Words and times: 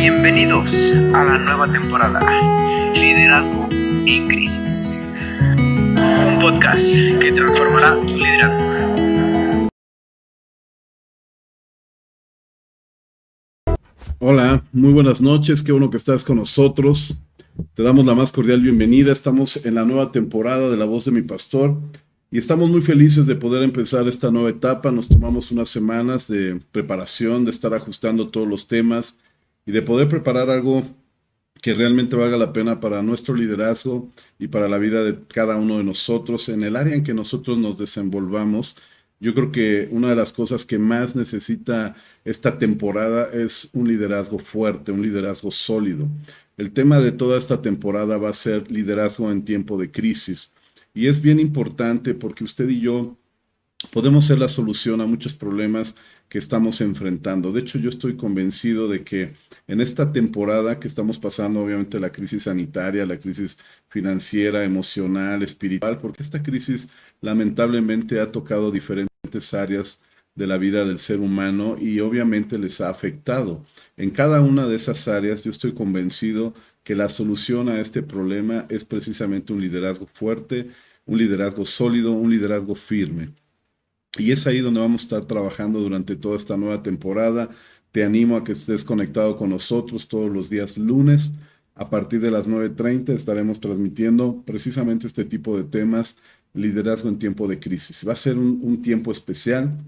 Bienvenidos 0.00 0.94
a 1.12 1.24
la 1.24 1.36
nueva 1.36 1.70
temporada 1.70 2.20
Liderazgo 2.94 3.68
en 3.70 4.28
Crisis. 4.28 4.98
Un 5.58 6.38
podcast 6.40 6.90
que 7.20 7.30
transformará 7.32 8.00
tu 8.00 8.16
liderazgo. 8.16 8.62
Hola, 14.20 14.64
muy 14.72 14.94
buenas 14.94 15.20
noches, 15.20 15.62
qué 15.62 15.72
bueno 15.72 15.90
que 15.90 15.98
estás 15.98 16.24
con 16.24 16.38
nosotros. 16.38 17.14
Te 17.74 17.82
damos 17.82 18.06
la 18.06 18.14
más 18.14 18.32
cordial 18.32 18.62
bienvenida. 18.62 19.12
Estamos 19.12 19.60
en 19.66 19.74
la 19.74 19.84
nueva 19.84 20.12
temporada 20.12 20.70
de 20.70 20.78
La 20.78 20.86
Voz 20.86 21.04
de 21.04 21.10
mi 21.10 21.20
Pastor 21.20 21.76
y 22.30 22.38
estamos 22.38 22.70
muy 22.70 22.80
felices 22.80 23.26
de 23.26 23.36
poder 23.36 23.62
empezar 23.62 24.08
esta 24.08 24.30
nueva 24.30 24.48
etapa. 24.48 24.90
Nos 24.92 25.08
tomamos 25.08 25.50
unas 25.50 25.68
semanas 25.68 26.26
de 26.26 26.58
preparación, 26.72 27.44
de 27.44 27.50
estar 27.50 27.74
ajustando 27.74 28.30
todos 28.30 28.48
los 28.48 28.66
temas 28.66 29.14
y 29.70 29.72
de 29.72 29.82
poder 29.82 30.08
preparar 30.08 30.50
algo 30.50 30.82
que 31.62 31.74
realmente 31.74 32.16
valga 32.16 32.36
la 32.36 32.52
pena 32.52 32.80
para 32.80 33.02
nuestro 33.02 33.36
liderazgo 33.36 34.10
y 34.36 34.48
para 34.48 34.68
la 34.68 34.78
vida 34.78 35.04
de 35.04 35.16
cada 35.28 35.54
uno 35.54 35.78
de 35.78 35.84
nosotros 35.84 36.48
en 36.48 36.64
el 36.64 36.74
área 36.74 36.92
en 36.92 37.04
que 37.04 37.14
nosotros 37.14 37.56
nos 37.56 37.78
desenvolvamos. 37.78 38.74
Yo 39.20 39.32
creo 39.32 39.52
que 39.52 39.88
una 39.92 40.08
de 40.08 40.16
las 40.16 40.32
cosas 40.32 40.66
que 40.66 40.76
más 40.76 41.14
necesita 41.14 41.94
esta 42.24 42.58
temporada 42.58 43.30
es 43.32 43.70
un 43.72 43.86
liderazgo 43.86 44.40
fuerte, 44.40 44.90
un 44.90 45.02
liderazgo 45.02 45.52
sólido. 45.52 46.08
El 46.56 46.72
tema 46.72 46.98
de 46.98 47.12
toda 47.12 47.38
esta 47.38 47.62
temporada 47.62 48.18
va 48.18 48.30
a 48.30 48.32
ser 48.32 48.72
liderazgo 48.72 49.30
en 49.30 49.44
tiempo 49.44 49.78
de 49.78 49.92
crisis. 49.92 50.50
Y 50.94 51.06
es 51.06 51.22
bien 51.22 51.38
importante 51.38 52.14
porque 52.14 52.42
usted 52.42 52.68
y 52.68 52.80
yo 52.80 53.16
podemos 53.92 54.24
ser 54.24 54.40
la 54.40 54.48
solución 54.48 55.00
a 55.00 55.06
muchos 55.06 55.32
problemas 55.32 55.94
que 56.30 56.38
estamos 56.38 56.80
enfrentando. 56.80 57.52
De 57.52 57.60
hecho, 57.60 57.78
yo 57.78 57.90
estoy 57.90 58.16
convencido 58.16 58.88
de 58.88 59.04
que 59.04 59.34
en 59.66 59.80
esta 59.80 60.12
temporada 60.12 60.78
que 60.80 60.86
estamos 60.88 61.18
pasando, 61.18 61.60
obviamente 61.60 62.00
la 62.00 62.12
crisis 62.12 62.44
sanitaria, 62.44 63.04
la 63.04 63.18
crisis 63.18 63.58
financiera, 63.88 64.64
emocional, 64.64 65.42
espiritual, 65.42 65.98
porque 65.98 66.22
esta 66.22 66.42
crisis 66.42 66.88
lamentablemente 67.20 68.20
ha 68.20 68.30
tocado 68.32 68.70
diferentes 68.70 69.54
áreas 69.54 70.00
de 70.36 70.46
la 70.46 70.56
vida 70.56 70.84
del 70.84 70.98
ser 70.98 71.18
humano 71.20 71.76
y 71.78 72.00
obviamente 72.00 72.58
les 72.58 72.80
ha 72.80 72.90
afectado. 72.90 73.64
En 73.96 74.10
cada 74.10 74.40
una 74.40 74.66
de 74.68 74.76
esas 74.76 75.08
áreas 75.08 75.42
yo 75.42 75.50
estoy 75.50 75.74
convencido 75.74 76.54
que 76.84 76.94
la 76.94 77.08
solución 77.08 77.68
a 77.68 77.80
este 77.80 78.02
problema 78.02 78.66
es 78.68 78.84
precisamente 78.84 79.52
un 79.52 79.60
liderazgo 79.60 80.06
fuerte, 80.06 80.70
un 81.06 81.18
liderazgo 81.18 81.66
sólido, 81.66 82.12
un 82.12 82.30
liderazgo 82.30 82.76
firme. 82.76 83.34
Y 84.18 84.32
es 84.32 84.46
ahí 84.46 84.60
donde 84.60 84.80
vamos 84.80 85.02
a 85.02 85.04
estar 85.04 85.24
trabajando 85.24 85.80
durante 85.80 86.16
toda 86.16 86.36
esta 86.36 86.56
nueva 86.56 86.82
temporada. 86.82 87.50
Te 87.92 88.04
animo 88.04 88.36
a 88.36 88.44
que 88.44 88.52
estés 88.52 88.84
conectado 88.84 89.36
con 89.36 89.50
nosotros 89.50 90.08
todos 90.08 90.30
los 90.30 90.50
días 90.50 90.76
lunes. 90.78 91.32
A 91.74 91.88
partir 91.90 92.20
de 92.20 92.30
las 92.30 92.48
9.30 92.48 93.10
estaremos 93.10 93.60
transmitiendo 93.60 94.42
precisamente 94.44 95.06
este 95.06 95.24
tipo 95.24 95.56
de 95.56 95.64
temas, 95.64 96.16
liderazgo 96.54 97.08
en 97.08 97.18
tiempo 97.18 97.46
de 97.48 97.60
crisis. 97.60 98.06
Va 98.06 98.12
a 98.12 98.16
ser 98.16 98.36
un, 98.36 98.82
tiempo 98.82 99.12
especial, 99.12 99.78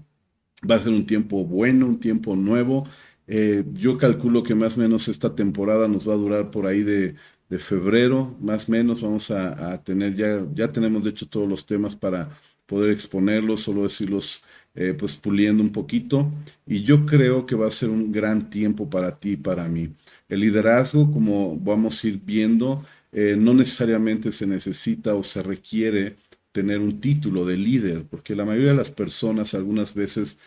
va 0.69 0.75
a 0.75 0.79
ser 0.79 0.93
un 0.93 1.05
tiempo 1.05 1.45
bueno, 1.45 1.85
un 1.85 1.99
tiempo 1.99 2.35
nuevo. 2.35 2.87
Eh, 3.27 3.63
yo 3.73 3.97
calculo 3.97 4.43
que 4.43 4.55
más 4.55 4.77
o 4.77 4.79
menos 4.79 5.07
esta 5.07 5.35
temporada 5.35 5.87
nos 5.87 6.07
va 6.07 6.13
a 6.13 6.17
durar 6.17 6.51
por 6.51 6.67
ahí 6.67 6.83
de, 6.83 7.15
febrero, 7.59 8.35
más 8.41 8.67
o 8.67 8.71
menos 8.71 8.99
vamos 8.99 9.29
a, 9.29 9.83
tener, 9.83 10.15
ya, 10.15 10.43
ya 10.55 10.71
tenemos 10.71 11.03
de 11.03 11.11
hecho 11.11 11.27
todos 11.27 11.47
los 11.47 11.67
temas 11.67 11.95
para 11.95 12.31
poder 12.65 12.91
exponerlos, 12.91 13.61
solo 13.61 13.83
decirlos 13.83 14.43
eh, 14.75 14.95
pues 14.97 15.15
puliendo 15.15 15.63
un 15.63 15.71
poquito. 15.71 16.31
Y 16.65 16.83
yo 16.83 17.05
creo 17.05 17.45
que 17.45 17.55
va 17.55 17.67
a 17.67 17.71
ser 17.71 17.89
un 17.89 18.11
gran 18.11 18.49
tiempo 18.49 18.89
para 18.89 19.19
ti 19.19 19.31
y 19.31 19.37
para 19.37 19.67
mí. 19.67 19.89
El 20.29 20.41
liderazgo, 20.41 21.11
como 21.11 21.57
vamos 21.57 22.03
a 22.03 22.07
ir 22.07 22.19
viendo, 22.23 22.85
eh, 23.11 23.35
no 23.37 23.53
necesariamente 23.53 24.31
se 24.31 24.47
necesita 24.47 25.13
o 25.15 25.23
se 25.23 25.43
requiere 25.43 26.15
tener 26.51 26.79
un 26.79 27.01
título 27.01 27.45
de 27.45 27.57
líder, 27.57 28.05
porque 28.09 28.35
la 28.35 28.45
mayoría 28.45 28.71
de 28.71 28.77
las 28.77 28.91
personas 28.91 29.53
algunas 29.53 29.93
veces 29.93 30.37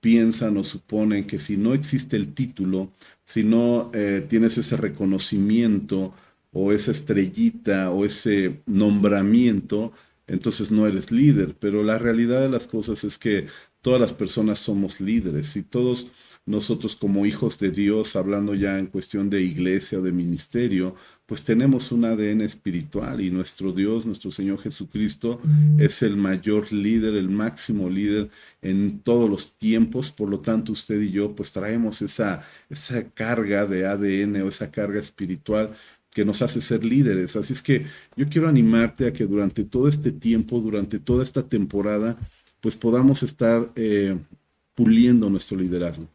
piensan 0.00 0.56
o 0.56 0.64
suponen 0.64 1.26
que 1.26 1.38
si 1.38 1.56
no 1.56 1.74
existe 1.74 2.16
el 2.16 2.34
título, 2.34 2.92
si 3.24 3.42
no 3.44 3.90
eh, 3.94 4.24
tienes 4.28 4.58
ese 4.58 4.76
reconocimiento 4.76 6.14
o 6.52 6.72
esa 6.72 6.92
estrellita 6.92 7.90
o 7.90 8.04
ese 8.04 8.60
nombramiento, 8.66 9.92
entonces 10.26 10.70
no 10.70 10.86
eres 10.86 11.10
líder. 11.10 11.56
Pero 11.58 11.82
la 11.82 11.98
realidad 11.98 12.40
de 12.40 12.48
las 12.48 12.66
cosas 12.66 13.04
es 13.04 13.18
que 13.18 13.46
todas 13.80 14.00
las 14.00 14.12
personas 14.12 14.58
somos 14.58 15.00
líderes 15.00 15.56
y 15.56 15.62
todos 15.62 16.08
nosotros 16.46 16.94
como 16.94 17.26
hijos 17.26 17.58
de 17.58 17.70
Dios, 17.70 18.14
hablando 18.14 18.54
ya 18.54 18.78
en 18.78 18.86
cuestión 18.86 19.28
de 19.28 19.42
iglesia 19.42 19.98
o 19.98 20.02
de 20.02 20.12
ministerio, 20.12 20.94
pues 21.26 21.42
tenemos 21.42 21.90
un 21.90 22.04
ADN 22.04 22.40
espiritual 22.42 23.20
y 23.20 23.32
nuestro 23.32 23.72
Dios, 23.72 24.06
nuestro 24.06 24.30
Señor 24.30 24.60
Jesucristo, 24.60 25.40
es 25.76 26.02
el 26.02 26.16
mayor 26.16 26.72
líder, 26.72 27.16
el 27.16 27.28
máximo 27.28 27.90
líder 27.90 28.30
en 28.62 29.00
todos 29.00 29.28
los 29.28 29.58
tiempos. 29.58 30.12
Por 30.12 30.28
lo 30.28 30.38
tanto, 30.38 30.70
usted 30.70 31.00
y 31.00 31.10
yo, 31.10 31.34
pues 31.34 31.50
traemos 31.50 32.00
esa, 32.00 32.44
esa 32.70 33.10
carga 33.10 33.66
de 33.66 33.84
ADN 33.84 34.42
o 34.42 34.48
esa 34.48 34.70
carga 34.70 35.00
espiritual 35.00 35.76
que 36.16 36.24
nos 36.24 36.40
hace 36.40 36.62
ser 36.62 36.82
líderes. 36.82 37.36
Así 37.36 37.52
es 37.52 37.60
que 37.60 37.84
yo 38.16 38.26
quiero 38.30 38.48
animarte 38.48 39.06
a 39.06 39.12
que 39.12 39.26
durante 39.26 39.64
todo 39.64 39.86
este 39.86 40.12
tiempo, 40.12 40.60
durante 40.60 40.98
toda 40.98 41.22
esta 41.22 41.46
temporada, 41.46 42.16
pues 42.62 42.74
podamos 42.74 43.22
estar 43.22 43.70
eh, 43.76 44.16
puliendo 44.74 45.28
nuestro 45.28 45.58
liderazgo 45.58 46.08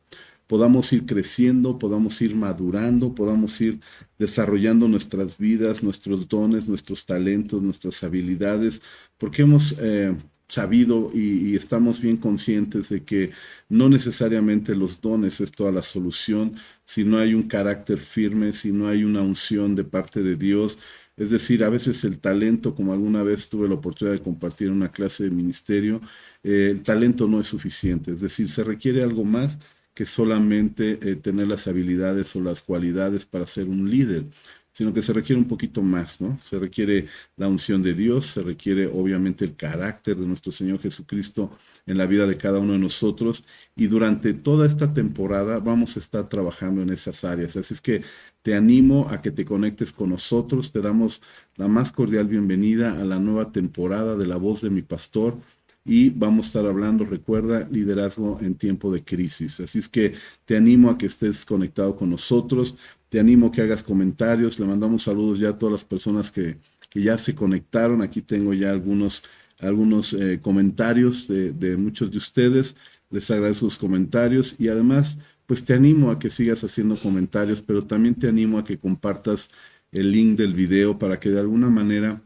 podamos 0.48 0.92
ir 0.92 1.06
creciendo, 1.06 1.80
podamos 1.80 2.22
ir 2.22 2.36
madurando, 2.36 3.16
podamos 3.16 3.62
ir 3.62 3.80
desarrollando 4.20 4.90
nuestras 4.90 5.38
vidas, 5.38 5.82
nuestros 5.82 6.28
dones, 6.28 6.68
nuestros 6.68 7.06
talentos, 7.06 7.62
nuestras 7.62 8.04
habilidades, 8.04 8.82
porque 9.18 9.44
hemos 9.44 9.74
eh, 9.80 10.14
sabido 10.52 11.12
y, 11.14 11.56
estamos 11.56 12.02
bien 12.02 12.18
conscientes 12.18 12.90
de 12.90 13.04
que 13.04 13.32
no 13.70 13.90
necesariamente 13.90 14.76
los 14.76 15.00
dones 15.02 15.40
es 15.42 15.52
toda 15.52 15.72
la 15.72 15.84
solución, 15.84 16.56
si 16.86 17.04
no 17.06 17.18
hay 17.18 17.34
un 17.34 17.44
carácter 17.44 18.00
firme, 18.00 18.52
si 18.54 18.72
no 18.72 18.88
hay 18.90 19.04
una 19.06 19.22
unción 19.22 19.76
de 19.76 19.84
parte 19.86 20.22
de 20.22 20.36
Dios. 20.36 20.78
Es 21.18 21.30
decir, 21.30 21.64
a 21.64 21.70
veces 21.70 22.04
el 22.04 22.20
talento, 22.20 22.76
como 22.76 22.94
alguna 22.94 23.24
vez 23.24 23.50
tuve 23.50 23.68
la 23.70 23.76
oportunidad 23.76 24.18
de 24.18 24.24
compartir 24.24 24.68
en 24.68 24.74
una 24.74 24.92
clase 24.92 25.26
de 25.26 25.32
ministerio, 25.32 26.02
eh, 26.44 26.70
el 26.72 26.84
talento 26.84 27.28
no 27.28 27.40
es 27.40 27.48
suficiente, 27.48 28.12
es 28.12 28.22
decir, 28.22 28.50
se 28.50 28.64
requiere 28.64 29.04
algo 29.04 29.24
más 29.24 29.58
que 29.94 30.06
solamente 30.06 31.00
eh, 31.02 31.16
tener 31.16 31.48
las 31.48 31.68
habilidades 31.68 32.36
o 32.36 32.42
las 32.42 32.62
cualidades 32.62 33.26
para 33.26 33.46
ser 33.48 33.68
un 33.68 33.90
líder, 33.90 34.26
sino 34.74 34.94
que 34.94 35.02
se 35.02 35.14
requiere 35.14 35.42
un 35.42 35.48
poquito 35.48 35.82
más, 35.82 36.22
¿no? 36.22 36.40
Se 36.46 36.58
requiere 36.58 37.08
la 37.36 37.48
unción 37.48 37.84
de 37.84 37.94
Dios, 37.94 38.28
se 38.28 38.42
requiere 38.42 38.88
obviamente 38.88 39.46
el 39.46 39.56
carácter 39.56 40.18
de 40.18 40.26
nuestro 40.26 40.52
Señor 40.52 40.80
Jesucristo 40.80 41.52
en 41.86 41.98
la 41.98 42.06
vida 42.06 42.26
de 42.28 42.38
cada 42.38 42.60
uno 42.60 42.74
de 42.74 42.80
nosotros 42.80 43.44
y 43.76 43.88
durante 43.88 44.34
toda 44.34 44.68
esta 44.68 44.94
temporada 44.94 45.60
vamos 45.60 45.96
a 45.96 46.00
estar 46.00 46.30
trabajando 46.30 46.82
en 46.82 46.90
esas 46.92 47.24
áreas. 47.24 47.58
Así 47.58 47.74
es 47.74 47.82
que 47.82 48.04
te 48.42 48.56
animo 48.56 49.08
a 49.10 49.22
que 49.22 49.32
te 49.32 49.46
conectes 49.46 49.92
con 49.92 50.10
nosotros, 50.10 50.72
te 50.72 50.82
damos 50.82 51.22
la 51.58 51.68
más 51.68 51.92
cordial 51.92 52.28
bienvenida 52.28 53.00
a 53.00 53.04
la 53.04 53.20
nueva 53.20 53.52
temporada 53.52 54.16
de 54.16 54.28
La 54.28 54.38
Voz 54.38 54.62
de 54.62 54.70
mi 54.70 54.82
Pastor 54.82 55.38
y 55.84 56.10
vamos 56.12 56.46
a 56.46 56.48
estar 56.48 56.66
hablando, 56.66 57.06
recuerda, 57.06 57.68
liderazgo 57.72 58.40
en 58.42 58.56
tiempo 58.56 58.92
de 58.92 59.04
crisis. 59.04 59.60
Así 59.60 59.80
es 59.80 59.90
que 59.90 60.14
te 60.46 60.56
animo 60.56 60.90
a 60.90 60.98
que 60.98 61.08
estés 61.08 61.44
conectado 61.46 61.96
con 61.96 62.12
nosotros, 62.12 62.76
te 63.12 63.20
animo 63.20 63.48
a 63.48 63.52
que 63.52 63.62
hagas 63.62 63.84
comentarios, 63.84 64.58
le 64.58 64.66
mandamos 64.66 65.04
saludos 65.04 65.38
ya 65.38 65.50
a 65.50 65.58
todas 65.58 65.74
las 65.74 65.84
personas 65.84 66.32
que, 66.32 66.60
que 66.90 67.02
ya 67.02 67.18
se 67.18 67.36
conectaron, 67.36 68.02
aquí 68.02 68.22
tengo 68.22 68.54
ya 68.54 68.72
algunos, 68.72 69.24
algunos 69.60 70.14
eh, 70.14 70.40
comentarios 70.42 71.28
de, 71.28 71.76
muchos 71.76 72.10
de 72.10 72.18
ustedes, 72.18 72.78
les 73.10 73.30
agradezco 73.30 73.70
sus 73.70 73.78
comentarios 73.78 74.56
y 74.58 74.70
además 74.70 75.18
pues 75.46 75.66
te 75.66 75.74
animo 75.74 76.10
a 76.10 76.20
que 76.20 76.30
sigas 76.30 76.64
haciendo 76.64 76.96
comentarios, 76.96 77.62
pero 77.62 77.84
también 77.86 78.16
te 78.16 78.30
animo 78.30 78.58
a 78.58 78.64
que 78.64 78.80
compartas 78.80 79.50
el 79.92 80.14
link 80.14 80.38
del 80.38 80.54
video 80.54 80.98
para 80.98 81.20
que 81.20 81.30
de 81.32 81.42
alguna 81.42 81.70
manera 81.70 82.22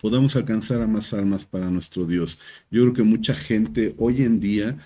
podamos 0.00 0.34
alcanzar 0.34 0.82
a 0.82 0.88
más 0.88 1.14
almas 1.14 1.44
para 1.44 1.70
nuestro 1.70 2.04
Dios. 2.04 2.40
Yo 2.68 2.82
creo 2.82 2.94
que 2.94 3.02
mucha 3.04 3.34
gente 3.34 3.94
hoy 3.96 4.22
en 4.22 4.40
día 4.40 4.76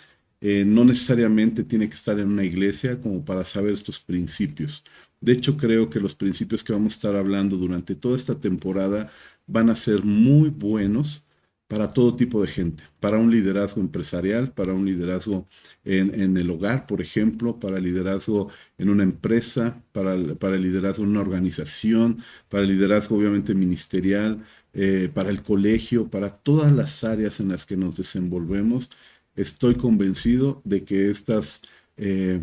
eh, 0.47 0.67
no 0.67 0.85
necesariamente 0.85 1.65
tiene 1.65 1.89
que 1.89 1.95
estar 1.95 2.21
en 2.21 2.29
una 2.29 2.45
iglesia 2.45 3.01
como 3.01 3.25
para 3.25 3.47
saber 3.47 3.73
estos 3.73 3.99
principios. 3.99 4.85
De 5.25 5.33
hecho, 5.33 5.57
creo 5.57 5.89
que 5.89 6.01
los 6.01 6.15
principios 6.15 6.63
que 6.63 6.75
vamos 6.75 6.93
a 6.93 6.97
estar 6.97 7.17
hablando 7.17 7.57
durante 7.57 7.95
toda 7.95 8.15
esta 8.15 8.39
temporada 8.39 9.11
van 9.47 9.71
a 9.71 9.75
ser 9.75 10.05
muy 10.05 10.51
buenos 10.51 11.25
para 11.67 11.93
todo 11.95 12.15
tipo 12.15 12.43
de 12.43 12.49
gente, 12.49 12.85
para 13.01 13.19
un 13.19 13.31
liderazgo 13.31 13.81
empresarial, 13.81 14.53
para 14.53 14.75
un 14.75 14.85
liderazgo 14.85 15.49
en, 15.85 16.37
el 16.37 16.51
hogar, 16.51 16.87
por 16.87 17.01
ejemplo, 17.01 17.59
para 17.59 17.79
el 17.79 17.85
liderazgo 17.85 18.51
en 18.77 18.91
una 18.91 19.03
empresa, 19.03 19.83
para 19.93 20.13
el 20.15 20.63
liderazgo 20.63 21.05
en 21.05 21.11
una 21.11 21.23
organización, 21.23 22.23
para 22.51 22.65
el 22.65 22.71
liderazgo 22.71 23.17
obviamente 23.17 23.55
ministerial, 23.55 24.45
eh, 24.75 25.11
para 25.15 25.31
el 25.31 25.43
colegio, 25.43 26.09
para 26.11 26.37
todas 26.37 26.71
las 26.73 27.03
áreas 27.03 27.41
en 27.41 27.49
las 27.49 27.65
que 27.65 27.79
nos 27.79 27.97
desenvolvemos. 27.97 28.91
Estoy 29.37 29.77
convencido 29.77 30.61
de 30.65 30.85
que 30.85 31.11
estas, 31.11 31.63
eh, 31.97 32.41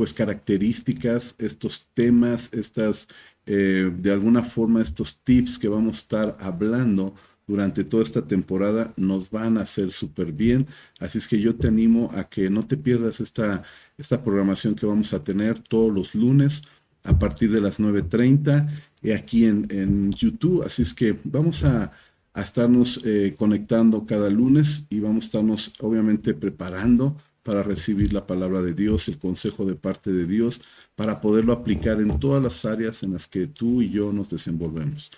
pues 0.00 0.14
características, 0.14 1.34
estos 1.36 1.86
temas, 1.92 2.48
estas, 2.52 3.06
eh, 3.44 3.92
de 3.94 4.10
alguna 4.10 4.42
forma, 4.44 4.80
estos 4.80 5.20
tips 5.24 5.58
que 5.58 5.68
vamos 5.68 5.98
a 5.98 6.00
estar 6.00 6.36
hablando 6.40 7.14
durante 7.46 7.84
toda 7.84 8.02
esta 8.02 8.26
temporada 8.26 8.94
nos 8.96 9.30
van 9.30 9.58
a 9.58 9.60
hacer 9.60 9.90
súper 9.90 10.32
bien. 10.32 10.66
Así 10.98 11.18
es 11.18 11.28
que 11.28 11.38
yo 11.38 11.54
te 11.54 11.68
animo 11.68 12.10
a 12.14 12.30
que 12.30 12.48
no 12.48 12.66
te 12.66 12.78
pierdas 12.78 13.20
esta, 13.20 13.62
esta 13.98 14.24
programación 14.24 14.74
que 14.74 14.86
vamos 14.86 15.12
a 15.12 15.22
tener 15.22 15.58
todos 15.58 15.92
los 15.92 16.14
lunes 16.14 16.62
a 17.02 17.18
partir 17.18 17.52
de 17.52 17.60
las 17.60 17.78
9.30 17.78 18.70
y 19.02 19.10
aquí 19.10 19.44
en, 19.44 19.66
en, 19.68 20.12
YouTube. 20.12 20.62
Así 20.64 20.80
es 20.80 20.94
que 20.94 21.18
vamos 21.24 21.62
a, 21.62 21.92
a 22.32 22.40
estarnos 22.40 23.02
eh, 23.04 23.34
conectando 23.38 24.06
cada 24.06 24.30
lunes 24.30 24.86
y 24.88 24.98
vamos 25.00 25.24
a 25.24 25.26
estarnos 25.26 25.74
obviamente 25.78 26.32
preparando 26.32 27.18
para 27.42 27.62
recibir 27.62 28.12
la 28.12 28.26
palabra 28.26 28.62
de 28.62 28.74
Dios, 28.74 29.08
el 29.08 29.18
consejo 29.18 29.64
de 29.64 29.74
parte 29.74 30.12
de 30.12 30.26
Dios, 30.26 30.60
para 30.94 31.20
poderlo 31.20 31.52
aplicar 31.52 32.00
en 32.00 32.18
todas 32.20 32.42
las 32.42 32.64
áreas 32.64 33.02
en 33.02 33.12
las 33.14 33.26
que 33.28 33.46
tú 33.46 33.82
y 33.82 33.90
yo 33.90 34.12
nos 34.12 34.30
desenvolvemos 34.30 35.10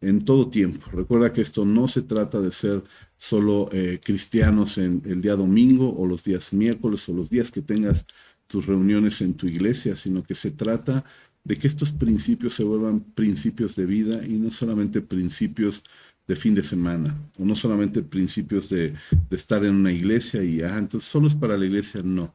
en 0.00 0.24
todo 0.24 0.48
tiempo. 0.48 0.86
Recuerda 0.92 1.32
que 1.32 1.40
esto 1.40 1.64
no 1.64 1.88
se 1.88 2.02
trata 2.02 2.40
de 2.40 2.50
ser 2.50 2.82
solo 3.16 3.68
eh, 3.72 4.00
cristianos 4.02 4.78
en 4.78 5.02
el 5.06 5.20
día 5.20 5.34
domingo 5.34 5.94
o 5.96 6.06
los 6.06 6.24
días 6.24 6.52
miércoles 6.52 7.08
o 7.08 7.14
los 7.14 7.30
días 7.30 7.50
que 7.50 7.62
tengas 7.62 8.04
tus 8.46 8.66
reuniones 8.66 9.20
en 9.20 9.34
tu 9.34 9.46
iglesia, 9.46 9.96
sino 9.96 10.22
que 10.22 10.34
se 10.34 10.50
trata 10.50 11.04
de 11.44 11.56
que 11.56 11.66
estos 11.66 11.92
principios 11.92 12.54
se 12.54 12.64
vuelvan 12.64 13.00
principios 13.00 13.74
de 13.76 13.86
vida 13.86 14.24
y 14.24 14.34
no 14.34 14.50
solamente 14.50 15.00
principios 15.00 15.82
de 16.28 16.36
fin 16.36 16.54
de 16.54 16.62
semana, 16.62 17.16
o 17.38 17.44
no 17.44 17.56
solamente 17.56 18.02
principios 18.02 18.68
de, 18.68 18.94
estar 19.30 19.64
en 19.64 19.74
una 19.74 19.92
iglesia 19.92 20.44
y, 20.44 20.60
ah, 20.60 20.76
entonces 20.78 21.10
solo 21.10 21.26
es 21.26 21.34
para 21.34 21.56
la 21.56 21.66
iglesia, 21.66 22.02
no. 22.04 22.34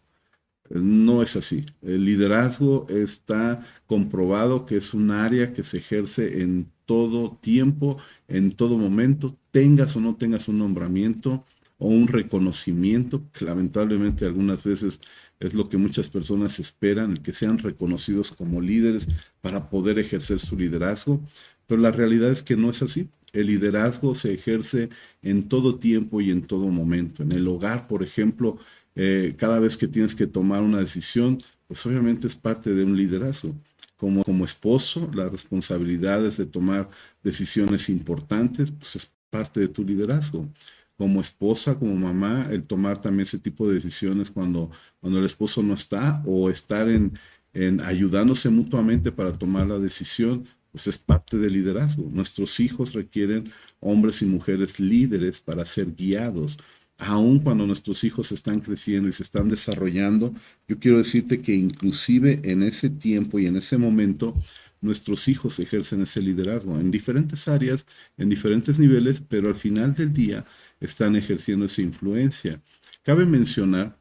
No 0.69 1.22
es 1.22 1.36
así. 1.36 1.66
El 1.81 2.06
liderazgo 2.06 2.88
está 2.90 3.66
comprobado 3.86 4.66
que 4.66 4.78
es 4.78 4.94
un 4.94 5.12
área 5.12 5.54
que 5.54 5.62
se 5.63 5.78
ejerce 5.78 6.42
en 6.42 6.68
todo 6.86 7.38
tiempo, 7.42 7.98
en 8.28 8.54
todo 8.54 8.78
momento, 8.78 9.38
tengas 9.51 9.95
o 9.95 10.01
no 10.01 10.16
tengas 10.16 10.48
un 10.48 10.60
nombramiento 10.60 11.45
o 11.78 11.88
un 11.90 12.07
reconocimiento, 12.07 13.24
que 13.34 13.45
lamentablemente 13.45 14.25
algunas 14.25 14.63
veces 14.63 15.00
es 15.40 15.54
lo 15.54 15.69
que 15.69 15.78
muchas 15.78 16.10
personas 16.10 16.60
esperan, 16.60 17.12
el 17.12 17.22
que 17.22 17.34
sean 17.34 17.57
reconocidos 17.57 18.31
como 18.31 18.62
líderes 18.62 19.07
para 19.42 19.69
poder 19.69 20.00
ejercer 20.00 20.40
su 20.40 20.57
liderazgo, 20.57 21.22
pero 21.68 21.81
la 21.81 21.92
realidad 21.92 22.31
es 22.31 22.42
que 22.42 22.56
no 22.56 22.69
es 22.69 22.81
así. 22.81 23.10
El 23.33 23.47
liderazgo 23.47 24.15
se 24.15 24.33
ejerce 24.33 24.89
en 25.21 25.50
todo 25.50 25.77
tiempo 25.80 26.21
y 26.21 26.31
en 26.31 26.44
todo 26.44 26.68
momento. 26.69 27.24
En 27.24 27.31
el 27.33 27.47
hogar, 27.47 27.88
por 27.88 28.03
ejemplo, 28.03 28.57
eh, 28.95 29.35
cada 29.38 29.59
vez 29.59 29.75
que 29.77 29.88
tienes 29.88 30.15
que 30.15 30.27
tomar 30.27 30.62
una 30.62 30.80
decisión, 30.80 31.39
pues 31.68 31.85
obviamente 31.85 32.27
es 32.27 32.35
parte 32.35 32.74
de 32.74 32.83
un 32.85 32.95
liderazgo 32.95 33.56
como, 34.03 34.24
como 34.25 34.44
esposo, 34.44 35.09
las 35.13 35.31
responsabilidades 35.31 36.35
de 36.35 36.45
tomar 36.45 36.89
decisiones 37.24 37.88
importantes, 37.88 38.69
pues 38.69 38.97
es 38.97 39.12
parte 39.30 39.62
de 39.62 39.69
tu 39.69 39.85
liderazgo. 39.85 40.50
Como 40.97 41.21
esposa, 41.21 41.80
como 41.80 41.95
mamá, 41.95 42.47
el 42.51 42.65
tomar 42.65 43.01
también 43.01 43.25
ese 43.27 43.39
tipo 43.39 43.65
de 43.68 43.75
decisiones 43.75 44.30
cuando, 44.30 44.71
cuando 45.00 45.19
el 45.19 45.25
esposo 45.25 45.63
no 45.63 45.74
está 45.74 46.21
o 46.25 46.50
estar 46.50 46.89
en, 46.89 47.18
en 47.53 47.80
ayudándose 47.80 48.50
mutuamente 48.50 49.12
para 49.13 49.31
tomar 49.31 49.68
la 49.68 49.80
decisión, 49.80 50.47
pues 50.73 50.87
es 50.87 50.97
parte 50.97 51.37
del 51.37 51.53
liderazgo. 51.53 52.09
Nuestros 52.11 52.59
hijos 52.59 52.91
requieren 52.91 53.53
hombres 53.79 54.21
y 54.21 54.25
mujeres 54.25 54.79
líderes 54.79 55.39
para 55.39 55.63
ser 55.63 55.95
guiados 55.95 56.57
aun 56.97 57.39
cuando 57.39 57.65
nuestros 57.65 58.03
hijos 58.03 58.31
están 58.31 58.59
creciendo 58.61 59.09
y 59.09 59.13
se 59.13 59.23
están 59.23 59.49
desarrollando, 59.49 60.33
yo 60.67 60.79
quiero 60.79 60.97
decirte 60.97 61.41
que 61.41 61.53
inclusive 61.53 62.39
en 62.43 62.63
ese 62.63 62.89
tiempo 62.89 63.39
y 63.39 63.47
en 63.47 63.57
ese 63.57 63.77
momento, 63.77 64.35
nuestros 64.81 65.27
hijos 65.27 65.59
ejercen 65.59 66.01
ese 66.01 66.21
liderazgo 66.21 66.79
en 66.79 66.91
diferentes 66.91 67.47
áreas, 67.47 67.85
en 68.17 68.29
diferentes 68.29 68.79
niveles, 68.79 69.21
pero 69.21 69.47
al 69.47 69.55
final 69.55 69.95
del 69.95 70.13
día 70.13 70.45
están 70.79 71.15
ejerciendo 71.15 71.65
esa 71.65 71.81
influencia. 71.81 72.61
Cabe 73.03 73.25
mencionar 73.25 73.97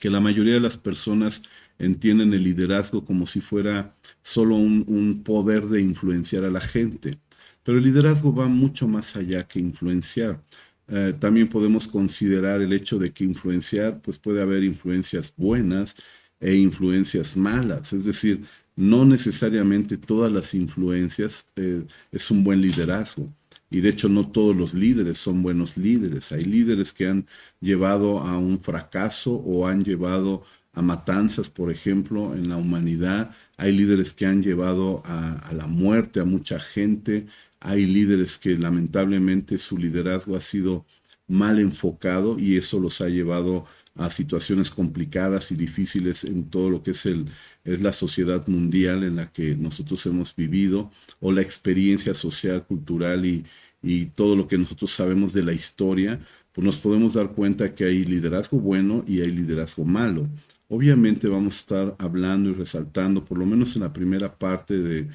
que 0.00 0.10
la 0.10 0.20
mayoría 0.20 0.54
de 0.54 0.60
las 0.60 0.76
personas 0.76 1.42
entienden 1.80 2.32
el 2.34 2.44
liderazgo 2.44 3.04
como 3.04 3.26
si 3.26 3.40
fuera 3.40 3.96
solo 4.22 4.56
un, 4.56 5.22
poder 5.24 5.66
de 5.66 5.80
influenciar 5.80 6.44
a 6.44 6.50
la 6.50 6.60
gente, 6.60 7.18
pero 7.64 7.78
el 7.78 7.84
liderazgo 7.84 8.34
va 8.34 8.46
mucho 8.48 8.86
más 8.86 9.16
allá 9.16 9.46
que 9.48 9.58
influenciar. 9.60 10.42
Eh, 10.88 11.14
también 11.18 11.48
podemos 11.48 11.86
considerar 11.88 12.60
el 12.60 12.72
hecho 12.72 12.98
de 12.98 13.12
que 13.12 13.24
influenciar, 13.24 14.00
pues 14.02 14.18
puede 14.18 14.42
haber 14.42 14.64
influencias 14.64 15.32
buenas 15.36 15.96
e 16.40 16.54
influencias 16.54 17.36
malas. 17.36 17.92
Es 17.92 18.04
decir, 18.04 18.44
no 18.76 19.04
necesariamente 19.04 19.96
todas 19.98 20.32
las 20.32 20.54
influencias 20.54 21.46
eh, 21.56 21.84
es 22.12 22.30
un 22.30 22.44
buen 22.44 22.60
liderazgo. 22.60 23.32
Y 23.70 23.80
de 23.80 23.90
hecho 23.90 24.08
no 24.08 24.30
todos 24.30 24.56
los 24.56 24.74
líderes 24.74 25.18
son 25.18 25.42
buenos 25.42 25.76
líderes. 25.76 26.32
Hay 26.32 26.42
líderes 26.42 26.92
que 26.92 27.06
han 27.06 27.26
llevado 27.60 28.18
a 28.18 28.36
un 28.38 28.60
fracaso 28.62 29.32
o 29.34 29.66
han 29.66 29.84
llevado 29.84 30.42
a 30.72 30.82
matanzas, 30.82 31.50
por 31.50 31.70
ejemplo, 31.70 32.34
en 32.34 32.48
la 32.48 32.56
humanidad. 32.56 33.32
Hay 33.56 33.72
líderes 33.72 34.12
que 34.12 34.26
han 34.26 34.42
llevado 34.42 35.02
a, 35.04 35.52
la 35.52 35.66
muerte 35.66 36.20
a 36.20 36.24
mucha 36.24 36.60
gente 36.60 37.26
hay 37.60 37.86
líderes 37.86 38.38
que 38.38 38.56
lamentablemente 38.56 39.58
su 39.58 39.76
liderazgo 39.76 40.34
ha 40.34 40.40
sido 40.40 40.86
mal 41.28 41.60
enfocado 41.60 42.38
y 42.38 42.56
eso 42.56 42.80
los 42.80 43.00
ha 43.00 43.08
llevado 43.08 43.66
a 43.94 44.10
situaciones 44.10 44.70
complicadas 44.70 45.52
y 45.52 45.56
difíciles 45.56 46.24
en 46.24 46.48
todo 46.48 46.70
lo 46.70 46.82
que 46.82 46.92
es, 46.92 47.04
el, 47.06 47.26
es 47.64 47.80
la 47.82 47.92
sociedad 47.92 48.46
mundial 48.48 49.04
en 49.04 49.16
la 49.16 49.30
que 49.32 49.54
nosotros 49.54 50.06
hemos 50.06 50.34
vivido 50.34 50.90
o 51.20 51.32
la 51.32 51.42
experiencia 51.42 52.14
social, 52.14 52.64
cultural 52.66 53.26
y, 53.26 53.44
y 53.82 54.06
todo 54.06 54.36
lo 54.36 54.48
que 54.48 54.58
nosotros 54.58 54.92
sabemos 54.92 55.32
de 55.34 55.42
la 55.42 55.52
historia, 55.52 56.20
pues 56.52 56.64
nos 56.64 56.78
podemos 56.78 57.14
dar 57.14 57.32
cuenta 57.32 57.74
que 57.74 57.84
hay 57.84 58.04
liderazgo 58.04 58.58
bueno 58.58 59.04
y 59.06 59.20
hay 59.20 59.30
liderazgo 59.30 59.84
malo. 59.84 60.28
Obviamente 60.72 61.26
vamos 61.26 61.56
a 61.56 61.58
estar 61.58 61.96
hablando 61.98 62.48
y 62.50 62.54
resaltando, 62.54 63.24
por 63.24 63.38
lo 63.38 63.44
menos 63.44 63.74
en 63.74 63.82
la 63.82 63.92
primera 63.92 64.38
parte 64.38 64.78
de, 64.78 65.08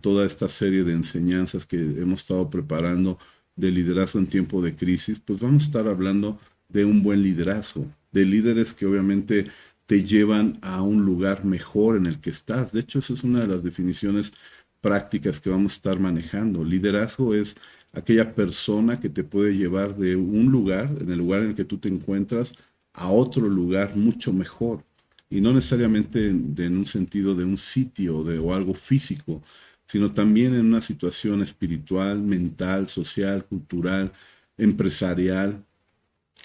toda 0.00 0.26
esta 0.26 0.48
serie 0.48 0.82
de 0.82 0.94
enseñanzas 0.94 1.64
que 1.64 1.76
hemos 1.76 2.22
estado 2.22 2.50
preparando 2.50 3.16
de 3.54 3.70
liderazgo 3.70 4.18
en 4.18 4.26
tiempo 4.26 4.60
de 4.60 4.74
crisis, 4.74 5.20
pues 5.20 5.38
vamos 5.38 5.62
a 5.62 5.66
estar 5.66 5.86
hablando 5.86 6.40
de 6.68 6.84
un 6.84 7.04
buen 7.04 7.22
liderazgo, 7.22 7.86
de 8.10 8.24
líderes 8.24 8.74
que 8.74 8.84
obviamente 8.84 9.46
te 9.86 10.02
llevan 10.02 10.58
a 10.60 10.82
un 10.82 11.04
lugar 11.04 11.44
mejor 11.44 11.96
en 11.96 12.06
el 12.06 12.20
que 12.20 12.30
estás. 12.30 12.72
De 12.72 12.80
hecho, 12.80 12.98
esa 12.98 13.12
es 13.14 13.22
una 13.22 13.42
de 13.42 13.46
las 13.46 13.62
definiciones 13.62 14.32
prácticas 14.80 15.40
que 15.40 15.50
vamos 15.50 15.72
a 15.74 15.76
estar 15.76 16.00
manejando. 16.00 16.64
Liderazgo 16.64 17.32
es 17.32 17.56
aquella 17.92 18.34
persona 18.34 18.98
que 18.98 19.08
te 19.08 19.22
puede 19.22 19.56
llevar 19.56 19.96
de 19.96 20.16
un 20.16 20.50
lugar, 20.50 20.90
en 21.00 21.12
el 21.12 21.18
lugar 21.18 21.42
en 21.42 21.50
el 21.50 21.54
que 21.54 21.64
tú 21.64 21.78
te 21.78 21.88
encuentras, 21.88 22.54
a 22.92 23.10
otro 23.12 23.48
lugar 23.48 23.96
mucho 23.96 24.32
mejor. 24.32 24.85
Y 25.30 25.40
no 25.40 25.52
necesariamente 25.52 26.28
en, 26.28 26.76
un 26.76 26.86
sentido 26.86 27.34
de 27.34 27.44
un 27.44 27.56
sitio 27.58 28.22
de, 28.22 28.38
o 28.38 28.54
algo 28.54 28.74
físico, 28.74 29.42
sino 29.86 30.12
también 30.12 30.54
en 30.54 30.66
una 30.66 30.80
situación 30.80 31.42
espiritual, 31.42 32.20
mental, 32.20 32.88
social, 32.88 33.44
cultural, 33.44 34.12
empresarial, 34.56 35.64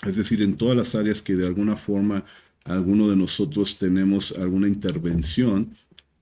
es 0.05 0.15
decir, 0.15 0.41
en 0.41 0.57
todas 0.57 0.75
las 0.75 0.95
áreas 0.95 1.21
que 1.21 1.35
de 1.35 1.45
alguna 1.45 1.75
forma 1.75 2.25
alguno 2.63 3.09
de 3.09 3.15
nosotros 3.15 3.77
tenemos 3.77 4.31
alguna 4.31 4.67
intervención, 4.67 5.75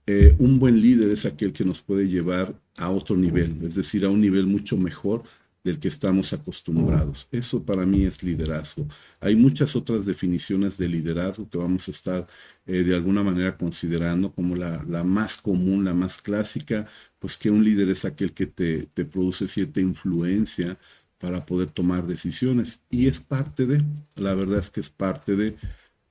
eh, 0.05 0.35
un 0.39 0.59
buen 0.59 0.81
líder 0.81 1.11
es 1.11 1.25
aquel 1.25 1.53
que 1.53 1.65
nos 1.65 1.81
puede 1.81 2.07
llevar 2.07 2.55
a 2.75 2.89
otro 2.89 3.15
nivel, 3.15 3.57
es 3.63 3.75
decir, 3.75 4.05
a 4.05 4.09
un 4.09 4.21
nivel 4.21 4.47
mucho 4.47 4.77
mejor 4.77 5.23
del 5.63 5.79
que 5.79 5.87
estamos 5.89 6.33
acostumbrados. 6.33 7.27
Eso 7.31 7.63
para 7.63 7.85
mí 7.85 8.05
es 8.05 8.23
liderazgo. 8.23 8.87
Hay 9.19 9.35
muchas 9.35 9.75
otras 9.75 10.05
definiciones 10.05 10.77
de 10.77 10.87
liderazgo 10.87 11.49
que 11.49 11.57
vamos 11.57 11.87
a 11.87 11.91
estar 11.91 12.27
eh, 12.65 12.83
de 12.83 12.95
alguna 12.95 13.23
manera 13.23 13.57
considerando 13.57 14.31
como 14.31 14.55
la, 14.55 14.83
más 15.03 15.37
común, 15.37 15.85
la 15.85 15.93
más 15.93 16.21
clásica, 16.21 16.87
pues 17.19 17.37
que 17.37 17.49
un 17.51 17.63
líder 17.63 17.89
es 17.89 18.05
aquel 18.05 18.33
que 18.33 18.47
te 18.47 19.05
produce 19.05 19.47
cierta 19.47 19.81
influencia 19.81 20.77
para 21.19 21.45
poder 21.45 21.69
tomar 21.69 22.07
decisiones. 22.07 22.79
Y 22.89 23.07
es 23.07 23.19
parte 23.19 23.65
de, 23.67 23.83
la 24.15 24.33
verdad 24.33 24.59
es 24.59 24.71
que 24.71 24.79
es 24.79 24.89
parte 24.89 25.35
de, 25.35 25.57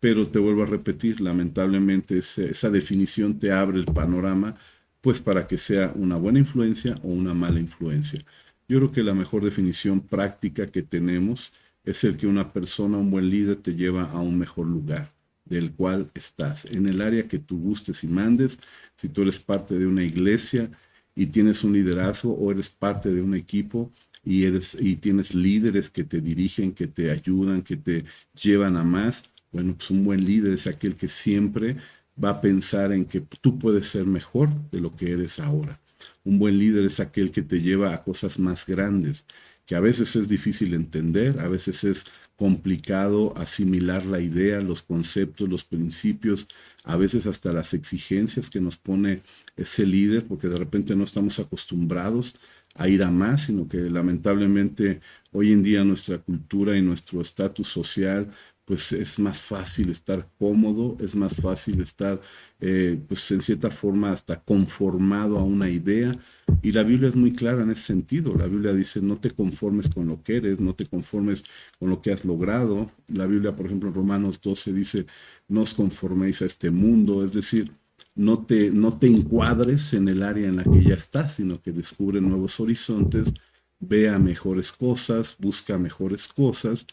pero 0.00 0.28
te 0.28 0.38
vuelvo 0.38 0.62
a 0.62 0.66
repetir, 0.66 1.20
lamentablemente 1.20 2.18
esa 2.18 2.70
definición 2.70 3.38
te 3.38 3.50
abre 3.50 3.78
el 3.78 3.86
panorama, 3.86 4.56
pues 5.00 5.20
para 5.20 5.46
que 5.46 5.58
sea 5.58 5.92
una 5.96 6.16
buena 6.16 6.38
influencia 6.38 6.96
o 7.02 7.08
una 7.08 7.34
mala 7.34 7.58
influencia. 7.60 8.24
Yo 8.68 8.78
creo 8.78 8.92
que 8.92 9.02
la 9.02 9.14
mejor 9.14 9.44
definición 9.44 10.00
práctica 10.00 10.66
que 10.66 10.82
tenemos 10.82 11.52
es 11.84 12.04
el 12.04 12.16
que 12.16 12.26
una 12.26 12.52
persona, 12.52 12.98
un 12.98 13.10
buen 13.10 13.30
líder, 13.30 13.56
te 13.56 13.74
lleva 13.74 14.04
a 14.10 14.20
un 14.20 14.38
mejor 14.38 14.66
lugar 14.66 15.12
del 15.46 15.72
cual 15.72 16.10
estás, 16.14 16.66
en 16.66 16.86
el 16.86 17.00
área 17.00 17.26
que 17.26 17.38
tú 17.38 17.58
gustes 17.58 18.04
y 18.04 18.06
mandes, 18.06 18.58
si 18.96 19.08
tú 19.08 19.22
eres 19.22 19.38
parte 19.38 19.78
de 19.78 19.86
una 19.86 20.04
iglesia, 20.04 20.70
y 21.14 21.26
tienes 21.26 21.64
un 21.64 21.72
liderazgo 21.72 22.32
o 22.32 22.52
eres 22.52 22.68
parte 22.68 23.12
de 23.12 23.20
un 23.22 23.34
equipo 23.34 23.90
y, 24.24 24.44
eres, 24.44 24.76
y 24.78 24.96
tienes 24.96 25.34
líderes 25.34 25.90
que 25.90 26.04
te 26.04 26.20
dirigen, 26.20 26.72
que 26.72 26.86
te 26.86 27.10
ayudan, 27.10 27.62
que 27.62 27.76
te 27.76 28.04
llevan 28.40 28.76
a 28.76 28.84
más, 28.84 29.24
bueno, 29.50 29.74
pues 29.76 29.90
un 29.90 30.04
buen 30.04 30.24
líder 30.24 30.52
es 30.52 30.68
aquel 30.68 30.94
que 30.94 31.08
siempre 31.08 31.76
va 32.22 32.30
a 32.30 32.40
pensar 32.40 32.92
en 32.92 33.04
que 33.06 33.20
tú 33.20 33.58
puedes 33.58 33.86
ser 33.86 34.06
mejor 34.06 34.50
de 34.70 34.80
lo 34.80 34.94
que 34.94 35.10
eres 35.10 35.40
ahora. 35.40 35.80
Un 36.24 36.38
buen 36.38 36.58
líder 36.58 36.84
es 36.84 37.00
aquel 37.00 37.30
que 37.30 37.42
te 37.42 37.60
lleva 37.60 37.94
a 37.94 38.02
cosas 38.02 38.38
más 38.38 38.66
grandes, 38.66 39.24
que 39.66 39.74
a 39.74 39.80
veces 39.80 40.16
es 40.16 40.28
difícil 40.28 40.74
entender, 40.74 41.40
a 41.40 41.48
veces 41.48 41.84
es 41.84 42.06
complicado 42.36 43.36
asimilar 43.36 44.06
la 44.06 44.20
idea, 44.20 44.60
los 44.60 44.82
conceptos, 44.82 45.48
los 45.48 45.64
principios, 45.64 46.46
a 46.84 46.96
veces 46.96 47.26
hasta 47.26 47.52
las 47.52 47.74
exigencias 47.74 48.48
que 48.48 48.60
nos 48.60 48.76
pone 48.76 49.22
ese 49.56 49.84
líder, 49.84 50.26
porque 50.26 50.48
de 50.48 50.56
repente 50.56 50.94
no 50.94 51.04
estamos 51.04 51.38
acostumbrados 51.38 52.34
a 52.74 52.88
ir 52.88 53.02
a 53.02 53.10
más, 53.10 53.42
sino 53.42 53.68
que 53.68 53.78
lamentablemente 53.78 55.00
hoy 55.32 55.52
en 55.52 55.62
día 55.62 55.84
nuestra 55.84 56.18
cultura 56.18 56.76
y 56.76 56.82
nuestro 56.82 57.20
estatus 57.20 57.66
social 57.68 58.32
pues 58.68 58.92
es 58.92 59.18
más 59.18 59.40
fácil 59.40 59.88
estar 59.88 60.28
cómodo, 60.38 60.98
es 61.00 61.14
más 61.14 61.36
fácil 61.36 61.80
estar, 61.80 62.20
eh, 62.60 63.00
pues 63.06 63.30
en 63.30 63.40
cierta 63.42 63.70
forma, 63.70 64.10
hasta 64.10 64.40
conformado 64.40 65.38
a 65.38 65.44
una 65.44 65.68
idea. 65.70 66.18
Y 66.62 66.72
la 66.72 66.82
Biblia 66.82 67.08
es 67.10 67.14
muy 67.14 67.32
clara 67.32 67.62
en 67.62 67.70
ese 67.70 67.82
sentido. 67.82 68.34
La 68.34 68.46
Biblia 68.46 68.72
dice, 68.72 69.00
no 69.00 69.18
te 69.18 69.30
conformes 69.30 69.88
con 69.88 70.08
lo 70.08 70.22
que 70.22 70.38
eres, 70.38 70.60
no 70.60 70.74
te 70.74 70.86
conformes 70.86 71.44
con 71.78 71.90
lo 71.90 72.02
que 72.02 72.12
has 72.12 72.24
logrado. 72.24 72.90
La 73.08 73.26
Biblia, 73.26 73.54
por 73.54 73.66
ejemplo, 73.66 73.88
en 73.88 73.94
Romanos 73.94 74.40
12 74.40 74.72
dice, 74.72 75.06
no 75.48 75.62
os 75.62 75.74
conforméis 75.74 76.42
a 76.42 76.46
este 76.46 76.70
mundo, 76.70 77.24
es 77.24 77.32
decir, 77.32 77.72
no 78.14 78.44
te, 78.44 78.70
no 78.70 78.98
te 78.98 79.06
encuadres 79.06 79.92
en 79.94 80.08
el 80.08 80.22
área 80.22 80.48
en 80.48 80.56
la 80.56 80.64
que 80.64 80.82
ya 80.82 80.94
estás, 80.94 81.34
sino 81.36 81.62
que 81.62 81.72
descubre 81.72 82.20
nuevos 82.20 82.58
horizontes, 82.60 83.32
vea 83.78 84.18
mejores 84.18 84.72
cosas, 84.72 85.36
busca 85.38 85.78
mejores 85.78 86.26
cosas 86.28 86.86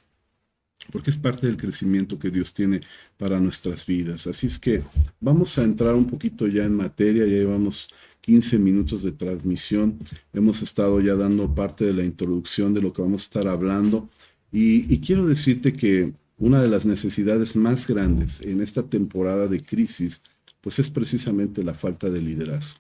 porque 0.92 1.10
es 1.10 1.18
parte 1.18 1.48
del 1.48 1.58
crecimiento 1.58 2.20
que 2.20 2.30
Dios 2.30 2.54
tiene 2.54 2.82
para 3.18 3.40
nuestras 3.40 3.86
vidas. 3.86 4.28
Así 4.28 4.48
es 4.48 4.60
que 4.60 4.84
vamos 5.20 5.58
a 5.58 5.64
entrar 5.64 5.96
un 5.96 6.08
poquito 6.08 6.48
ya 6.48 6.64
en 6.64 6.76
materia, 6.76 7.26
ya 7.26 7.32
llevamos 7.32 7.88
15 8.22 8.58
minutos 8.58 9.04
de 9.04 9.12
transmisión, 9.12 10.00
hemos 10.34 10.62
estado 10.62 11.00
ya 11.00 11.16
dando 11.16 11.54
parte 11.54 11.86
de 11.86 11.94
la 11.94 12.04
introducción 12.04 12.74
de 12.74 12.82
lo 12.82 12.92
que 12.92 13.02
vamos 13.02 13.22
a 13.22 13.26
estar 13.26 13.48
hablando 13.48 14.10
y, 14.52 15.00
quiero 15.00 15.28
decirte 15.28 15.74
que 15.74 16.14
una 16.38 16.62
de 16.62 16.70
las 16.70 16.86
necesidades 16.86 17.56
más 17.56 17.88
grandes 17.88 18.40
en 18.42 18.62
esta 18.62 18.84
temporada 18.84 19.48
de 19.48 19.64
crisis, 19.64 20.22
pues 20.62 20.80
es 20.80 20.90
precisamente 20.90 21.62
la 21.62 21.74
falta 21.74 22.10
de 22.10 22.22
liderazgo, 22.22 22.80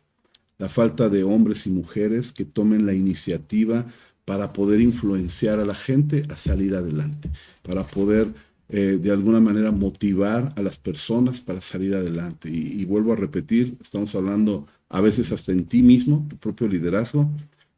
la 0.57 0.69
falta 0.69 1.09
de 1.09 1.23
hombres 1.23 1.67
y 1.67 1.69
mujeres 1.69 2.31
que 2.31 2.45
tomen 2.45 2.85
la 2.85 2.93
iniciativa 2.93 3.85
para 4.25 4.53
poder 4.53 4.81
influenciar 4.81 5.59
a 5.59 5.65
la 5.65 5.75
gente 5.75 6.23
a 6.29 6.35
salir 6.35 6.75
adelante, 6.75 7.29
para 7.61 7.85
poder 7.85 8.33
eh, 8.67 8.97
de 8.99 9.11
alguna 9.11 9.39
manera 9.39 9.71
motivar 9.71 10.51
a 10.55 10.61
las 10.61 10.77
personas 10.79 11.39
para 11.39 11.61
salir 11.61 11.93
adelante. 11.93 12.49
Y, 12.49 12.83
vuelvo 12.85 13.13
a 13.13 13.15
repetir, 13.15 13.77
estamos 13.79 14.15
hablando 14.15 14.67
a 14.89 15.01
veces 15.01 15.31
hasta 15.31 15.51
en 15.51 15.65
ti 15.65 15.83
mismo, 15.83 16.25
tu 16.29 16.37
propio 16.37 16.67
liderazgo, 16.67 17.29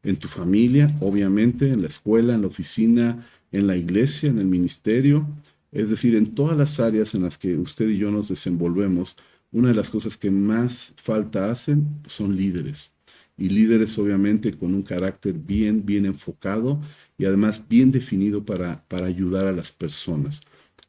en 0.03 0.15
tu 0.15 0.29
familia, 0.29 0.95
obviamente, 1.01 1.69
en 1.71 1.81
la 1.81 1.87
escuela, 1.87 2.33
en 2.33 2.41
la 2.41 2.47
oficina, 2.47 3.27
en 3.51 3.67
la 3.67 3.75
iglesia, 3.75 4.29
en 4.29 4.39
el 4.39 4.45
ministerio, 4.45 5.27
es 5.73 5.89
decir, 5.89 6.15
en 6.15 6.33
todas 6.33 6.57
las 6.57 6.79
áreas 6.79 7.13
en 7.13 7.23
las 7.23 7.37
que 7.37 7.57
usted 7.57 7.89
y 7.89 7.97
yo 7.97 8.09
nos 8.09 8.29
desenvolvemos, 8.29 9.17
una 9.51 9.69
de 9.69 9.75
las 9.75 9.89
cosas 9.89 10.17
que 10.17 10.31
más 10.31 10.93
falta 10.97 11.51
hacen 11.51 11.87
son 12.07 12.37
líderes 12.37 12.91
y 13.37 13.49
líderes 13.49 13.97
obviamente 13.99 14.53
con 14.57 14.73
un 14.73 14.81
carácter 14.83 15.33
bien, 15.33 15.85
bien 15.85 16.05
enfocado 16.05 16.81
y 17.17 17.25
además 17.25 17.63
bien 17.67 17.91
definido 17.91 18.43
para, 18.43 18.83
para 18.87 19.07
ayudar 19.07 19.47
a 19.47 19.51
las 19.51 19.71
personas. 19.71 20.41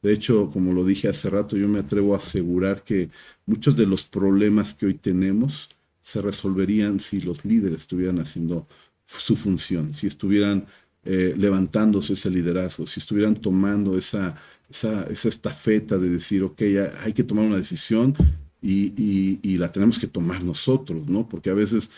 De 0.02 0.12
hecho, 0.12 0.50
como 0.50 0.72
lo 0.72 0.84
dije 0.84 1.08
hace 1.08 1.28
rato, 1.28 1.56
yo 1.56 1.68
me 1.68 1.80
atrevo 1.80 2.14
a 2.14 2.18
asegurar 2.18 2.84
que 2.84 3.10
muchos 3.46 3.76
de 3.76 3.86
los 3.86 4.04
problemas 4.04 4.74
que 4.74 4.86
hoy 4.86 4.94
tenemos 4.94 5.68
se 6.00 6.22
resolverían 6.22 7.00
si 7.00 7.20
los 7.20 7.44
líderes 7.44 7.82
estuvieran 7.82 8.20
haciendo 8.20 8.66
su 9.06 9.36
función, 9.36 9.94
si 9.94 10.06
estuvieran 10.06 10.66
eh, 11.04 11.34
levantándose 11.36 12.12
ese 12.12 12.30
liderazgo, 12.30 12.86
si 12.86 13.00
estuvieran 13.00 13.36
tomando 13.36 13.96
esa, 13.96 14.36
esa, 14.70 15.04
esa 15.04 15.28
estafeta 15.28 15.98
de 15.98 16.10
decir, 16.10 16.42
ok, 16.42 16.62
hay 17.00 17.12
que 17.12 17.24
tomar 17.24 17.46
una 17.46 17.56
decisión 17.56 18.14
y, 18.60 18.92
y, 18.96 19.40
y, 19.42 19.56
la 19.56 19.70
tenemos 19.72 19.98
que 19.98 20.08
tomar 20.08 20.42
nosotros, 20.42 21.08
¿no? 21.08 21.28
Porque 21.28 21.50
a 21.50 21.54
veces 21.54 21.90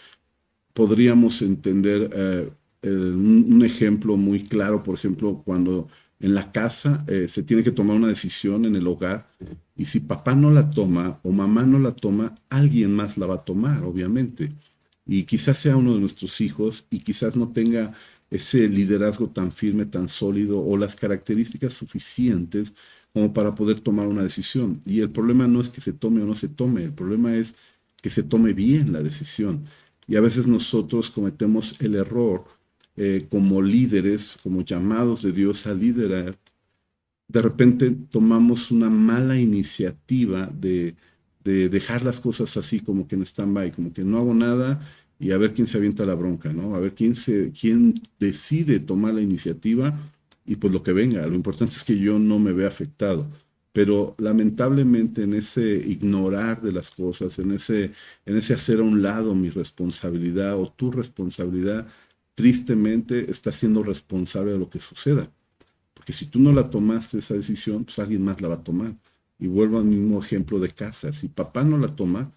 podríamos 0.81 1.43
entender 1.43 2.09
eh, 2.15 2.51
un, 2.85 3.63
ejemplo 3.63 4.17
muy 4.17 4.45
claro, 4.45 4.83
por 4.83 4.95
ejemplo, 4.95 5.43
cuando 5.45 5.89
en 6.19 6.33
la 6.33 6.53
casa 6.53 7.05
eh, 7.07 7.29
se 7.29 7.43
tiene 7.43 7.63
que 7.63 7.71
tomar 7.71 7.97
una 7.97 8.09
decisión 8.09 8.65
en 8.65 8.75
el 8.77 8.87
hogar 8.87 9.29
y 9.77 9.85
si 9.85 10.01
papá 10.01 10.35
no 10.35 10.51
la 10.51 10.71
toma 10.71 11.21
o 11.23 11.33
mamá 11.33 11.65
no 11.65 11.79
la 11.79 11.93
toma, 11.93 12.35
alguien 12.49 12.95
más 12.95 13.19
la 13.19 13.27
va 13.27 13.35
a 13.35 13.45
tomar, 13.45 13.85
obviamente. 13.85 14.55
Y 15.05 15.25
quizás 15.25 15.59
sea 15.59 15.77
uno 15.77 15.93
de 15.93 16.01
nuestros 16.01 16.41
hijos 16.41 16.87
y 16.89 17.01
quizás 17.01 17.37
no 17.37 17.53
tenga 17.53 17.93
ese 18.31 18.67
liderazgo 18.67 19.29
tan 19.29 19.53
firme, 19.53 19.85
tan 19.85 20.09
sólido 20.09 20.65
o 20.65 20.79
las 20.79 20.97
características 20.97 21.75
suficientes 21.75 22.73
como 23.13 23.35
para 23.35 23.55
poder 23.55 23.81
tomar 23.81 24.07
una 24.07 24.23
decisión. 24.23 24.81
Y 24.87 25.01
el 25.01 25.11
problema 25.11 25.47
no 25.47 25.61
es 25.61 25.69
que 25.69 25.83
se 25.83 25.93
tome 25.93 26.23
o 26.23 26.27
no 26.27 26.35
se 26.35 26.49
tome, 26.49 26.85
el 26.85 26.95
problema 26.95 27.35
es 27.35 27.55
que 28.01 28.09
se 28.09 28.23
tome 28.23 28.55
bien 28.55 28.95
la 28.95 29.03
decisión. 29.03 29.67
Y 30.11 30.17
a 30.17 30.21
veces 30.21 30.49
nosotros 30.49 31.09
cometemos 31.09 31.81
el 31.81 31.95
error 31.95 32.45
eh, 32.97 33.29
como 33.31 33.63
líderes, 33.63 34.41
como 34.43 34.63
llamados 34.63 35.23
de 35.23 35.31
Dios 35.31 35.69
a 35.69 35.73
liderar. 35.73 36.37
De 37.29 37.41
repente 37.41 37.97
tomamos 38.11 38.73
una 38.73 38.91
mala 38.91 39.39
iniciativa 39.39 40.51
de, 40.53 40.97
dejar 41.45 42.03
las 42.03 42.19
cosas 42.19 42.57
así 42.57 42.81
como 42.81 43.07
que 43.07 43.15
en 43.15 43.23
stand-by, 43.23 43.71
como 43.71 43.93
que 43.93 44.03
no 44.03 44.19
hago 44.19 44.35
nada 44.35 44.85
y 45.21 45.31
a 45.31 45.39
ver 45.39 45.55
quién 45.55 45.69
se 45.69 45.79
avienta 45.79 46.05
la 46.05 46.15
bronca, 46.15 46.53
¿no? 46.53 46.75
A 46.75 46.81
ver 46.81 46.95
quién, 46.95 47.15
quién 47.59 47.95
decide 48.19 48.81
tomar 48.81 49.15
la 49.15 49.23
iniciativa 49.23 49.97
y 50.45 50.57
pues 50.57 50.73
lo 50.73 50.83
que 50.83 50.93
venga. 50.93 51.25
Lo 51.29 51.37
importante 51.37 51.77
es 51.77 51.85
que 51.85 51.97
yo 51.97 52.19
no 52.19 52.41
me 52.41 52.53
vea 52.53 52.67
afectado 52.67 53.29
pero 53.73 54.15
lamentablemente 54.19 55.23
en 55.23 55.35
ese 55.35 55.63
ignorar 55.63 56.61
de 56.61 56.73
las 56.73 56.91
cosas, 56.91 57.39
en 57.39 57.53
ese, 57.53 57.93
en 58.27 58.37
ese 58.37 58.55
hacer 58.55 58.81
a 58.81 58.83
un 58.83 59.03
lado 59.03 59.35
mi 59.35 59.51
responsabilidad 59.51 60.57
o 60.57 60.71
tu 60.73 60.91
responsabilidad, 60.91 61.87
tristemente 62.35 63.31
estás 63.31 63.57
siendo 63.57 63.83
responsable 63.83 64.53
de 64.53 64.59
lo 64.59 64.71
que 64.71 64.81
suceda. 64.81 65.31
Porque 65.95 66.13
si 66.13 66.27
tú 66.27 66.41
no 66.41 66.53
la 66.53 66.71
tomaste 66.71 67.19
esa 67.19 67.35
decisión, 67.35 67.85
pues 67.85 67.99
alguien 67.99 68.25
más 68.25 68.41
la 68.41 68.49
va 68.49 68.55
a 68.55 68.65
tomar. 68.65 68.95
Y 69.39 69.47
vuelvo 69.47 69.79
al 69.79 69.85
mismo 69.85 70.19
ejemplo 70.19 70.59
de 70.59 70.71
casa. 70.71 71.13
Si 71.13 71.29
papá 71.29 71.63
no 71.63 71.79
la 71.79 71.95
toma, 71.95 72.33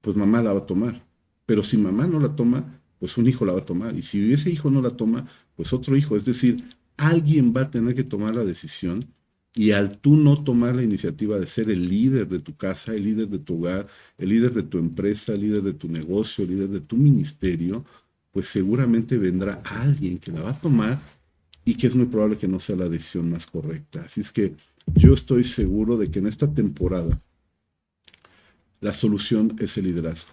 pues 0.00 0.16
mamá 0.16 0.42
la 0.42 0.52
va 0.52 0.60
a 0.60 0.66
tomar. 0.66 1.02
Pero 1.46 1.62
si 1.62 1.76
mamá 1.76 2.06
no 2.06 2.20
la 2.20 2.34
toma, 2.36 2.80
pues 2.98 3.16
un 3.16 3.26
hijo 3.26 3.44
la 3.44 3.52
va 3.52 3.60
a 3.60 3.64
tomar. 3.64 3.96
Y 3.96 4.02
si 4.02 4.32
ese 4.32 4.50
hijo 4.50 4.70
no 4.70 4.82
la 4.82 4.90
toma, 4.90 5.26
pues 5.56 5.72
otro 5.72 5.96
hijo. 5.96 6.16
Es 6.16 6.24
decir, 6.24 6.64
alguien 6.96 7.54
va 7.56 7.62
a 7.62 7.70
tener 7.70 7.94
que 7.94 8.04
tomar 8.04 8.34
la 8.34 8.44
decisión 8.44 9.06
y 9.54 9.72
al 9.72 9.98
tú 9.98 10.16
no 10.16 10.42
tomar 10.44 10.76
la 10.76 10.82
iniciativa 10.82 11.38
de 11.38 11.46
ser 11.46 11.70
el 11.70 11.88
líder 11.88 12.28
de 12.28 12.38
tu 12.38 12.56
casa, 12.56 12.94
el 12.94 13.04
líder 13.04 13.28
de 13.28 13.38
tu 13.38 13.58
hogar, 13.58 13.88
el 14.18 14.28
líder 14.28 14.54
de 14.54 14.62
tu 14.62 14.78
empresa, 14.78 15.32
el 15.32 15.40
líder 15.40 15.62
de 15.62 15.72
tu 15.72 15.88
negocio, 15.88 16.44
el 16.44 16.50
líder 16.50 16.68
de 16.68 16.80
tu 16.80 16.96
ministerio, 16.96 17.84
pues 18.32 18.48
seguramente 18.48 19.18
vendrá 19.18 19.60
alguien 19.64 20.18
que 20.18 20.30
la 20.30 20.42
va 20.42 20.50
a 20.50 20.60
tomar 20.60 21.00
y 21.64 21.74
que 21.74 21.88
es 21.88 21.94
muy 21.94 22.06
probable 22.06 22.38
que 22.38 22.46
no 22.46 22.60
sea 22.60 22.76
la 22.76 22.88
decisión 22.88 23.28
más 23.30 23.46
correcta. 23.46 24.02
Así 24.02 24.20
es 24.20 24.30
que 24.30 24.54
yo 24.94 25.14
estoy 25.14 25.42
seguro 25.44 25.96
de 25.96 26.10
que 26.10 26.20
en 26.20 26.28
esta 26.28 26.52
temporada 26.52 27.20
la 28.80 28.94
solución 28.94 29.56
es 29.58 29.76
el 29.78 29.86
liderazgo. 29.86 30.30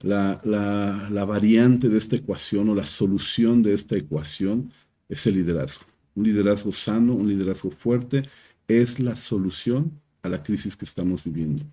La, 0.00 0.40
la 0.44 1.24
variante 1.24 1.88
de 1.88 1.98
esta 1.98 2.16
ecuación 2.16 2.70
o 2.70 2.74
la 2.74 2.86
solución 2.86 3.62
de 3.62 3.74
esta 3.74 3.96
ecuación 3.96 4.72
es 5.08 5.26
el 5.26 5.34
liderazgo 5.34 5.89
un 6.14 6.24
liderazgo 6.24 6.72
sano, 6.72 7.14
un 7.14 7.28
liderazgo 7.28 7.70
fuerte, 7.70 8.22
es 8.68 9.00
la 9.00 9.16
solución 9.16 9.92
a 10.22 10.28
la 10.28 10.42
crisis 10.42 10.76
que 10.76 10.84
estamos 10.84 11.24
viviendo. 11.24 11.64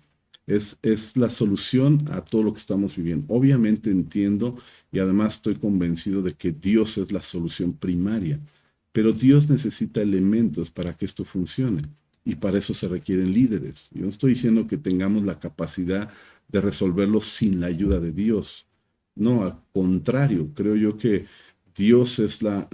Es, 0.46 0.78
es, 0.82 1.16
la 1.16 1.28
solución 1.28 2.06
a 2.10 2.22
todo 2.22 2.42
lo 2.42 2.52
que 2.52 2.60
estamos 2.60 2.96
viviendo. 2.96 3.26
Obviamente 3.28 3.90
entiendo 3.90 4.56
y 4.90 4.98
además 4.98 5.34
estoy 5.34 5.56
convencido 5.56 6.22
de 6.22 6.32
que 6.34 6.52
Dios 6.52 6.96
es 6.96 7.12
la 7.12 7.20
solución 7.20 7.74
primaria, 7.74 8.40
pero 8.92 9.12
Dios 9.12 9.50
necesita 9.50 10.00
elementos 10.00 10.70
para 10.70 10.96
que 10.96 11.04
esto 11.04 11.24
funcione 11.24 11.82
y 12.24 12.34
para 12.36 12.58
eso 12.58 12.74
se 12.74 12.88
requieren 12.88 13.32
líderes. 13.32 13.88
Yo 13.92 14.02
no 14.02 14.10
estoy 14.10 14.34
diciendo 14.34 14.66
que 14.66 14.78
tengamos 14.78 15.24
la 15.24 15.38
capacidad 15.38 16.10
de 16.48 16.60
resolverlo 16.60 17.20
sin 17.20 17.60
la 17.60 17.68
ayuda 17.68 18.00
de 18.00 18.12
Dios. 18.12 18.66
No, 19.14 19.42
al 19.42 19.58
contrario, 19.72 20.50
creo 20.54 20.76
yo 20.76 20.96
que 20.96 21.26
Dios 21.78 22.18
es 22.18 22.42
la, 22.42 22.68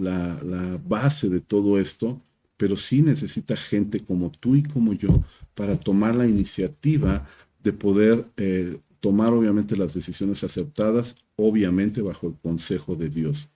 base 0.88 1.28
de 1.28 1.40
todo 1.40 1.78
esto, 1.78 2.20
pero 2.56 2.76
sí 2.76 3.02
necesita 3.02 3.56
gente 3.56 4.00
como 4.00 4.30
tú 4.30 4.56
y 4.56 4.62
como 4.62 4.94
yo 4.94 5.23
para 5.54 5.78
tomar 5.78 6.14
la 6.14 6.26
iniciativa 6.26 7.28
de 7.62 7.73
poder 7.73 8.26
eh, 8.37 8.78
tomar 9.00 9.34
obviamente 9.34 9.76
las 9.76 9.92
decisiones 9.92 10.42
aceptadas, 10.42 11.16
obviamente 11.37 12.00
bajo 12.00 12.28
el 12.28 12.34
consejo 12.42 12.96
de 12.96 13.11
Dios. 13.11 13.50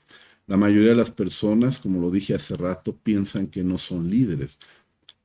La 0.47 0.59
mayoría 0.59 0.91
de 0.91 0.97
las 0.97 1.11
personas, 1.11 1.79
como 1.79 2.01
lo 2.01 2.11
dije 2.11 2.35
hace 2.35 2.55
rato, 2.57 2.95
piensan 2.95 3.47
que 3.47 3.65
no 3.65 3.79
son 3.79 4.11
líderes, 4.11 4.59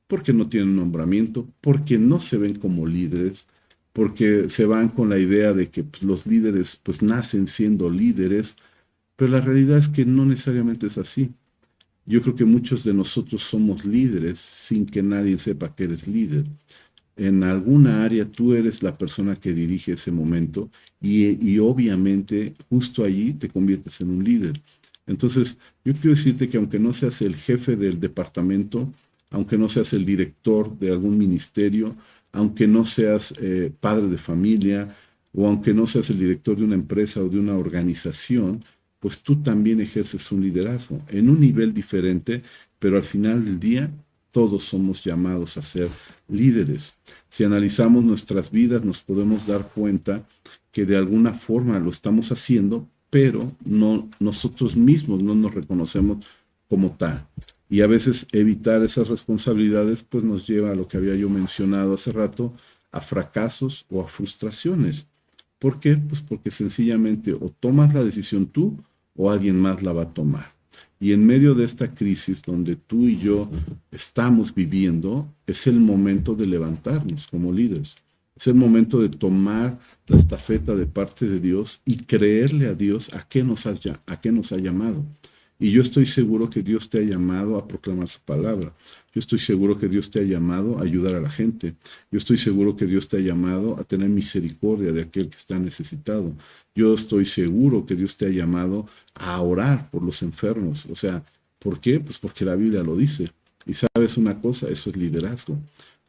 porque 0.06 0.32
no 0.32 0.48
tienen 0.48 0.76
nombramiento, 0.76 1.46
porque 1.60 1.98
no 1.98 2.20
se 2.20 2.38
ven 2.38 2.58
como 2.58 2.86
líderes, 2.86 3.46
porque 3.92 4.48
se 4.48 4.64
van 4.66 4.88
con 4.88 5.08
la 5.08 5.18
idea 5.18 5.52
de 5.52 5.70
que 5.70 5.84
pues, 5.84 6.02
los 6.02 6.26
líderes 6.26 6.80
pues 6.82 7.02
nacen 7.02 7.46
siendo 7.46 7.90
líderes, 7.90 8.56
pero 9.16 9.30
la 9.30 9.40
realidad 9.40 9.78
es 9.78 9.88
que 9.88 10.04
no 10.04 10.24
necesariamente 10.24 10.86
es 10.86 10.98
así. 10.98 11.30
Yo 12.06 12.20
creo 12.22 12.34
que 12.34 12.44
muchos 12.44 12.84
de 12.84 12.94
nosotros 12.94 13.42
somos 13.42 13.84
líderes 13.84 14.38
sin 14.38 14.86
que 14.86 15.02
nadie 15.02 15.38
sepa 15.38 15.74
que 15.74 15.84
eres 15.84 16.06
líder. 16.06 16.44
En 17.16 17.44
alguna 17.44 18.04
área 18.04 18.26
tú 18.30 18.54
eres 18.54 18.82
la 18.82 18.98
persona 18.98 19.36
que 19.36 19.52
dirige 19.52 19.92
ese 19.92 20.10
momento 20.10 20.70
y, 21.00 21.26
y 21.48 21.58
obviamente 21.58 22.54
justo 22.68 23.04
allí 23.04 23.34
te 23.34 23.48
conviertes 23.48 24.00
en 24.00 24.10
un 24.10 24.24
líder. 24.24 24.60
Entonces, 25.06 25.58
yo 25.84 25.92
quiero 25.94 26.10
decirte 26.10 26.48
que 26.48 26.56
aunque 26.56 26.78
no 26.78 26.92
seas 26.92 27.22
el 27.22 27.36
jefe 27.36 27.76
del 27.76 28.00
departamento, 28.00 28.92
aunque 29.30 29.58
no 29.58 29.68
seas 29.68 29.92
el 29.92 30.04
director 30.06 30.78
de 30.78 30.90
algún 30.90 31.18
ministerio, 31.18 31.96
aunque 32.32 32.66
no 32.66 32.84
seas 32.84 33.34
eh, 33.40 33.72
padre 33.80 34.08
de 34.08 34.18
familia 34.18 34.96
o 35.32 35.46
aunque 35.46 35.74
no 35.74 35.86
seas 35.86 36.10
el 36.10 36.18
director 36.18 36.56
de 36.56 36.64
una 36.64 36.74
empresa 36.74 37.20
o 37.20 37.28
de 37.28 37.38
una 37.38 37.56
organización, 37.56 38.64
pues 39.04 39.20
tú 39.20 39.36
también 39.36 39.82
ejerces 39.82 40.32
un 40.32 40.40
liderazgo 40.40 40.98
en 41.08 41.28
un 41.28 41.38
nivel 41.38 41.74
diferente, 41.74 42.42
pero 42.78 42.96
al 42.96 43.02
final 43.02 43.44
del 43.44 43.60
día 43.60 43.90
todos 44.30 44.62
somos 44.62 45.04
llamados 45.04 45.58
a 45.58 45.62
ser 45.62 45.90
líderes. 46.26 46.94
Si 47.28 47.44
analizamos 47.44 48.02
nuestras 48.02 48.50
vidas 48.50 48.82
nos 48.82 49.02
podemos 49.02 49.46
dar 49.46 49.68
cuenta 49.74 50.26
que 50.72 50.86
de 50.86 50.96
alguna 50.96 51.34
forma 51.34 51.78
lo 51.78 51.90
estamos 51.90 52.32
haciendo, 52.32 52.88
pero 53.10 53.52
no 53.66 54.08
nosotros 54.20 54.74
mismos 54.74 55.22
no 55.22 55.34
nos 55.34 55.52
reconocemos 55.52 56.24
como 56.70 56.92
tal. 56.92 57.26
Y 57.68 57.82
a 57.82 57.86
veces 57.86 58.26
evitar 58.32 58.82
esas 58.82 59.08
responsabilidades 59.08 60.02
pues 60.02 60.24
nos 60.24 60.46
lleva 60.46 60.70
a 60.70 60.74
lo 60.74 60.88
que 60.88 60.96
había 60.96 61.14
yo 61.14 61.28
mencionado 61.28 61.92
hace 61.92 62.10
rato, 62.10 62.54
a 62.90 63.02
fracasos 63.02 63.84
o 63.90 64.00
a 64.00 64.08
frustraciones. 64.08 65.06
¿Por 65.58 65.78
qué? 65.78 65.94
Pues 65.94 66.22
porque 66.22 66.50
sencillamente 66.50 67.34
o 67.34 67.52
tomas 67.60 67.92
la 67.92 68.02
decisión 68.02 68.46
tú 68.46 68.78
o 69.16 69.30
alguien 69.30 69.58
más 69.60 69.82
la 69.82 69.92
va 69.92 70.02
a 70.02 70.14
tomar. 70.14 70.54
Y 71.00 71.12
en 71.12 71.26
medio 71.26 71.54
de 71.54 71.64
esta 71.64 71.94
crisis 71.94 72.42
donde 72.42 72.76
tú 72.76 73.08
y 73.08 73.18
yo 73.18 73.50
estamos 73.90 74.54
viviendo, 74.54 75.28
es 75.46 75.66
el 75.66 75.78
momento 75.78 76.34
de 76.34 76.46
levantarnos 76.46 77.26
como 77.26 77.52
líderes. 77.52 77.96
Es 78.36 78.46
el 78.46 78.54
momento 78.54 79.00
de 79.00 79.10
tomar 79.10 79.78
la 80.06 80.16
estafeta 80.16 80.74
de 80.74 80.86
parte 80.86 81.28
de 81.28 81.40
Dios 81.40 81.80
y 81.84 81.98
creerle 81.98 82.68
a 82.68 82.74
Dios 82.74 83.12
a 83.14 83.28
qué 83.28 83.44
nos 83.44 83.66
ha, 83.66 83.74
a 84.06 84.20
qué 84.20 84.32
nos 84.32 84.52
ha 84.52 84.56
llamado. 84.56 85.04
Y 85.58 85.70
yo 85.70 85.82
estoy 85.82 86.06
seguro 86.06 86.50
que 86.50 86.62
Dios 86.62 86.90
te 86.90 86.98
ha 86.98 87.02
llamado 87.02 87.56
a 87.56 87.68
proclamar 87.68 88.08
su 88.08 88.20
palabra. 88.20 88.72
Yo 89.14 89.20
estoy 89.20 89.38
seguro 89.38 89.78
que 89.78 89.88
Dios 89.88 90.10
te 90.10 90.18
ha 90.18 90.24
llamado 90.24 90.78
a 90.78 90.82
ayudar 90.82 91.14
a 91.14 91.20
la 91.20 91.30
gente. 91.30 91.76
Yo 92.10 92.18
estoy 92.18 92.36
seguro 92.36 92.76
que 92.76 92.84
Dios 92.84 93.08
te 93.08 93.18
ha 93.18 93.20
llamado 93.20 93.78
a 93.78 93.84
tener 93.84 94.08
misericordia 94.08 94.90
de 94.90 95.02
aquel 95.02 95.30
que 95.30 95.36
está 95.36 95.56
necesitado. 95.56 96.32
Yo 96.74 96.94
estoy 96.94 97.24
seguro 97.24 97.86
que 97.86 97.94
Dios 97.94 98.16
te 98.16 98.26
ha 98.26 98.30
llamado 98.30 98.88
a 99.14 99.40
orar 99.40 99.88
por 99.90 100.02
los 100.02 100.20
enfermos. 100.22 100.84
O 100.90 100.96
sea, 100.96 101.24
¿por 101.60 101.80
qué? 101.80 102.00
Pues 102.00 102.18
porque 102.18 102.44
la 102.44 102.56
Biblia 102.56 102.82
lo 102.82 102.96
dice. 102.96 103.30
Y 103.64 103.74
sabes 103.74 104.16
una 104.16 104.40
cosa, 104.40 104.68
eso 104.68 104.90
es 104.90 104.96
liderazgo. 104.96 105.58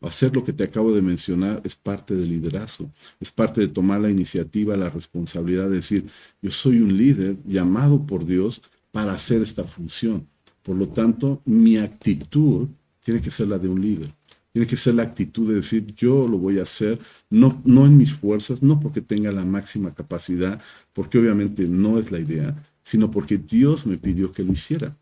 Hacer 0.01 0.35
lo 0.35 0.43
que 0.43 0.53
te 0.53 0.63
acabo 0.63 0.91
de 0.91 1.01
mencionar 1.01 1.61
es 1.63 1.75
parte 1.75 2.15
del 2.15 2.29
liderazgo, 2.29 2.91
es 3.19 3.31
parte 3.31 3.61
de 3.61 3.67
tomar 3.69 4.01
la 4.01 4.09
iniciativa, 4.09 4.75
la 4.75 4.89
responsabilidad 4.89 5.69
de 5.69 5.77
decir, 5.77 6.05
yo 6.41 6.51
soy 6.51 6.79
un 6.79 6.95
líder 6.95 7.37
llamado 7.45 8.05
por 8.05 8.25
Dios 8.25 8.61
para 8.91 9.13
hacer 9.13 9.41
esta 9.41 9.63
función. 9.63 10.27
Por 10.63 10.75
lo 10.75 10.89
tanto, 10.89 11.41
mi 11.45 11.77
actitud 11.77 12.67
tiene 13.05 13.21
que 13.21 13.29
ser 13.29 13.47
la 13.47 13.59
de 13.59 13.69
un 13.69 13.79
líder. 13.79 14.11
Tiene 14.51 14.67
que 14.67 14.75
ser 14.75 14.95
la 14.95 15.03
actitud 15.03 15.47
de 15.47 15.55
decir, 15.55 15.93
yo 15.95 16.27
lo 16.27 16.39
voy 16.39 16.57
a 16.57 16.63
hacer, 16.63 16.99
no, 17.29 17.61
no 17.65 17.85
en 17.85 17.97
mis 17.97 18.13
fuerzas, 18.13 18.63
no 18.63 18.79
porque 18.79 19.01
tenga 19.01 19.31
la 19.31 19.45
máxima 19.45 19.93
capacidad, 19.93 20.59
porque 20.91 21.19
obviamente 21.19 21.67
no 21.67 21.99
es 21.99 22.11
la 22.11 22.19
idea, 22.19 22.55
sino 22.81 23.11
porque 23.11 23.37
Dios 23.37 23.85
me 23.85 23.97
pidió 23.97 24.31
que 24.31 24.43
lo 24.43 24.53
hiciera. 24.53 24.97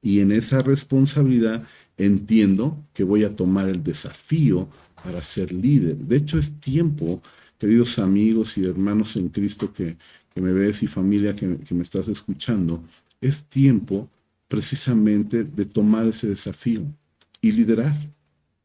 Y 0.00 0.20
en 0.20 0.30
esa 0.30 0.62
responsabilidad 0.62 1.66
entiendo 1.96 2.78
que 2.94 3.02
voy 3.02 3.24
a 3.24 3.34
tomar 3.34 3.68
el 3.68 3.82
desafío 3.82 4.68
para 5.02 5.20
ser 5.20 5.52
líder. 5.52 5.96
De 5.96 6.18
hecho, 6.18 6.38
es 6.38 6.52
tiempo, 6.60 7.20
queridos 7.58 7.98
amigos 7.98 8.56
y 8.56 8.64
hermanos 8.64 9.16
en 9.16 9.30
Cristo 9.30 9.72
que, 9.72 9.96
me 10.36 10.52
ves 10.52 10.84
y 10.84 10.86
familia 10.86 11.34
que, 11.34 11.56
que 11.66 11.74
me 11.74 11.82
estás 11.82 12.06
escuchando, 12.06 12.84
es 13.20 13.42
tiempo 13.42 14.08
precisamente 14.46 15.42
de 15.42 15.64
tomar 15.64 16.06
ese 16.06 16.28
desafío 16.28 16.84
y 17.40 17.52
liderar. 17.52 17.94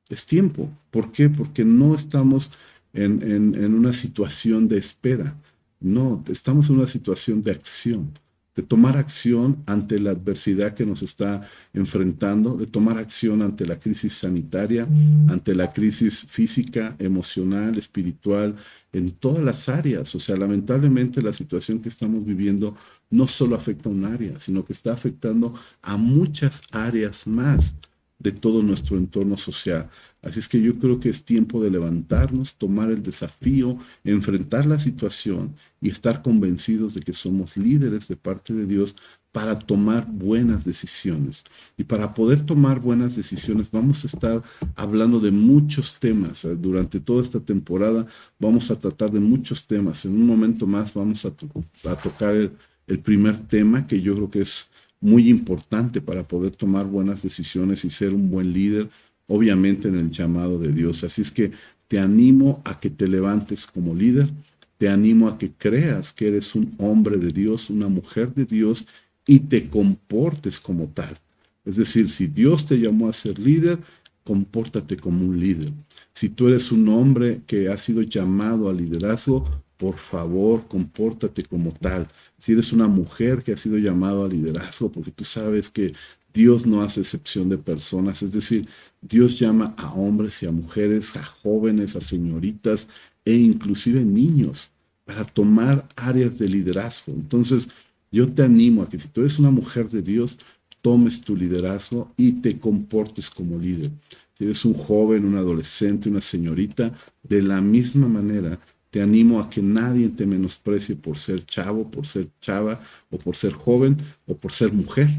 Es 0.10 0.26
tiempo. 0.26 0.70
¿Por 0.92 1.12
qué? 1.12 1.30
Porque 1.30 1.66
no 1.66 1.96
estamos 1.96 2.52
en, 2.94 3.74
una 3.74 3.94
situación 3.94 4.68
de 4.68 4.78
espera. 4.78 5.36
No, 5.80 6.24
estamos 6.30 6.70
en 6.70 6.78
una 6.78 6.88
situación 6.88 7.42
de 7.42 7.52
acción, 7.52 8.12
de 8.56 8.64
tomar 8.64 8.96
acción 8.96 9.58
ante 9.66 10.00
la 10.00 10.12
adversidad 10.12 10.76
que 10.76 10.86
nos 10.86 11.02
está 11.02 11.50
enfrentando, 11.74 12.56
de 12.56 12.68
tomar 12.68 12.98
acción 12.98 13.42
ante 13.42 13.66
la 13.66 13.80
crisis 13.80 14.14
sanitaria, 14.14 14.88
ante 15.28 15.56
la 15.56 15.74
crisis 15.74 16.26
física, 16.30 16.96
emocional, 17.00 17.78
espiritual, 17.78 18.56
en 18.94 19.12
todas 19.12 19.44
las 19.44 19.68
áreas. 19.68 20.14
O 20.16 20.20
sea, 20.20 20.38
lamentablemente 20.38 21.22
la 21.22 21.34
situación 21.34 21.80
que 21.82 21.90
estamos 21.90 22.24
viviendo 22.26 22.78
no 23.10 23.28
solo 23.28 23.56
afecta 23.56 23.90
a 23.90 23.92
un 23.92 24.06
área, 24.06 24.40
sino 24.40 24.64
que 24.64 24.74
está 24.74 24.94
afectando 24.94 25.54
a 25.82 25.98
muchas 25.98 26.62
áreas 26.72 27.28
más 27.28 27.76
de 28.20 28.32
todo 28.32 28.64
nuestro 28.64 28.98
entorno 28.98 29.38
social. 29.38 29.90
Así 30.22 30.40
es 30.40 30.48
que 30.48 30.62
yo 30.62 30.80
creo 30.80 31.00
que 31.00 31.10
es 31.10 31.26
tiempo 31.26 31.62
de 31.62 31.70
levantarnos, 31.70 32.56
tomar 32.56 32.90
el 32.90 33.04
desafío, 33.04 33.78
enfrentar 34.06 34.66
la 34.66 34.80
situación 34.80 35.56
y 35.82 35.90
estar 35.90 36.22
convencidos 36.22 36.94
de 36.94 37.02
que 37.02 37.12
somos 37.14 37.58
líderes 37.58 38.08
de 38.08 38.16
parte 38.16 38.54
de 38.54 38.66
Dios 38.66 38.96
para 39.34 39.60
tomar 39.60 40.08
buenas 40.08 40.64
decisiones. 40.64 41.44
Y 41.76 41.84
para 41.84 42.14
poder 42.14 42.42
tomar 42.46 42.80
buenas 42.80 43.16
decisiones 43.18 43.70
vamos 43.70 44.04
a 44.04 44.08
estar 44.08 44.44
hablando 44.76 45.20
de 45.20 45.32
muchos 45.32 46.00
temas. 46.00 46.46
Eh, 46.46 46.56
durante 46.56 47.02
toda 47.02 47.22
esta 47.22 47.42
temporada 47.42 48.06
vamos 48.40 48.72
a 48.72 48.80
tratar 48.80 49.12
de 49.12 49.20
muchos 49.20 49.66
temas. 49.66 50.06
En 50.06 50.14
un 50.14 50.26
momento 50.26 50.68
más 50.68 50.94
vamos 50.94 51.26
a, 51.26 51.32
tocar 51.32 52.36
el, 52.36 52.52
el 52.88 53.00
primer 53.00 53.38
tema 53.48 53.88
que 53.88 54.02
yo 54.02 54.16
creo 54.16 54.30
que 54.30 54.42
es 54.42 54.68
muy 55.04 55.30
importante 55.30 56.00
para 56.00 56.24
poder 56.24 56.56
tomar 56.56 56.86
buenas 56.86 57.22
decisiones 57.22 57.84
y 57.84 57.90
ser 57.90 58.14
un 58.14 58.32
buen 58.32 58.54
líder, 58.54 58.90
obviamente 59.28 59.90
en 59.90 59.96
el 59.96 60.12
llamado 60.12 60.58
de 60.58 60.72
Dios. 60.72 61.04
Así 61.04 61.22
es 61.22 61.30
que 61.30 61.52
te 61.90 62.00
animo 62.00 62.62
a 62.64 62.80
que 62.80 62.90
te 62.90 63.08
levantes 63.08 63.68
como 63.68 63.94
líder, 63.94 64.30
te 64.78 64.88
animo 64.88 65.28
a 65.28 65.38
que 65.38 65.52
creas 65.52 66.14
que 66.14 66.30
eres 66.30 66.56
un 66.56 66.74
hombre 66.78 67.18
de 67.18 67.34
Dios, 67.34 67.70
una 67.70 67.90
mujer 67.90 68.34
de 68.34 68.46
Dios 68.46 68.86
y 69.28 69.40
te 69.40 69.70
comportes 69.70 70.60
como 70.60 70.88
tal. 70.88 71.20
Es 71.66 71.76
decir, 71.76 72.10
si 72.10 72.28
Dios 72.28 72.66
te 72.66 72.80
llamó 72.80 73.10
a 73.10 73.14
ser 73.14 73.38
líder, 73.40 73.80
compórtate 74.24 74.96
como 74.96 75.26
un 75.26 75.38
líder. 75.38 75.74
Si 76.14 76.30
tú 76.30 76.48
eres 76.48 76.72
un 76.72 76.88
hombre 76.88 77.42
que 77.46 77.68
ha 77.68 77.78
sido 77.78 78.02
llamado 78.04 78.70
al 78.70 78.78
liderazgo, 78.78 79.63
por 79.84 79.98
favor, 79.98 80.66
compórtate 80.70 81.44
como 81.44 81.74
tal. 81.74 82.08
Si 82.38 82.54
eres 82.54 82.72
una 82.72 82.88
mujer 82.88 83.44
que 83.44 83.52
ha 83.52 83.58
sido 83.58 83.78
llamado 83.78 84.24
al 84.24 84.32
liderazgo, 84.32 84.90
porque 84.90 85.12
tú 85.12 85.26
sabes 85.26 85.70
que 85.70 85.94
Dios 86.34 86.66
no 86.66 86.82
hace 86.82 87.02
excepción 87.02 87.50
de 87.50 87.58
personas, 87.58 88.24
es 88.24 88.32
decir, 88.32 88.66
Dios 89.02 89.38
llama 89.38 89.74
a 89.76 89.92
hombres 89.94 90.42
y 90.42 90.46
a 90.46 90.54
mujeres, 90.54 91.18
a 91.18 91.26
jóvenes, 91.26 91.98
a 91.98 92.00
señoritas 92.00 92.88
e 93.26 93.34
inclusive 93.34 94.06
niños 94.06 94.72
para 95.04 95.26
tomar 95.26 95.86
áreas 95.98 96.38
de 96.38 96.48
liderazgo. 96.48 97.12
Entonces, 97.12 97.68
yo 98.10 98.32
te 98.32 98.42
animo 98.42 98.84
a 98.84 98.90
que 98.90 99.00
si 99.00 99.10
tú 99.10 99.20
eres 99.20 99.38
una 99.38 99.52
mujer 99.52 99.90
de 99.90 100.02
Dios, 100.02 100.40
tomes 100.82 101.20
tu 101.20 101.36
liderazgo 101.36 102.10
y 102.16 102.32
te 102.32 102.58
comportes 102.58 103.30
como 103.30 103.60
líder. 103.60 103.92
Si 104.38 104.46
eres 104.46 104.64
un 104.64 104.76
joven, 104.76 105.26
un 105.26 105.36
adolescente, 105.36 106.08
una 106.08 106.22
señorita, 106.22 106.94
de 107.22 107.42
la 107.42 107.60
misma 107.60 108.08
manera, 108.08 108.60
te 108.94 109.02
animo 109.02 109.40
a 109.40 109.50
que 109.50 109.60
nadie 109.60 110.08
te 110.10 110.28
menosprecie 110.28 110.96
por 110.96 111.18
ser 111.18 111.44
chavo, 111.48 111.90
por 111.90 112.06
ser 112.06 112.28
chava, 112.40 112.80
o 113.10 113.18
por 113.18 113.36
ser 113.36 113.54
joven, 113.54 113.98
o 114.28 114.38
por 114.38 114.52
ser 114.52 114.72
mujer, 114.72 115.10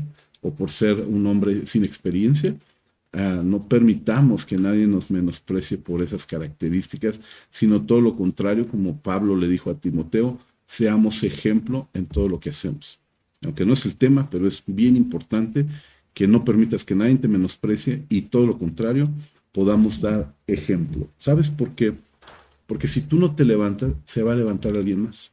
o 0.43 0.55
por 0.55 0.71
ser 0.71 1.01
un 1.01 1.27
hombre 1.27 1.67
sin 1.67 1.83
experiencia. 1.83 2.55
Ah, 3.13 3.43
no 3.45 3.69
permitamos 3.69 4.47
que 4.47 4.57
nadie 4.57 4.87
nos 4.87 5.11
menosprecie 5.11 5.77
por 5.77 6.03
esas 6.03 6.25
características, 6.25 7.19
sino 7.51 7.83
todo 7.83 8.01
lo 8.01 8.15
contrario, 8.15 8.69
como 8.69 8.97
Pablo 9.01 9.37
le 9.37 9.49
dijo 9.49 9.71
a 9.71 9.75
Timoteo, 9.75 10.39
seamos 10.67 11.25
ejemplo 11.25 11.89
en 11.95 12.07
todo 12.07 12.29
lo 12.29 12.39
que 12.39 12.51
hacemos. 12.51 13.01
Aunque 13.43 13.67
no 13.67 13.73
es 13.73 13.85
el 13.87 13.97
tema, 13.97 14.29
pero 14.31 14.47
es 14.47 14.63
bien 14.69 14.97
importante 14.97 15.67
que 16.13 16.29
no 16.29 16.45
permitas 16.45 16.85
que 16.85 16.95
nadie 16.95 17.17
te 17.17 17.27
menosprecie 17.27 18.05
y 18.09 18.23
todo 18.23 18.47
lo 18.47 18.57
contrario, 18.57 19.11
podamos 19.51 20.01
dar 20.01 20.33
ejemplo. 20.47 21.09
¿Sabes 21.19 21.51
por 21.51 21.71
qué? 21.71 21.93
Porque 22.67 22.89
si 22.89 23.03
tú 23.03 23.19
no 23.19 23.35
te 23.35 23.45
levantas, 23.45 23.93
se 24.05 24.23
va 24.23 24.33
a 24.33 24.37
levantar 24.37 24.75
alguien 24.75 25.03
más. 25.03 25.33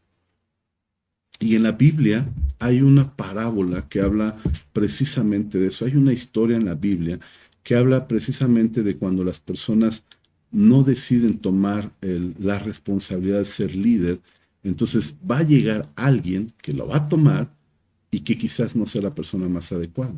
Y 1.40 1.56
en 1.56 1.64
la 1.64 1.72
Biblia 1.72 2.30
hay 2.60 2.82
una 2.82 3.16
parábola 3.16 3.88
que 3.90 4.02
habla 4.02 4.38
precisamente 4.74 5.58
de 5.58 5.68
eso. 5.68 5.86
Hay 5.86 5.96
una 5.96 6.14
historia 6.14 6.58
en 6.58 6.66
la 6.66 6.76
Biblia 6.76 7.20
que 7.64 7.76
habla 7.76 8.08
precisamente 8.08 8.84
de 8.84 8.98
cuando 8.98 9.24
las 9.24 9.40
personas 9.40 10.04
no 10.52 10.84
deciden 10.84 11.40
tomar 11.40 11.92
la 12.02 12.60
responsabilidad 12.60 13.40
de 13.40 13.46
ser 13.46 13.74
líder, 13.74 14.20
entonces 14.64 15.16
va 15.30 15.40
a 15.40 15.44
llegar 15.44 15.90
alguien 15.96 16.54
que 16.62 16.74
lo 16.74 16.88
va 16.88 16.98
a 16.98 17.08
tomar 17.08 17.50
y 18.12 18.20
que 18.20 18.38
quizás 18.38 18.76
no 18.76 18.86
sea 18.86 19.02
la 19.02 19.16
persona 19.16 19.48
más 19.48 19.72
adecuada. 19.72 20.16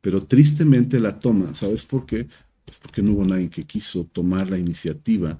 Pero 0.00 0.22
tristemente 0.22 0.98
la 0.98 1.18
toma, 1.20 1.54
¿sabes 1.54 1.84
por 1.84 2.04
qué? 2.04 2.26
Pues 2.64 2.78
porque 2.78 3.00
no 3.00 3.12
hubo 3.12 3.24
nadie 3.24 3.48
que 3.48 3.64
quiso 3.64 4.04
tomar 4.04 4.50
la 4.50 4.58
iniciativa 4.58 5.38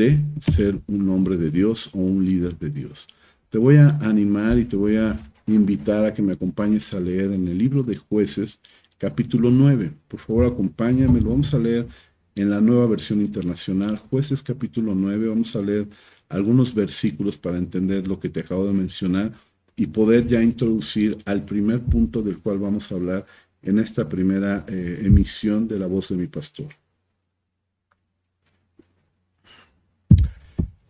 de 0.00 0.18
ser 0.40 0.80
un 0.86 1.10
hombre 1.10 1.36
de 1.36 1.50
Dios 1.50 1.90
o 1.92 1.98
un 1.98 2.24
líder 2.24 2.58
de 2.58 2.70
Dios. 2.70 3.06
Te 3.50 3.58
voy 3.58 3.76
a 3.76 3.98
animar 3.98 4.58
y 4.58 4.64
te 4.64 4.74
voy 4.76 4.96
a 4.96 5.20
invitar 5.46 6.06
a 6.06 6.14
que 6.14 6.22
me 6.22 6.32
acompañes 6.32 6.94
a 6.94 7.00
leer 7.00 7.32
en 7.32 7.46
el 7.48 7.58
libro 7.58 7.82
de 7.82 7.96
jueces, 7.96 8.60
capítulo 8.96 9.50
9. 9.50 9.92
Por 10.08 10.20
favor, 10.20 10.46
acompáñame, 10.46 11.20
lo 11.20 11.30
vamos 11.30 11.52
a 11.52 11.58
leer 11.58 11.86
en 12.34 12.48
la 12.48 12.62
nueva 12.62 12.86
versión 12.86 13.20
internacional, 13.20 13.98
jueces 13.98 14.42
capítulo 14.42 14.94
9. 14.94 15.28
Vamos 15.28 15.54
a 15.54 15.60
leer 15.60 15.86
algunos 16.30 16.74
versículos 16.74 17.36
para 17.36 17.58
entender 17.58 18.08
lo 18.08 18.18
que 18.18 18.30
te 18.30 18.40
acabo 18.40 18.64
de 18.66 18.72
mencionar 18.72 19.32
y 19.76 19.86
poder 19.86 20.26
ya 20.26 20.42
introducir 20.42 21.18
al 21.26 21.44
primer 21.44 21.80
punto 21.80 22.22
del 22.22 22.38
cual 22.38 22.58
vamos 22.58 22.90
a 22.90 22.94
hablar 22.94 23.26
en 23.60 23.78
esta 23.78 24.08
primera 24.08 24.64
eh, 24.66 25.02
emisión 25.04 25.68
de 25.68 25.78
la 25.78 25.86
voz 25.86 26.08
de 26.08 26.16
mi 26.16 26.26
pastor. 26.26 26.68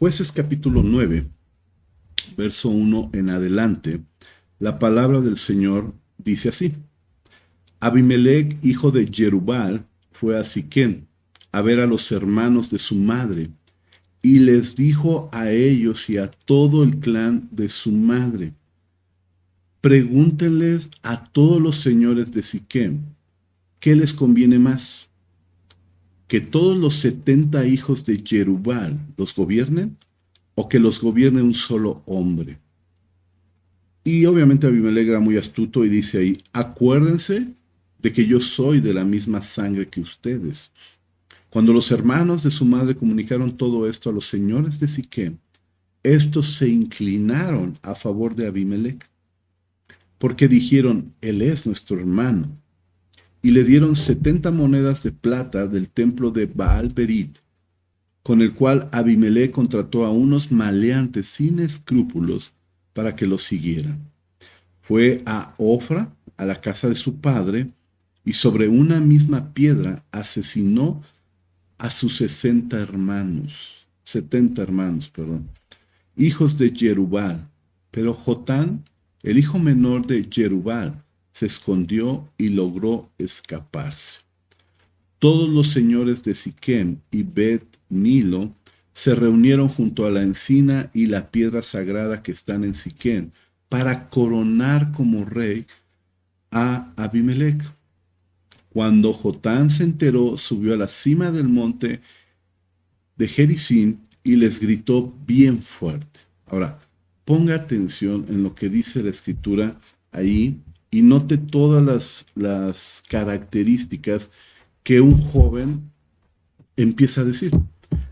Jueces 0.00 0.32
capítulo 0.32 0.82
9, 0.82 1.26
verso 2.34 2.70
1 2.70 3.10
en 3.12 3.28
adelante, 3.28 4.00
la 4.58 4.78
palabra 4.78 5.20
del 5.20 5.36
Señor 5.36 5.92
dice 6.16 6.48
así. 6.48 6.72
Abimelech, 7.80 8.56
hijo 8.64 8.92
de 8.92 9.06
Jerubal, 9.12 9.84
fue 10.12 10.38
a 10.38 10.44
Siquén 10.44 11.06
a 11.52 11.60
ver 11.60 11.80
a 11.80 11.86
los 11.86 12.10
hermanos 12.12 12.70
de 12.70 12.78
su 12.78 12.94
madre 12.94 13.50
y 14.22 14.38
les 14.38 14.74
dijo 14.74 15.28
a 15.32 15.50
ellos 15.50 16.08
y 16.08 16.16
a 16.16 16.30
todo 16.30 16.82
el 16.82 16.98
clan 17.00 17.50
de 17.50 17.68
su 17.68 17.92
madre, 17.92 18.54
pregúntenles 19.82 20.90
a 21.02 21.26
todos 21.30 21.60
los 21.60 21.76
señores 21.76 22.32
de 22.32 22.42
Siquem, 22.42 23.00
¿qué 23.80 23.94
les 23.94 24.14
conviene 24.14 24.58
más? 24.58 25.09
¿Que 26.30 26.40
todos 26.40 26.76
los 26.76 26.94
setenta 26.94 27.66
hijos 27.66 28.04
de 28.04 28.22
Jerubal 28.24 29.00
los 29.16 29.34
gobiernen 29.34 29.96
o 30.54 30.68
que 30.68 30.78
los 30.78 31.00
gobierne 31.00 31.42
un 31.42 31.54
solo 31.54 32.04
hombre? 32.06 32.56
Y 34.04 34.24
obviamente 34.26 34.68
Abimelech 34.68 35.08
era 35.08 35.18
muy 35.18 35.36
astuto 35.36 35.84
y 35.84 35.88
dice 35.88 36.18
ahí, 36.18 36.40
acuérdense 36.52 37.48
de 38.00 38.12
que 38.12 38.26
yo 38.26 38.38
soy 38.38 38.80
de 38.80 38.94
la 38.94 39.02
misma 39.02 39.42
sangre 39.42 39.88
que 39.88 40.00
ustedes. 40.00 40.70
Cuando 41.50 41.72
los 41.72 41.90
hermanos 41.90 42.44
de 42.44 42.52
su 42.52 42.64
madre 42.64 42.94
comunicaron 42.94 43.56
todo 43.56 43.88
esto 43.88 44.08
a 44.08 44.12
los 44.12 44.28
señores 44.28 44.78
de 44.78 44.86
Siquem, 44.86 45.36
estos 46.04 46.54
se 46.54 46.68
inclinaron 46.68 47.76
a 47.82 47.96
favor 47.96 48.36
de 48.36 48.46
Abimelech 48.46 49.04
porque 50.18 50.46
dijeron, 50.46 51.12
Él 51.22 51.42
es 51.42 51.66
nuestro 51.66 51.98
hermano. 51.98 52.56
Y 53.42 53.52
le 53.52 53.64
dieron 53.64 53.94
setenta 53.94 54.50
monedas 54.50 55.02
de 55.02 55.12
plata 55.12 55.66
del 55.66 55.88
templo 55.88 56.30
de 56.30 56.46
Baal 56.46 56.88
Berit, 56.88 57.38
con 58.22 58.42
el 58.42 58.52
cual 58.54 58.88
Abimelech 58.92 59.50
contrató 59.50 60.04
a 60.04 60.10
unos 60.10 60.52
maleantes 60.52 61.26
sin 61.26 61.58
escrúpulos 61.58 62.52
para 62.92 63.16
que 63.16 63.26
lo 63.26 63.38
siguieran. 63.38 63.98
Fue 64.82 65.22
a 65.24 65.54
Ofra, 65.56 66.12
a 66.36 66.44
la 66.44 66.60
casa 66.60 66.88
de 66.88 66.94
su 66.94 67.16
padre, 67.20 67.68
y 68.24 68.34
sobre 68.34 68.68
una 68.68 69.00
misma 69.00 69.54
piedra 69.54 70.04
asesinó 70.12 71.02
a 71.78 71.88
sus 71.88 72.18
sesenta 72.18 72.78
hermanos, 72.78 73.86
setenta 74.04 74.62
hermanos, 74.62 75.08
perdón, 75.08 75.48
hijos 76.16 76.58
de 76.58 76.70
Jerubal. 76.74 77.48
Pero 77.90 78.12
Jotán 78.12 78.84
el 79.22 79.38
hijo 79.38 79.58
menor 79.58 80.06
de 80.06 80.26
Jerubal 80.30 81.02
se 81.32 81.46
escondió 81.46 82.28
y 82.38 82.48
logró 82.48 83.10
escaparse. 83.18 84.20
Todos 85.18 85.48
los 85.48 85.70
señores 85.70 86.22
de 86.22 86.34
Siquem 86.34 86.98
y 87.10 87.22
Bet 87.22 87.64
Nilo 87.88 88.54
se 88.92 89.14
reunieron 89.14 89.68
junto 89.68 90.06
a 90.06 90.10
la 90.10 90.22
encina 90.22 90.90
y 90.92 91.06
la 91.06 91.30
piedra 91.30 91.62
sagrada 91.62 92.22
que 92.22 92.32
están 92.32 92.64
en 92.64 92.74
Siquem 92.74 93.30
para 93.68 94.08
coronar 94.08 94.92
como 94.92 95.24
rey 95.24 95.66
a 96.50 96.92
Abimelech. 96.96 97.62
Cuando 98.70 99.12
Jotán 99.12 99.70
se 99.70 99.84
enteró, 99.84 100.36
subió 100.36 100.74
a 100.74 100.76
la 100.76 100.88
cima 100.88 101.30
del 101.30 101.48
monte 101.48 102.00
de 103.16 103.28
Jericín 103.28 104.00
y 104.22 104.36
les 104.36 104.60
gritó 104.60 105.14
bien 105.26 105.62
fuerte. 105.62 106.20
Ahora, 106.46 106.78
ponga 107.24 107.54
atención 107.54 108.26
en 108.28 108.42
lo 108.42 108.54
que 108.54 108.68
dice 108.68 109.02
la 109.02 109.10
escritura 109.10 109.80
ahí 110.12 110.60
y 110.90 111.02
note 111.02 111.38
todas 111.38 111.84
las, 111.84 112.26
las 112.34 113.02
características 113.08 114.30
que 114.82 115.00
un 115.00 115.20
joven 115.20 115.90
empieza 116.76 117.20
a 117.20 117.24
decir. 117.24 117.52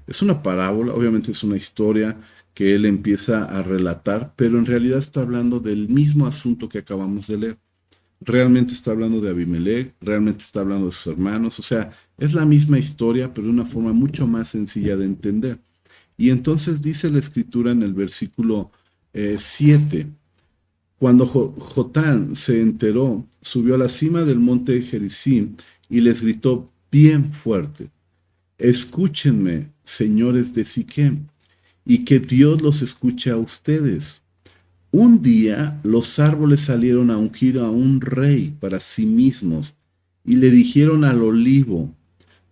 Es 0.07 0.23
una 0.23 0.43
parábola, 0.43 0.95
obviamente 0.95 1.33
es 1.33 1.43
una 1.43 1.57
historia 1.57 2.19
que 2.55 2.75
él 2.75 2.87
empieza 2.87 3.45
a 3.45 3.62
relatar, 3.62 4.33
pero 4.37 4.59
en 4.59 4.67
realidad 4.67 4.99
está 4.99 5.21
hablando 5.21 5.61
del 5.61 5.88
mismo 5.88 6.27
asunto 6.27 6.69
que 6.69 6.79
acabamos 6.79 7.27
de 7.29 7.38
leer. 7.38 7.59
Realmente 8.21 8.75
está 8.75 8.91
hablando 8.91 9.21
de 9.21 9.31
Abimelech, 9.31 9.95
realmente 10.01 10.43
está 10.43 10.61
hablando 10.61 10.87
de 10.87 10.93
sus 10.93 11.07
hermanos, 11.07 11.59
o 11.61 11.62
sea, 11.62 11.93
es 12.17 12.35
la 12.35 12.45
misma 12.45 12.79
historia, 12.79 13.33
pero 13.33 13.47
de 13.47 13.53
una 13.53 13.67
forma 13.67 13.93
mucho 13.93 14.27
más 14.27 14.49
sencilla 14.49 14.97
de 14.97 15.05
entender. 15.05 15.61
Y 16.17 16.31
entonces 16.31 16.83
dice 16.83 17.11
la 17.11 17.21
escritura 17.21 17.71
en 17.71 17.83
el 17.83 17.95
versículo 17.95 18.73
7. 19.12 20.01
Eh, 20.01 20.07
Cuando 20.99 21.27
Jotán 21.27 22.35
se 22.35 22.61
enteró, 22.61 23.25
subió 23.41 23.77
a 23.77 23.79
la 23.79 23.89
cima 23.89 24.25
del 24.25 24.41
monte 24.41 24.83
Jericim 24.83 25.55
y 25.89 26.01
les 26.01 26.23
gritó 26.23 26.69
bien 26.91 27.33
fuerte, 27.33 27.89
escúchenme, 28.59 29.69
señores 29.85 30.55
de 30.55 30.65
Siquem, 30.65 31.27
y 31.85 32.05
que 32.05 32.19
Dios 32.19 32.63
los 32.63 32.83
escuche 32.83 33.31
a 33.31 33.37
ustedes. 33.37 34.23
Un 34.91 35.23
día 35.23 35.79
los 35.85 36.19
árboles 36.19 36.61
salieron 36.61 37.11
a 37.11 37.19
ungir 37.19 37.59
a 37.59 37.71
un 37.71 38.01
rey 38.01 38.55
para 38.59 38.81
sí 38.81 39.07
mismos 39.07 39.75
y 40.25 40.37
le 40.37 40.51
dijeron 40.51 41.05
al 41.05 41.23
olivo, 41.23 41.95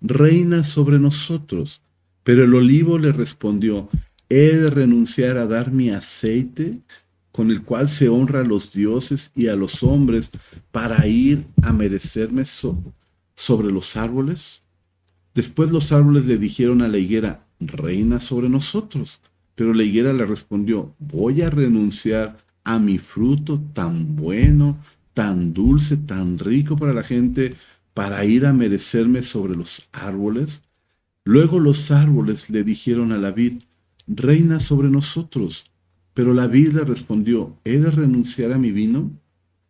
reina 0.00 0.62
sobre 0.62 0.98
nosotros. 0.98 1.80
Pero 2.22 2.44
el 2.44 2.54
olivo 2.54 2.98
le 2.98 3.12
respondió, 3.12 3.88
he 4.28 4.56
de 4.56 4.70
renunciar 4.70 5.36
a 5.36 5.46
dar 5.46 5.72
mi 5.72 5.90
aceite 5.90 6.78
con 7.36 7.50
el 7.50 7.62
cual 7.62 7.90
se 7.90 8.08
honra 8.08 8.40
a 8.40 8.44
los 8.44 8.72
dioses 8.72 9.30
y 9.36 9.48
a 9.48 9.56
los 9.56 9.82
hombres 9.82 10.30
para 10.72 11.06
ir 11.06 11.44
a 11.62 11.72
merecerme 11.72 12.44
sobre 12.46 13.70
los 13.70 13.94
árboles? 13.96 14.62
Después 15.34 15.70
los 15.70 15.92
árboles 15.92 16.24
le 16.24 16.38
dijeron 16.38 16.80
a 16.80 16.88
la 16.88 16.96
higuera, 16.96 17.46
reina 17.60 18.20
sobre 18.20 18.48
nosotros. 18.48 19.20
Pero 19.54 19.74
la 19.74 19.82
higuera 19.82 20.14
le 20.14 20.24
respondió, 20.24 20.94
voy 20.98 21.42
a 21.42 21.50
renunciar 21.50 22.38
a 22.64 22.78
mi 22.78 22.96
fruto 22.96 23.60
tan 23.74 24.16
bueno, 24.16 24.78
tan 25.12 25.52
dulce, 25.52 25.98
tan 25.98 26.38
rico 26.38 26.76
para 26.76 26.94
la 26.94 27.02
gente, 27.02 27.54
para 27.92 28.24
ir 28.24 28.46
a 28.46 28.54
merecerme 28.54 29.22
sobre 29.22 29.56
los 29.56 29.86
árboles. 29.92 30.62
Luego 31.24 31.60
los 31.60 31.90
árboles 31.90 32.48
le 32.48 32.64
dijeron 32.64 33.12
a 33.12 33.18
la 33.18 33.30
vid, 33.30 33.62
reina 34.06 34.58
sobre 34.58 34.88
nosotros. 34.88 35.66
Pero 36.16 36.32
la 36.32 36.46
vid 36.46 36.72
le 36.72 36.82
respondió, 36.82 37.54
¿he 37.62 37.76
de 37.76 37.90
renunciar 37.90 38.50
a 38.52 38.56
mi 38.56 38.72
vino, 38.72 39.10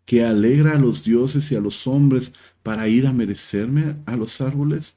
que 0.05 0.25
alegra 0.25 0.75
a 0.75 0.79
los 0.79 1.03
dioses 1.03 1.51
y 1.51 1.57
a 1.57 1.61
los 1.61 1.89
hombres 1.89 2.33
para 2.63 2.87
ir 2.87 3.09
a 3.09 3.13
merecerme 3.13 3.97
a 4.07 4.15
los 4.15 4.41
árboles? 4.41 4.95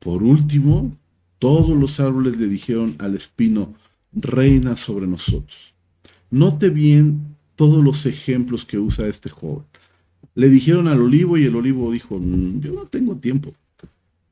Por 0.00 0.22
último, 0.22 0.94
todos 1.38 1.74
los 1.74 1.98
árboles 1.98 2.36
le 2.36 2.46
dijeron 2.46 2.94
al 2.98 3.14
espino, 3.16 3.72
reina 4.12 4.76
sobre 4.76 5.06
nosotros. 5.06 5.72
Note 6.30 6.68
bien 6.68 7.36
todos 7.54 7.82
los 7.82 8.04
ejemplos 8.04 8.66
que 8.66 8.78
usa 8.78 9.06
este 9.06 9.30
joven. 9.30 9.64
Le 10.34 10.50
dijeron 10.50 10.88
al 10.88 11.00
olivo 11.00 11.38
y 11.38 11.44
el 11.44 11.56
olivo 11.56 11.90
dijo, 11.90 12.18
mm, 12.18 12.60
yo 12.60 12.74
no 12.74 12.82
tengo 12.82 13.16
tiempo. 13.16 13.54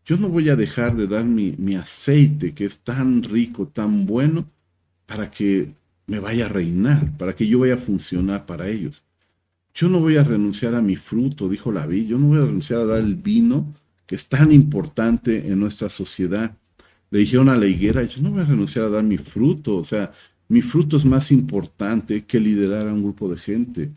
Yo 0.05 0.19
no 0.19 0.29
voy 0.29 0.51
a 0.51 0.57
dejar 0.57 0.95
de 0.95 1.07
dar 1.07 1.25
mi, 1.25 1.75
aceite 1.75 2.53
que 2.53 2.67
es 2.67 2.81
tan 2.81 3.23
rico, 3.23 3.67
tan 3.67 4.05
bueno, 4.05 4.45
para 5.07 5.31
que 5.31 5.73
me 6.07 6.19
vaya 6.19 6.47
a 6.47 6.49
reinar, 6.49 7.17
para 7.17 7.35
que 7.35 7.47
yo 7.47 7.61
vaya 7.61 7.75
a 7.75 7.79
funcionar 7.79 8.47
para 8.47 8.69
ellos. 8.69 9.03
Yo 9.75 9.89
no 9.89 10.01
voy 10.01 10.17
a 10.17 10.25
renunciar 10.25 10.75
a 10.75 10.83
mi 10.83 10.97
fruto, 10.97 11.49
dijo 11.49 11.73
la 11.73 11.87
vi, 11.87 12.07
yo 12.07 12.19
no 12.19 12.29
voy 12.29 12.39
a 12.39 12.47
renunciar 12.47 12.81
a 12.81 12.87
dar 12.87 12.99
el 12.99 13.17
vino 13.17 13.75
que 14.07 14.15
es 14.15 14.27
tan 14.27 14.53
importante 14.53 15.49
en 15.49 15.59
nuestra 15.59 15.89
sociedad. 15.89 16.57
Le 17.11 17.21
dijeron 17.21 17.49
a 17.49 17.57
la 17.57 17.67
higuera, 17.67 18.03
yo 18.05 18.23
no 18.23 18.31
voy 18.31 18.43
a 18.43 18.45
renunciar 18.45 18.87
a 18.87 18.91
dar 18.91 19.03
mi 19.03 19.19
fruto, 19.19 19.77
o 19.77 19.85
sea, 19.85 20.13
mi 20.49 20.63
fruto 20.63 20.97
es 20.97 21.05
más 21.05 21.33
importante 21.33 22.25
que 22.25 22.39
liderar 22.39 22.87
a 22.87 22.93
un 22.93 23.03
grupo 23.03 23.29
de 23.29 23.37
gente. 23.37 23.91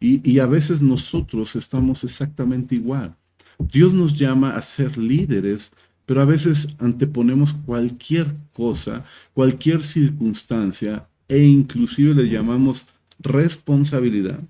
Y, 0.00 0.28
y 0.28 0.40
a 0.40 0.46
veces 0.46 0.82
nosotros 0.82 1.54
estamos 1.54 2.02
exactamente 2.02 2.74
igual. 2.74 3.14
Dios 3.58 3.94
nos 3.94 4.18
llama 4.18 4.50
a 4.50 4.62
ser 4.62 4.98
líderes, 4.98 5.72
pero 6.06 6.20
a 6.20 6.24
veces 6.24 6.68
anteponemos 6.78 7.52
cualquier 7.64 8.34
cosa, 8.52 9.04
cualquier 9.32 9.82
circunstancia 9.84 11.06
e 11.32 11.38
inclusive 11.38 12.12
le 12.12 12.28
llamamos 12.28 12.84
responsabilidad 13.18 14.40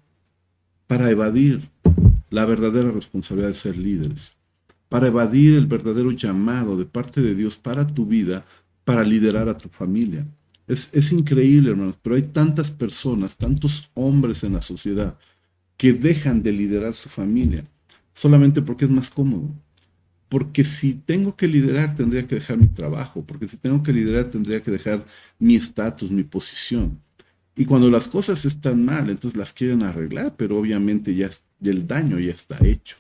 para 0.88 1.08
evadir 1.10 1.68
la 2.28 2.44
verdadera 2.44 2.90
responsabilidad 2.90 3.50
de 3.50 3.54
ser 3.54 3.76
líderes, 3.76 4.32
para 4.88 5.06
evadir 5.06 5.54
el 5.54 5.66
verdadero 5.66 6.10
llamado 6.10 6.76
de 6.76 6.84
parte 6.84 7.20
de 7.20 7.36
Dios 7.36 7.54
para 7.56 7.86
tu 7.86 8.04
vida, 8.04 8.44
para 8.84 9.04
liderar 9.04 9.48
a 9.48 9.56
tu 9.56 9.68
familia. 9.68 10.26
Es, 10.66 10.90
es 10.92 11.12
increíble, 11.12 11.70
hermanos, 11.70 11.96
pero 12.02 12.16
hay 12.16 12.22
tantas 12.22 12.72
personas, 12.72 13.36
tantos 13.36 13.88
hombres 13.94 14.42
en 14.42 14.54
la 14.54 14.62
sociedad 14.62 15.16
que 15.76 15.92
dejan 15.92 16.42
de 16.42 16.50
liderar 16.50 16.94
su 16.94 17.08
familia 17.08 17.64
solamente 18.12 18.60
porque 18.60 18.86
es 18.86 18.90
más 18.90 19.08
cómodo. 19.08 19.50
Porque 20.32 20.64
si 20.64 20.94
tengo 20.94 21.36
que 21.36 21.46
liderar, 21.46 21.94
tendría 21.94 22.26
que 22.26 22.36
dejar 22.36 22.56
mi 22.56 22.68
trabajo. 22.68 23.22
Porque 23.22 23.48
si 23.48 23.58
tengo 23.58 23.82
que 23.82 23.92
liderar, 23.92 24.30
tendría 24.30 24.62
que 24.62 24.70
dejar 24.70 25.04
mi 25.38 25.56
estatus, 25.56 26.10
mi 26.10 26.22
posición. 26.22 26.98
Y 27.54 27.66
cuando 27.66 27.90
las 27.90 28.08
cosas 28.08 28.46
están 28.46 28.82
mal, 28.82 29.10
entonces 29.10 29.36
las 29.36 29.52
quieren 29.52 29.82
arreglar, 29.82 30.34
pero 30.38 30.58
obviamente 30.58 31.14
ya 31.14 31.28
el 31.62 31.86
daño 31.86 32.18
ya 32.18 32.32
está 32.32 32.56
hecho. 32.66 32.96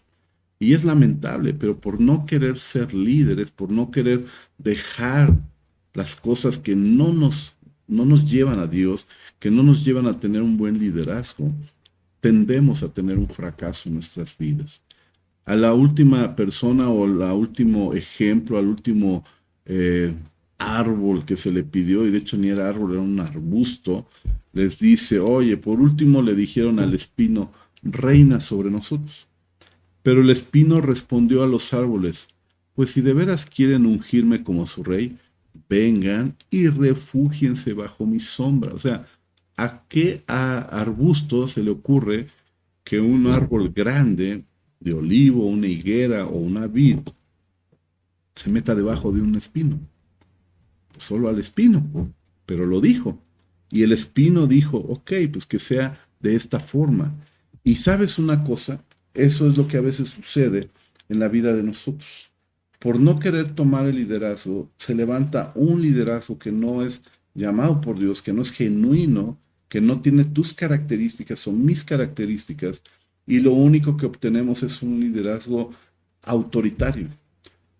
Y 0.58 0.74
es 0.74 0.84
lamentable, 0.84 1.54
pero 1.54 1.78
por 1.80 2.02
no 2.02 2.26
querer 2.26 2.58
ser 2.58 2.92
líderes, 2.92 3.50
por 3.50 3.70
no 3.70 3.90
querer 3.90 4.26
dejar 4.58 5.34
las 5.94 6.16
cosas 6.16 6.58
que 6.58 6.76
no 6.76 7.14
nos, 7.14 7.54
no 7.88 8.04
nos 8.04 8.30
llevan 8.30 8.58
a 8.58 8.66
Dios, 8.66 9.06
que 9.38 9.50
no 9.50 9.62
nos 9.62 9.86
llevan 9.86 10.06
a 10.06 10.20
tener 10.20 10.42
un 10.42 10.58
buen 10.58 10.78
liderazgo, 10.78 11.50
tendemos 12.20 12.82
a 12.82 12.88
tener 12.88 13.16
un 13.16 13.30
fracaso 13.30 13.88
en 13.88 13.94
nuestras 13.94 14.36
vidas. 14.36 14.82
A 15.44 15.56
la 15.56 15.74
última 15.74 16.36
persona 16.36 16.88
o 16.88 17.04
al 17.04 17.32
último 17.32 17.94
ejemplo, 17.94 18.58
al 18.58 18.68
último 18.68 19.24
eh, 19.66 20.14
árbol 20.58 21.24
que 21.24 21.36
se 21.36 21.50
le 21.50 21.64
pidió, 21.64 22.06
y 22.06 22.10
de 22.10 22.18
hecho 22.18 22.36
ni 22.36 22.48
era 22.48 22.68
árbol, 22.68 22.92
era 22.92 23.00
un 23.00 23.18
arbusto, 23.18 24.06
les 24.52 24.78
dice, 24.78 25.18
oye, 25.18 25.56
por 25.56 25.80
último 25.80 26.22
le 26.22 26.34
dijeron 26.34 26.78
al 26.78 26.94
espino, 26.94 27.52
reina 27.82 28.40
sobre 28.40 28.70
nosotros. 28.70 29.26
Pero 30.02 30.20
el 30.20 30.30
espino 30.30 30.80
respondió 30.80 31.42
a 31.42 31.46
los 31.46 31.72
árboles, 31.74 32.28
pues 32.74 32.90
si 32.90 33.00
de 33.00 33.12
veras 33.12 33.46
quieren 33.46 33.86
ungirme 33.86 34.42
como 34.42 34.66
su 34.66 34.82
rey, 34.82 35.16
vengan 35.68 36.36
y 36.50 36.68
refúgiense 36.68 37.72
bajo 37.72 38.06
mi 38.06 38.20
sombra. 38.20 38.72
O 38.74 38.78
sea, 38.78 39.06
¿a 39.56 39.82
qué 39.88 40.22
arbusto 40.26 41.46
se 41.46 41.62
le 41.62 41.70
ocurre 41.70 42.28
que 42.84 43.00
un 43.00 43.26
árbol 43.26 43.70
grande 43.70 44.44
de 44.82 44.92
olivo, 44.92 45.46
una 45.46 45.66
higuera 45.66 46.26
o 46.26 46.36
una 46.36 46.66
vid 46.66 46.98
se 48.34 48.50
meta 48.50 48.74
debajo 48.74 49.12
de 49.12 49.20
un 49.20 49.34
espino? 49.34 49.78
Solo 50.98 51.28
al 51.28 51.38
espino, 51.38 51.82
pero 52.46 52.66
lo 52.66 52.80
dijo. 52.80 53.18
Y 53.70 53.82
el 53.82 53.92
espino 53.92 54.46
dijo, 54.46 54.76
ok, 54.76 55.12
pues 55.32 55.46
que 55.46 55.58
sea 55.58 56.06
de 56.20 56.36
esta 56.36 56.60
forma. 56.60 57.14
Y 57.64 57.76
sabes 57.76 58.18
una 58.18 58.44
cosa, 58.44 58.82
eso 59.14 59.50
es 59.50 59.56
lo 59.56 59.66
que 59.68 59.76
a 59.76 59.82
veces 59.82 60.08
sucede 60.08 60.70
en 61.08 61.18
la 61.18 61.28
vida 61.28 61.54
de 61.54 61.62
nosotros. 61.62 62.30
Por 62.78 62.98
no 62.98 63.18
querer 63.18 63.54
tomar 63.54 63.86
el 63.86 63.96
liderazgo, 63.96 64.70
se 64.76 64.94
levanta 64.94 65.52
un 65.54 65.80
liderazgo 65.80 66.38
que 66.38 66.50
no 66.50 66.84
es 66.84 67.02
llamado 67.34 67.80
por 67.80 67.98
Dios, 67.98 68.22
que 68.22 68.32
no 68.32 68.42
es 68.42 68.50
genuino, 68.50 69.38
que 69.68 69.80
no 69.80 70.00
tiene 70.02 70.24
tus 70.24 70.52
características 70.52 71.46
o 71.46 71.52
mis 71.52 71.84
características, 71.84 72.82
y 73.26 73.40
lo 73.40 73.52
único 73.52 73.96
que 73.96 74.06
obtenemos 74.06 74.62
es 74.62 74.82
un 74.82 75.00
liderazgo 75.00 75.72
autoritario, 76.22 77.08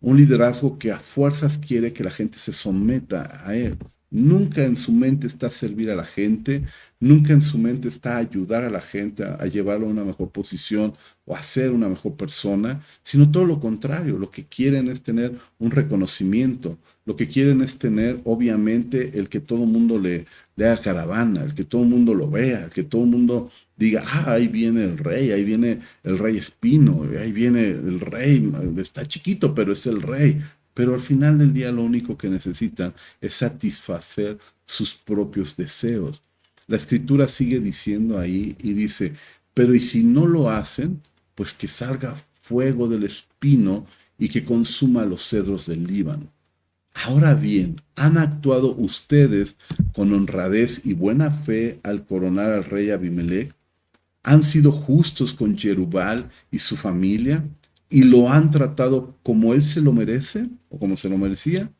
un 0.00 0.16
liderazgo 0.16 0.78
que 0.78 0.92
a 0.92 1.00
fuerzas 1.00 1.58
quiere 1.58 1.92
que 1.92 2.04
la 2.04 2.10
gente 2.10 2.38
se 2.38 2.52
someta 2.52 3.42
a 3.46 3.56
él. 3.56 3.78
Nunca 4.10 4.62
en 4.64 4.76
su 4.76 4.92
mente 4.92 5.26
está 5.26 5.50
servir 5.50 5.90
a 5.90 5.96
la 5.96 6.04
gente, 6.04 6.64
nunca 7.00 7.32
en 7.32 7.40
su 7.40 7.56
mente 7.56 7.88
está 7.88 8.18
ayudar 8.18 8.62
a 8.62 8.68
la 8.68 8.82
gente 8.82 9.24
a, 9.24 9.46
llevarlo 9.46 9.86
a 9.86 9.90
una 9.90 10.04
mejor 10.04 10.30
posición 10.30 10.92
o 11.24 11.34
a 11.34 11.42
ser 11.42 11.70
una 11.70 11.88
mejor 11.88 12.14
persona, 12.16 12.84
sino 13.02 13.30
todo 13.30 13.46
lo 13.46 13.58
contrario. 13.58 14.18
Lo 14.18 14.30
que 14.30 14.44
quieren 14.44 14.88
es 14.88 15.02
tener 15.02 15.38
un 15.58 15.70
reconocimiento, 15.70 16.76
lo 17.06 17.16
que 17.16 17.26
quieren 17.28 17.62
es 17.62 17.78
tener, 17.78 18.20
obviamente, 18.24 19.18
el 19.18 19.30
que 19.30 19.40
todo 19.40 19.64
el 19.64 19.70
mundo 19.70 19.98
le, 19.98 20.26
le 20.56 20.66
haga 20.66 20.82
caravana, 20.82 21.42
el 21.44 21.54
que 21.54 21.64
todo 21.64 21.82
el 21.82 21.88
mundo 21.88 22.12
lo 22.14 22.30
vea, 22.30 22.64
el 22.64 22.70
que 22.70 22.82
todo 22.84 23.04
el 23.04 23.10
mundo 23.10 23.50
diga, 23.82 24.04
ah, 24.06 24.32
ahí 24.32 24.48
viene 24.48 24.84
el 24.84 24.98
rey, 24.98 25.30
ahí 25.30 25.44
viene 25.44 25.80
el 26.04 26.18
rey 26.18 26.36
espino, 26.38 27.06
ahí 27.20 27.32
viene 27.32 27.68
el 27.68 28.00
rey, 28.00 28.52
está 28.78 29.06
chiquito, 29.06 29.54
pero 29.54 29.72
es 29.72 29.86
el 29.86 30.02
rey. 30.02 30.42
Pero 30.74 30.94
al 30.94 31.00
final 31.00 31.38
del 31.38 31.52
día 31.52 31.70
lo 31.70 31.82
único 31.82 32.16
que 32.16 32.28
necesitan 32.28 32.94
es 33.20 33.34
satisfacer 33.34 34.38
sus 34.64 34.94
propios 34.94 35.56
deseos. 35.56 36.22
La 36.66 36.76
escritura 36.76 37.28
sigue 37.28 37.60
diciendo 37.60 38.18
ahí 38.18 38.56
y 38.62 38.72
dice, 38.72 39.14
pero 39.54 39.74
y 39.74 39.80
si 39.80 40.02
no 40.02 40.26
lo 40.26 40.50
hacen, 40.50 41.02
pues 41.34 41.52
que 41.52 41.68
salga 41.68 42.24
fuego 42.42 42.88
del 42.88 43.04
espino 43.04 43.86
y 44.18 44.28
que 44.28 44.44
consuma 44.44 45.04
los 45.04 45.28
cedros 45.28 45.66
del 45.66 45.84
Líbano. 45.86 46.28
Ahora 46.94 47.34
bien, 47.34 47.80
¿han 47.96 48.18
actuado 48.18 48.74
ustedes 48.74 49.56
con 49.94 50.12
honradez 50.12 50.82
y 50.84 50.92
buena 50.92 51.30
fe 51.30 51.80
al 51.82 52.04
coronar 52.04 52.52
al 52.52 52.64
rey 52.64 52.90
Abimelech? 52.90 53.54
¿Han 54.22 54.42
sido 54.42 54.72
justos 54.72 55.32
con 55.32 55.56
Jerubal 55.56 56.30
y 56.50 56.58
su 56.58 56.76
familia? 56.76 57.44
y 57.92 58.04
lo 58.04 58.30
han 58.30 58.50
tratado 58.50 59.14
como 59.22 59.52
él 59.52 59.62
se 59.62 59.82
lo 59.82 59.92
merece 59.92 60.48
o 60.70 60.78
como 60.78 60.96
se 60.96 61.10
lo 61.10 61.18
merecía. 61.18 61.70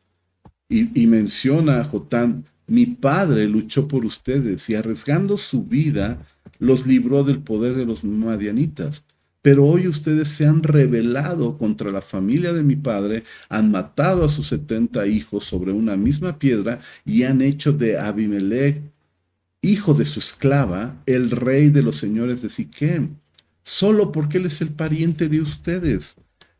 Y, 0.69 1.05
menciona 1.05 1.81
a 1.81 1.83
Jotán, 1.83 2.45
mi 2.65 2.85
padre 2.87 3.47
luchó 3.47 3.87
por 3.87 4.05
ustedes 4.05 4.67
y 4.69 4.75
arriesgando 4.75 5.37
su 5.37 5.63
vida 5.65 6.25
los 6.57 6.87
libró 6.87 7.23
del 7.23 7.39
poder 7.39 7.75
de 7.75 7.85
los 7.85 8.03
madianitas. 8.03 9.03
Pero 9.41 9.65
hoy 9.65 9.87
ustedes 9.87 10.29
se 10.29 10.47
han 10.47 10.63
rebelado 10.63 11.57
contra 11.57 11.91
la 11.91 12.01
familia 12.01 12.53
de 12.53 12.63
mi 12.63 12.75
padre, 12.75 13.23
han 13.49 13.69
matado 13.71 14.23
a 14.23 14.29
sus 14.29 14.47
setenta 14.47 15.05
hijos 15.05 15.43
sobre 15.43 15.73
una 15.73 15.97
misma 15.97 16.39
piedra 16.39 16.79
y 17.05 17.23
han 17.23 17.41
hecho 17.41 17.73
de 17.73 17.99
Abimelech, 17.99 18.81
hijo 19.63 19.95
de 19.95 20.05
su 20.05 20.19
esclava, 20.19 21.01
el 21.07 21.31
rey 21.31 21.69
de 21.69 21.81
los 21.81 21.95
señores 21.95 22.43
de 22.43 22.49
Siquem 22.49 23.15
solo 23.63 24.11
porque 24.11 24.37
Él 24.37 24.45
es 24.45 24.61
el 24.61 24.69
pariente 24.69 25.29
de 25.29 25.41
ustedes. 25.41 26.15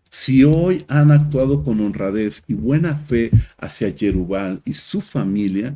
Si 0.09 0.43
hoy 0.43 0.85
han 0.87 1.11
actuado 1.11 1.63
con 1.63 1.81
honradez 1.81 2.43
y 2.47 2.53
buena 2.53 2.97
fe 2.97 3.31
hacia 3.57 3.91
Jerubal 3.91 4.61
y 4.63 4.73
su 4.73 5.01
familia, 5.01 5.75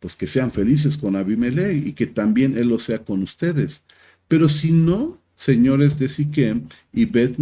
pues 0.00 0.14
que 0.14 0.26
sean 0.26 0.52
felices 0.52 0.96
con 0.96 1.16
Abimelech 1.16 1.86
y 1.86 1.92
que 1.92 2.06
también 2.06 2.58
Él 2.58 2.68
lo 2.68 2.78
sea 2.78 2.98
con 2.98 3.22
ustedes. 3.22 3.82
Pero 4.28 4.48
si 4.48 4.70
no, 4.70 5.18
señores 5.34 5.98
de 5.98 6.08
Siquem 6.08 6.66
y 6.92 7.06
Bet 7.06 7.36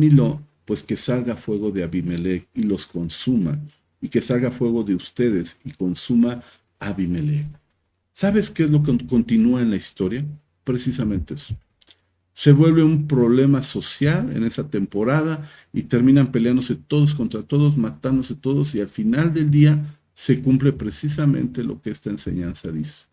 pues 0.64 0.82
que 0.82 0.96
salga 0.96 1.36
fuego 1.36 1.70
de 1.70 1.82
Abimelech 1.82 2.46
y 2.54 2.62
los 2.62 2.86
consuma, 2.86 3.58
y 4.00 4.08
que 4.08 4.22
salga 4.22 4.50
fuego 4.50 4.82
de 4.82 4.94
ustedes 4.94 5.58
y 5.64 5.72
consuma 5.72 6.42
Abimelech. 6.78 7.63
¿Sabes 8.14 8.50
qué 8.50 8.64
es 8.64 8.70
lo 8.70 8.83
que 8.83 9.07
continúa 9.07 9.61
en 9.61 9.68
la 9.70 9.77
historia? 9.77 10.24
Precisamente 10.64 11.35
eso 11.35 11.55
se 12.35 12.50
vuelve 12.50 12.83
un 12.83 13.07
problema 13.07 13.62
social 13.62 14.31
en 14.35 14.42
esa 14.42 14.68
temporada 14.68 15.48
y 15.72 15.83
terminan 15.85 16.33
peleándose 16.33 16.74
todos 16.74 17.14
contra 17.14 17.42
todos, 17.42 17.77
matándose 17.77 18.35
todos 18.35 18.74
y 18.74 18.81
al 18.81 18.88
final 18.88 19.33
del 19.33 19.50
día 19.50 19.96
se 20.14 20.40
cumple 20.42 20.72
precisamente 20.72 21.62
lo 21.62 21.81
que 21.81 21.90
esta 21.90 22.11
enseñanza 22.11 22.70
dice. 22.70 23.07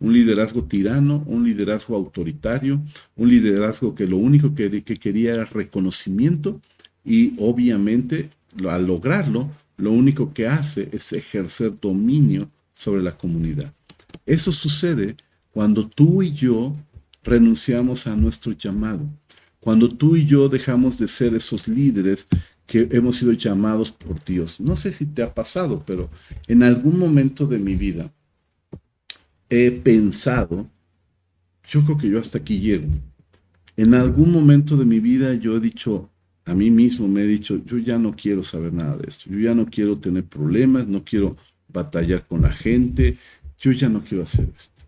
Un 0.00 0.12
liderazgo 0.12 0.64
tirano, 0.64 1.22
un 1.26 1.44
liderazgo 1.44 1.96
autoritario, 1.96 2.80
un 3.16 3.28
liderazgo 3.28 3.94
que 3.94 4.08
lo 4.08 4.16
único 4.16 4.54
que, 4.54 4.82
que 4.82 4.96
quería 4.96 5.34
era 5.34 5.44
reconocimiento 5.44 6.60
y 7.04 7.34
obviamente 7.38 8.30
al 8.68 8.86
lograrlo, 8.86 9.50
lo 9.76 9.92
único 9.92 10.34
que 10.34 10.48
hace 10.48 10.88
es 10.92 11.12
ejercer 11.12 11.74
dominio 11.80 12.50
sobre 12.74 13.02
la 13.02 13.16
comunidad. 13.16 13.72
Eso 14.26 14.52
sucede 14.52 15.16
cuando 15.50 15.88
tú 15.88 16.22
y 16.22 16.32
yo 16.32 16.74
renunciamos 17.22 18.06
a 18.06 18.16
nuestro 18.16 18.52
llamado. 18.52 19.06
Cuando 19.60 19.88
tú 19.88 20.16
y 20.16 20.26
yo 20.26 20.48
dejamos 20.48 20.98
de 20.98 21.08
ser 21.08 21.34
esos 21.34 21.66
líderes 21.66 22.28
que 22.66 22.88
hemos 22.92 23.16
sido 23.16 23.32
llamados 23.32 23.92
por 23.92 24.22
Dios. 24.24 24.60
No 24.60 24.76
sé 24.76 24.92
si 24.92 25.06
te 25.06 25.22
ha 25.22 25.32
pasado, 25.32 25.82
pero 25.86 26.10
en 26.46 26.62
algún 26.62 26.98
momento 26.98 27.46
de 27.46 27.58
mi 27.58 27.74
vida 27.74 28.12
he 29.50 29.70
pensado, 29.70 30.68
yo 31.68 31.84
creo 31.84 31.98
que 31.98 32.08
yo 32.08 32.18
hasta 32.18 32.38
aquí 32.38 32.58
llego. 32.58 32.88
En 33.76 33.94
algún 33.94 34.32
momento 34.32 34.76
de 34.76 34.84
mi 34.84 35.00
vida 35.00 35.34
yo 35.34 35.56
he 35.56 35.60
dicho, 35.60 36.10
a 36.44 36.54
mí 36.54 36.70
mismo 36.70 37.08
me 37.08 37.22
he 37.22 37.26
dicho, 37.26 37.60
yo 37.64 37.78
ya 37.78 37.98
no 37.98 38.14
quiero 38.14 38.42
saber 38.42 38.72
nada 38.72 38.96
de 38.96 39.08
esto, 39.08 39.30
yo 39.30 39.38
ya 39.38 39.54
no 39.54 39.66
quiero 39.66 39.98
tener 39.98 40.24
problemas, 40.24 40.86
no 40.86 41.04
quiero 41.04 41.36
batallar 41.68 42.26
con 42.26 42.42
la 42.42 42.52
gente, 42.52 43.18
yo 43.64 43.72
ya 43.72 43.88
no 43.88 44.04
quiero 44.04 44.24
hacer 44.24 44.52
esto. 44.54 44.84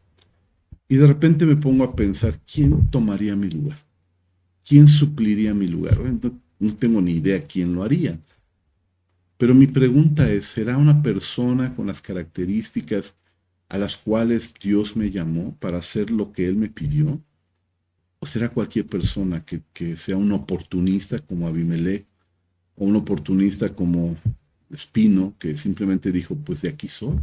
Y 0.87 0.97
de 0.97 1.07
repente 1.07 1.47
me 1.47 1.57
pongo 1.57 1.83
a 1.83 1.97
pensar, 1.97 2.39
¿quién 2.41 2.91
tomaría 2.91 3.35
mi 3.35 3.49
lugar? 3.49 3.79
¿Quién 4.67 4.87
supliría 4.87 5.55
mi 5.55 5.67
lugar? 5.67 5.99
No, 6.59 6.75
tengo 6.75 7.01
ni 7.01 7.13
idea 7.13 7.47
quién 7.47 7.75
lo 7.75 7.83
haría. 7.83 8.21
Pero 9.39 9.55
mi 9.55 9.67
pregunta 9.67 10.31
es, 10.31 10.45
¿será 10.45 10.77
una 10.77 11.03
persona 11.03 11.75
con 11.75 11.87
las 11.87 12.03
características 12.03 13.17
a 13.71 13.79
las 13.79 13.97
cuales 13.97 14.53
Dios 14.61 14.95
me 14.95 15.11
llamó 15.11 15.57
para 15.59 15.79
hacer 15.79 16.11
lo 16.11 16.33
que 16.33 16.47
Él 16.47 16.57
me 16.57 16.69
pidió? 16.69 17.19
¿O 18.19 18.27
será 18.27 18.51
cualquier 18.51 18.87
persona 18.87 19.43
que, 19.43 19.63
que 19.73 19.97
sea 19.97 20.19
un 20.19 20.33
oportunista 20.33 21.19
como 21.19 21.47
Abimelech 21.47 22.05
o 22.77 22.85
un 22.85 22.97
oportunista 22.97 23.75
como 23.75 24.17
Espino 24.71 25.35
que 25.39 25.57
simplemente 25.57 26.13
dijo, 26.13 26.35
pues 26.35 26.61
de 26.61 26.69
aquí 26.69 26.89
soy? 26.89 27.19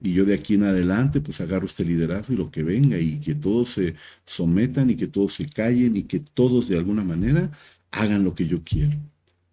Y 0.00 0.12
yo 0.12 0.24
de 0.24 0.34
aquí 0.34 0.54
en 0.54 0.64
adelante 0.64 1.20
pues 1.20 1.40
agarro 1.40 1.66
este 1.66 1.84
liderazgo 1.84 2.34
y 2.34 2.36
lo 2.36 2.50
que 2.50 2.62
venga 2.62 2.98
y 2.98 3.20
que 3.20 3.34
todos 3.34 3.70
se 3.70 3.94
sometan 4.24 4.90
y 4.90 4.96
que 4.96 5.06
todos 5.06 5.34
se 5.34 5.46
callen 5.48 5.96
y 5.96 6.04
que 6.04 6.20
todos 6.20 6.68
de 6.68 6.78
alguna 6.78 7.04
manera 7.04 7.50
hagan 7.90 8.24
lo 8.24 8.34
que 8.34 8.46
yo 8.46 8.62
quiero. 8.64 8.96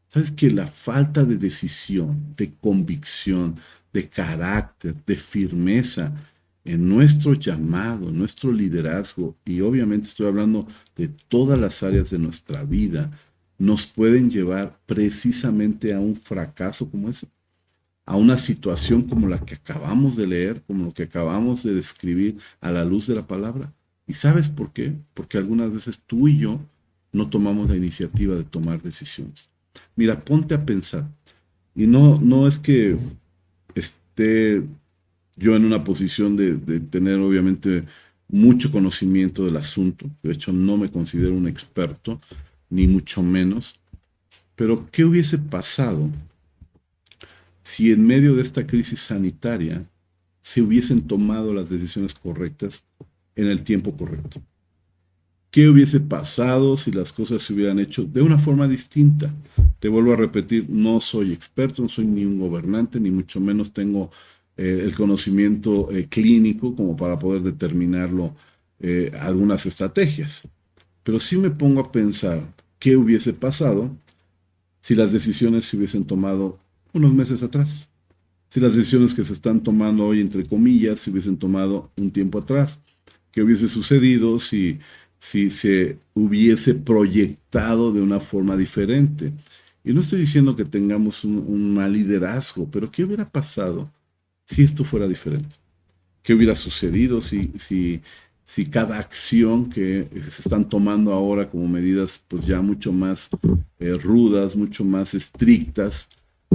Sabes 0.09 0.31
que 0.31 0.49
la 0.49 0.67
falta 0.67 1.25
de 1.25 1.37
decisión, 1.37 2.33
de 2.37 2.53
convicción, 2.61 3.57
de 3.93 4.07
carácter, 4.09 4.95
de 5.05 5.15
firmeza 5.15 6.13
en 6.63 6.87
nuestro 6.87 7.33
llamado, 7.33 8.09
en 8.09 8.17
nuestro 8.17 8.51
liderazgo, 8.51 9.35
y 9.45 9.61
obviamente 9.61 10.07
estoy 10.07 10.27
hablando 10.27 10.67
de 10.95 11.07
todas 11.29 11.57
las 11.59 11.81
áreas 11.83 12.09
de 12.09 12.19
nuestra 12.19 12.63
vida, 12.63 13.11
nos 13.57 13.85
pueden 13.85 14.29
llevar 14.29 14.77
precisamente 14.85 15.93
a 15.93 15.99
un 15.99 16.15
fracaso 16.15 16.89
como 16.89 17.09
ese 17.09 17.27
a 18.07 18.15
una 18.15 18.37
situación 18.37 19.03
como 19.03 19.27
la 19.27 19.39
que 19.39 19.55
acabamos 19.55 20.15
de 20.15 20.27
leer, 20.27 20.63
como 20.65 20.85
lo 20.85 20.93
que 20.93 21.03
acabamos 21.03 21.61
de 21.63 21.73
describir 21.73 22.37
a 22.61 22.71
la 22.71 22.85
luz 22.85 23.05
de 23.05 23.15
la 23.15 23.27
palabra. 23.27 23.73
¿Y 24.07 24.13
sabes 24.13 24.47
por 24.47 24.71
qué? 24.71 24.93
Porque 25.13 25.37
algunas 25.37 25.73
veces 25.73 25.99
tú 26.07 26.29
y 26.29 26.37
yo 26.37 26.61
no 27.11 27.29
tomamos 27.29 27.69
la 27.69 27.75
iniciativa 27.75 28.33
de 28.35 28.45
tomar 28.45 28.81
decisiones. 28.81 29.49
Mira, 29.97 30.23
ponte 30.23 30.55
a 30.55 30.65
pensar. 30.65 31.05
Y 31.75 31.85
no, 31.85 32.17
no 32.21 32.47
es 32.47 32.59
que 32.59 32.97
esté 33.75 34.63
yo 35.35 35.57
en 35.57 35.65
una 35.65 35.83
posición 35.83 36.37
de, 36.37 36.55
de 36.55 36.79
tener 36.79 37.19
obviamente 37.19 37.83
mucho 38.29 38.71
conocimiento 38.71 39.43
del 39.43 39.57
asunto. 39.57 40.09
De 40.23 40.31
hecho, 40.31 40.53
no 40.53 40.77
me 40.77 40.89
considero 40.89 41.33
un 41.33 41.45
experto, 41.45 42.21
ni 42.69 42.87
mucho 42.87 43.21
menos. 43.21 43.77
Pero, 44.55 44.87
¿qué 44.91 45.03
hubiese 45.03 45.37
pasado 45.37 46.09
si 47.67 47.91
en 47.91 48.07
medio 48.07 48.33
de 48.33 48.43
esta 48.43 48.65
crisis 48.65 49.01
sanitaria 49.01 49.85
se 50.41 50.61
hubiesen 50.61 51.01
tomado 51.01 51.53
las 51.53 51.69
decisiones 51.69 52.13
correctas 52.13 52.85
en 53.35 53.47
el 53.47 53.63
tiempo 53.63 53.91
correcto. 53.91 54.41
¿Qué 55.51 55.67
hubiese 55.67 55.99
pasado 55.99 56.77
si 56.77 56.93
las 56.93 57.11
cosas 57.11 57.41
se 57.41 57.53
hubieran 57.53 57.79
hecho 57.79 58.05
de 58.05 58.21
una 58.21 58.39
forma 58.39 58.69
distinta? 58.69 59.33
Te 59.81 59.89
vuelvo 59.89 60.13
a 60.13 60.15
repetir, 60.15 60.69
no 60.69 61.01
soy 61.01 61.33
experto, 61.33 61.81
no 61.81 61.89
soy 61.89 62.07
ni 62.07 62.23
un 62.23 62.39
gobernante, 62.39 63.01
ni 63.01 63.11
mucho 63.11 63.41
menos 63.41 63.73
tengo 63.73 64.11
eh, 64.55 64.79
el 64.83 64.95
conocimiento 64.95 65.91
eh, 65.91 66.07
clínico 66.07 66.73
como 66.73 66.95
para 66.95 67.19
poder 67.19 67.41
determinarlo 67.41 68.33
eh, 68.79 69.11
algunas 69.19 69.65
estrategias. 69.65 70.43
Pero 71.03 71.19
sí 71.19 71.35
me 71.35 71.49
pongo 71.49 71.81
a 71.81 71.91
pensar 71.91 72.47
qué 72.79 72.95
hubiese 72.95 73.33
pasado 73.33 73.91
si 74.79 74.95
las 74.95 75.11
decisiones 75.11 75.65
se 75.65 75.75
hubiesen 75.75 76.05
tomado 76.05 76.65
unos 76.97 77.13
meses 77.13 77.43
atrás. 77.43 77.87
Si 78.49 78.59
las 78.59 78.75
decisiones 78.75 79.13
que 79.13 79.25
se 79.25 79.33
están 79.33 79.61
tomando 79.61 80.05
hoy, 80.05 80.21
entre 80.21 80.45
comillas, 80.45 80.99
se 80.99 81.11
hubiesen 81.11 81.37
tomado 81.37 81.91
un 81.97 82.11
tiempo 82.11 82.39
atrás, 82.39 82.79
¿qué 83.31 83.41
hubiese 83.41 83.67
sucedido 83.67 84.39
si, 84.39 84.79
si 85.19 85.49
se 85.49 85.99
hubiese 86.13 86.73
proyectado 86.75 87.91
de 87.91 88.01
una 88.01 88.19
forma 88.19 88.55
diferente? 88.55 89.33
Y 89.83 89.93
no 89.93 90.01
estoy 90.01 90.19
diciendo 90.19 90.55
que 90.55 90.65
tengamos 90.65 91.23
un, 91.23 91.73
mal 91.73 91.93
liderazgo, 91.93 92.69
pero 92.69 92.91
¿qué 92.91 93.03
hubiera 93.03 93.29
pasado 93.29 93.91
si 94.45 94.63
esto 94.63 94.83
fuera 94.83 95.07
diferente? 95.07 95.55
¿Qué 96.23 96.33
hubiera 96.33 96.55
sucedido 96.55 97.21
si, 97.21 97.51
si, 97.57 98.01
si 98.45 98.65
cada 98.65 98.97
acción 98.97 99.69
que 99.69 100.09
se 100.29 100.41
están 100.41 100.67
tomando 100.67 101.13
ahora 101.13 101.49
como 101.49 101.67
medidas 101.67 102.21
pues 102.27 102.45
ya 102.45 102.61
mucho 102.61 102.91
más 102.91 103.29
eh, 103.79 103.93
rudas, 103.93 104.55
mucho 104.55 104.83
más 104.83 105.13
estrictas, 105.13 106.09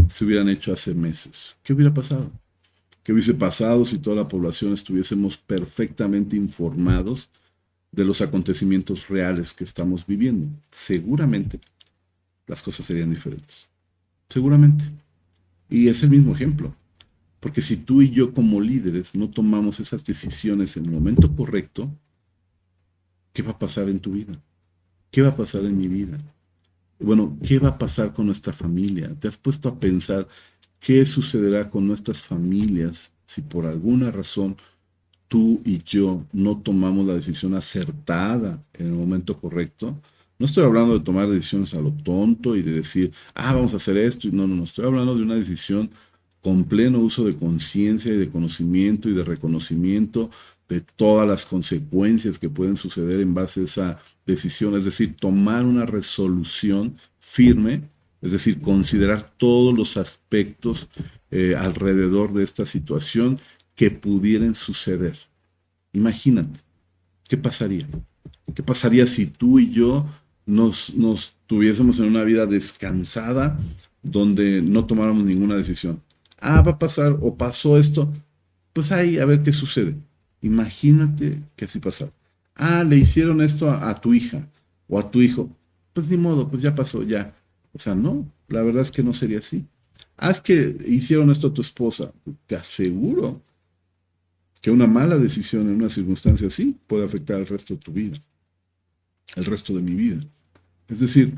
se 0.09 0.25
hubieran 0.25 0.49
hecho 0.49 0.73
hace 0.73 0.95
meses. 0.95 1.55
¿Qué 1.63 1.73
hubiera 1.73 1.93
pasado? 1.93 2.31
¿Qué 3.03 3.13
hubiese 3.13 3.35
pasado 3.35 3.85
si 3.85 3.99
toda 3.99 4.17
la 4.17 4.29
población 4.29 4.73
estuviésemos 4.73 5.37
perfectamente 5.37 6.37
informados 6.37 7.29
de 7.91 8.05
los 8.05 8.21
acontecimientos 8.21 9.09
reales 9.09 9.53
que 9.53 9.65
estamos 9.65 10.07
viviendo? 10.07 10.49
Seguramente 10.71 11.61
las 12.47 12.63
cosas 12.63 12.87
serían 12.87 13.11
diferentes. 13.11 13.69
Seguramente. 14.29 14.85
Y 15.69 15.89
es 15.89 16.03
el 16.03 16.11
mismo 16.11 16.33
ejemplo. 16.33 16.75
Porque 17.41 17.61
si 17.61 17.77
tú 17.77 18.03
y 18.03 18.11
yo 18.11 18.33
como 18.33 18.61
líderes 18.61 19.15
no 19.15 19.29
tomamos 19.29 19.81
esas 19.81 20.05
decisiones 20.05 20.77
en 20.77 20.85
el 20.85 20.93
momento 20.93 21.35
correcto, 21.35 21.91
¿qué 23.33 23.43
va 23.43 23.53
a 23.53 23.59
pasar 23.59 23.89
en 23.89 23.99
tu 23.99 24.13
vida? 24.13 24.39
¿Qué 25.11 25.23
va 25.23 25.29
a 25.31 25.37
pasar 25.37 25.65
en 25.65 25.77
mi 25.77 25.89
vida? 25.89 26.19
Bueno, 27.03 27.39
¿qué 27.47 27.59
va 27.59 27.71
a 27.71 27.79
pasar 27.79 28.13
con 28.13 28.27
nuestra 28.27 28.53
familia? 28.53 29.15
¿Te 29.19 29.29
has 29.29 29.37
puesto 29.37 29.69
a 29.69 29.79
pensar 29.79 30.29
qué 30.81 31.05
sucederá 31.07 31.71
con 31.71 31.87
nuestras 31.87 32.23
familias 32.23 33.13
si 33.27 33.43
por 33.43 33.67
alguna 33.67 34.11
razón 34.11 34.57
tú 35.29 35.61
y 35.65 35.83
yo 35.85 36.25
no 36.33 36.59
tomamos 36.59 37.07
la 37.07 37.15
decisión 37.15 37.55
acertada 37.55 38.63
en 38.75 38.87
el 38.87 38.93
momento 38.93 39.39
correcto? 39.39 40.01
No 40.39 40.47
estoy 40.47 40.65
hablando 40.65 40.99
de 40.99 41.05
tomar 41.05 41.29
decisiones 41.29 41.75
a 41.75 41.81
lo 41.81 41.93
tonto 41.93 42.57
y 42.57 42.63
de 42.63 42.73
decir, 42.73 43.13
ah, 43.35 43.55
vamos 43.55 43.75
a 43.75 43.77
hacer 43.77 43.97
esto. 43.97 44.29
No, 44.33 44.47
no, 44.49 44.57
no, 44.57 44.65
estoy 44.65 44.85
hablando 44.87 45.15
de 45.15 45.23
una 45.23 45.37
decisión 45.37 45.91
con 46.43 46.65
pleno 46.65 46.99
uso 46.99 47.25
de 47.25 47.37
conciencia 47.37 48.13
y 48.13 48.17
de 48.17 48.29
conocimiento 48.29 49.09
y 49.09 49.15
de 49.15 49.25
reconocimiento 49.25 50.31
de 50.69 50.81
todas 50.81 51.29
las 51.29 51.47
consecuencias 51.47 52.39
que 52.39 52.51
pueden 52.51 52.77
suceder 52.77 53.21
en 53.21 53.35
base 53.35 53.61
a 53.61 53.65
esa 53.65 53.99
decisión, 54.27 54.77
es 54.77 54.85
decir, 54.85 55.17
tomar 55.17 55.65
una 55.65 55.87
resolución 55.87 56.97
firme, 57.21 57.83
es 58.21 58.33
decir, 58.33 58.61
considerar 58.61 59.31
todos 59.37 59.77
los 59.77 59.97
aspectos 59.97 60.89
eh, 61.31 61.55
alrededor 61.57 62.33
de 62.33 62.45
esta 62.45 62.67
situación 62.67 63.41
que 63.75 63.91
pudieran 63.91 64.55
suceder. 64.55 65.19
Imagínate, 65.93 66.61
¿qué 67.29 67.37
pasaría? 67.37 67.87
¿Qué 68.55 68.63
pasaría 68.63 69.07
si 69.07 69.27
tú 69.27 69.59
y 69.59 69.71
yo 69.71 70.07
nos, 70.47 70.95
nos 70.95 71.35
tuviésemos 71.47 71.99
en 71.99 72.05
una 72.07 72.23
vida 72.23 72.47
descansada 72.47 73.59
donde 74.03 74.63
no 74.63 74.85
tomáramos 74.87 75.25
ninguna 75.25 75.57
decisión? 75.57 76.01
Ah, 76.39 76.61
va 76.61 76.73
a 76.73 76.79
pasar 76.79 77.17
o 77.21 77.37
pasó 77.37 77.79
esto, 77.79 78.13
pues 78.73 78.93
ahí 78.93 79.19
a 79.19 79.25
ver 79.25 79.43
qué 79.43 79.53
sucede. 79.53 79.95
Imagínate 80.43 81.41
que 81.57 81.65
así 81.65 81.79
pasara 81.79 82.11
ah, 82.55 82.85
le 82.85 82.97
hicieron 82.99 83.41
esto 83.41 83.71
a, 83.71 84.01
tu 84.01 84.15
hija 84.15 84.49
o 84.89 84.99
a 84.99 85.11
tu 85.11 85.21
hijo, 85.21 85.51
pues 85.93 86.09
ni 86.09 86.17
modo, 86.17 86.49
pues 86.49 86.63
ya 86.63 86.75
pasó, 86.75 87.03
ya. 87.03 87.35
O 87.73 87.79
sea, 87.79 87.95
no, 87.95 88.31
la 88.49 88.63
verdad 88.63 88.83
es 88.83 88.91
que 88.91 89.03
no 89.03 89.13
sería 89.13 89.39
así. 89.39 89.65
Haz 90.17 90.41
que 90.41 90.77
hicieron 90.87 91.31
esto 91.31 91.49
a 91.49 91.55
tu 91.55 91.63
esposa, 91.63 92.13
te 92.47 92.55
aseguro 92.55 93.41
que 94.61 94.71
una 94.71 94.87
mala 94.87 95.19
decisión 95.19 95.69
en 95.69 95.77
una 95.77 95.89
circunstancia 95.89 96.47
así 96.47 96.77
puede 96.87 97.05
afectar 97.05 97.37
al 97.37 97.47
resto 97.47 97.75
de 97.75 97.81
tu 97.81 97.93
vida, 97.93 98.17
el 99.35 99.45
resto 99.45 99.75
de 99.75 99.83
mi 99.83 99.95
vida. 99.95 100.25
Es 100.89 101.01
decir, 101.01 101.35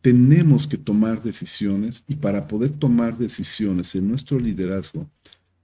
tenemos 0.00 0.66
que 0.66 0.76
tomar 0.76 1.22
decisiones 1.22 2.02
y 2.08 2.16
para 2.16 2.48
poder 2.48 2.70
tomar 2.70 3.16
decisiones 3.16 3.94
en 3.94 4.08
nuestro 4.08 4.38
liderazgo, 4.38 5.08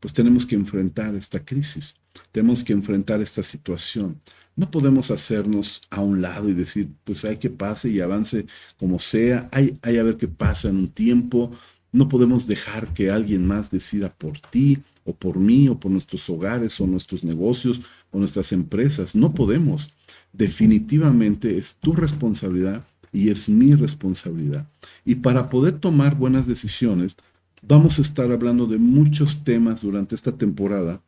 pues 0.01 0.15
tenemos 0.15 0.47
que 0.47 0.55
enfrentar 0.55 1.15
esta 1.17 1.45
crisis, 1.45 1.97
tenemos 2.31 2.63
que 2.63 2.73
enfrentar 2.73 3.21
esta 3.21 3.43
situación. 3.43 4.21
No 4.59 4.73
podemos 4.73 5.13
hacernos 5.13 5.83
a 5.89 6.01
un 6.01 6.21
lado 6.21 6.49
y 6.49 6.53
decir, 6.53 6.89
pues 7.05 7.25
hay 7.25 7.37
que 7.37 7.49
pase 7.49 7.91
y 7.91 8.01
avance 8.01 8.47
como 8.77 8.99
sea, 8.99 9.49
hay, 9.53 9.79
hay 9.83 9.99
a 9.99 10.03
ver 10.03 10.17
qué 10.17 10.27
pasa 10.27 10.69
en 10.69 10.79
un 10.79 10.89
tiempo. 10.89 11.53
No 11.93 12.09
podemos 12.09 12.49
dejar 12.49 12.93
que 12.93 13.09
alguien 13.09 13.47
más 13.47 13.71
decida 13.71 14.13
por 14.13 14.41
ti 14.41 14.79
o 15.05 15.15
por 15.15 15.39
mí 15.39 15.69
o 15.69 15.79
por 15.79 15.93
nuestros 15.93 16.29
hogares 16.29 16.81
o 16.81 16.89
nuestros 16.89 17.23
negocios 17.23 17.83
o 18.11 18.19
nuestras 18.19 18.51
empresas. 18.51 19.15
No 19.15 19.33
podemos. 19.33 19.95
Definitivamente 20.33 21.57
es 21.57 21.77
tu 21.77 21.93
responsabilidad 21.93 22.85
y 23.13 23.29
es 23.29 23.49
mi 23.49 23.77
responsabilidad. 23.77 24.67
Y 25.05 25.15
para 25.15 25.51
poder 25.51 25.79
tomar 25.79 26.17
buenas 26.17 26.49
decisiones, 26.49 27.15
vamos 27.63 28.01
a 28.01 28.03
estar 28.03 28.33
hablando 28.33 28.67
de 28.67 28.79
muchos 28.79 29.45
temas 29.45 29.83
durante 29.83 30.17
esta 30.17 30.33
temporada 30.33 31.01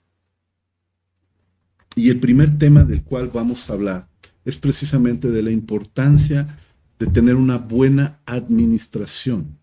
y 1.97 2.11
el 2.11 2.21
primer 2.21 2.59
tema 2.59 2.85
del 2.85 3.03
cual 3.03 3.31
vamos 3.33 3.69
a 3.69 3.73
hablar 3.73 4.09
es 4.45 4.57
precisamente 4.57 5.31
de 5.31 5.43
la 5.43 5.51
importancia 5.51 6.59
de 6.99 7.07
tener 7.07 7.35
una 7.35 7.59
buena 7.59 8.21
administración 8.27 9.59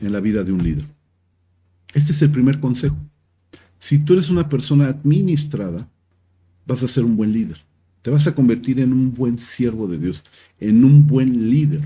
en 0.00 0.12
la 0.12 0.20
vida 0.20 0.44
de 0.44 0.52
un 0.52 0.62
líder. 0.62 0.86
Este 1.94 2.12
es 2.12 2.22
el 2.22 2.30
primer 2.30 2.60
consejo. 2.60 2.96
Si 3.78 3.98
tú 3.98 4.14
eres 4.14 4.30
una 4.30 4.48
persona 4.48 4.86
administrada, 4.86 5.88
vas 6.66 6.82
a 6.82 6.88
ser 6.88 7.04
un 7.04 7.16
buen 7.16 7.32
líder. 7.32 7.58
Te 8.02 8.10
vas 8.10 8.26
a 8.26 8.34
convertir 8.34 8.80
en 8.80 8.92
un 8.92 9.14
buen 9.14 9.38
siervo 9.38 9.86
de 9.86 9.98
Dios, 9.98 10.22
en 10.60 10.84
un 10.84 11.06
buen 11.06 11.50
líder. 11.50 11.82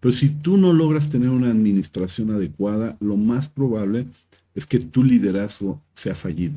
Pero 0.00 0.12
si 0.12 0.28
tú 0.30 0.56
no 0.56 0.72
logras 0.72 1.10
tener 1.10 1.30
una 1.30 1.50
administración 1.50 2.30
adecuada, 2.30 2.96
lo 3.00 3.16
más 3.16 3.48
probable 3.48 4.06
es 4.54 4.66
que 4.66 4.78
tu 4.78 5.02
liderazgo 5.04 5.80
sea 5.94 6.14
fallido, 6.14 6.54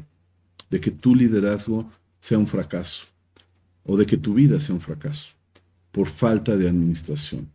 de 0.70 0.80
que 0.82 0.92
tu 0.92 1.16
liderazgo 1.16 1.90
sea 2.26 2.40
un 2.40 2.48
fracaso 2.48 3.04
o 3.86 3.96
de 3.96 4.08
que 4.08 4.18
tu 4.18 4.34
vida 4.34 4.60
sea 4.60 4.74
un 4.74 4.82
fracaso 4.82 5.30
por 5.92 6.08
falta 6.08 6.58
de 6.58 6.68
administración. 6.68 7.48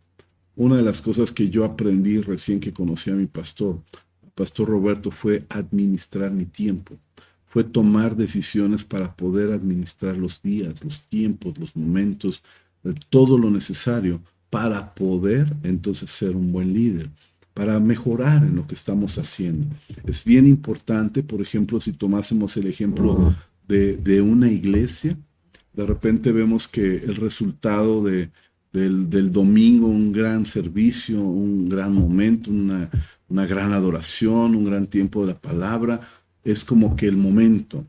Una 0.55 0.77
de 0.77 0.81
las 0.81 1.01
cosas 1.01 1.29
que 1.33 1.49
yo 1.49 1.65
aprendí 1.65 2.21
recién 2.21 2.61
que 2.61 2.71
conocí 2.71 3.11
a 3.11 3.15
mi 3.15 3.25
pastor, 3.25 3.81
pastor 4.33 4.69
Roberto, 4.69 5.11
fue 5.11 5.45
administrar 5.49 6.31
mi 6.31 6.45
tiempo, 6.45 6.95
fue 7.47 7.65
tomar 7.65 8.15
decisiones 8.15 8.85
para 8.85 9.13
poder 9.13 9.51
administrar 9.51 10.15
los 10.15 10.41
días, 10.41 10.85
los 10.85 11.01
tiempos, 11.01 11.57
los 11.57 11.75
momentos, 11.75 12.41
todo 13.09 13.37
lo 13.37 13.51
necesario 13.51 14.21
para 14.49 14.95
poder 14.95 15.53
entonces 15.63 16.09
ser 16.09 16.33
un 16.33 16.49
buen 16.53 16.73
líder, 16.73 17.09
para 17.53 17.77
mejorar 17.81 18.41
en 18.43 18.55
lo 18.55 18.65
que 18.65 18.75
estamos 18.75 19.17
haciendo. 19.17 19.65
Es 20.05 20.23
bien 20.23 20.47
importante, 20.47 21.23
por 21.23 21.41
ejemplo, 21.41 21.81
si 21.81 21.91
tomásemos 21.91 22.55
el 22.55 22.67
ejemplo 22.67 23.35
de, 23.71 24.21
una 24.21 24.49
iglesia, 24.49 25.17
de 25.73 25.85
repente 25.85 26.31
vemos 26.31 26.67
que 26.67 26.97
el 26.97 27.15
resultado 27.15 28.03
de, 28.03 28.29
del, 28.73 29.31
domingo, 29.31 29.87
un 29.87 30.11
gran 30.11 30.45
servicio, 30.45 31.21
un 31.21 31.69
gran 31.69 31.93
momento, 31.93 32.51
una, 32.51 32.89
una 33.29 33.45
gran 33.45 33.71
adoración, 33.71 34.55
un 34.55 34.65
gran 34.65 34.87
tiempo 34.87 35.21
de 35.21 35.33
la 35.33 35.39
palabra, 35.39 36.01
es 36.43 36.65
como 36.65 36.95
que 36.95 37.07
el 37.07 37.17
momento. 37.17 37.85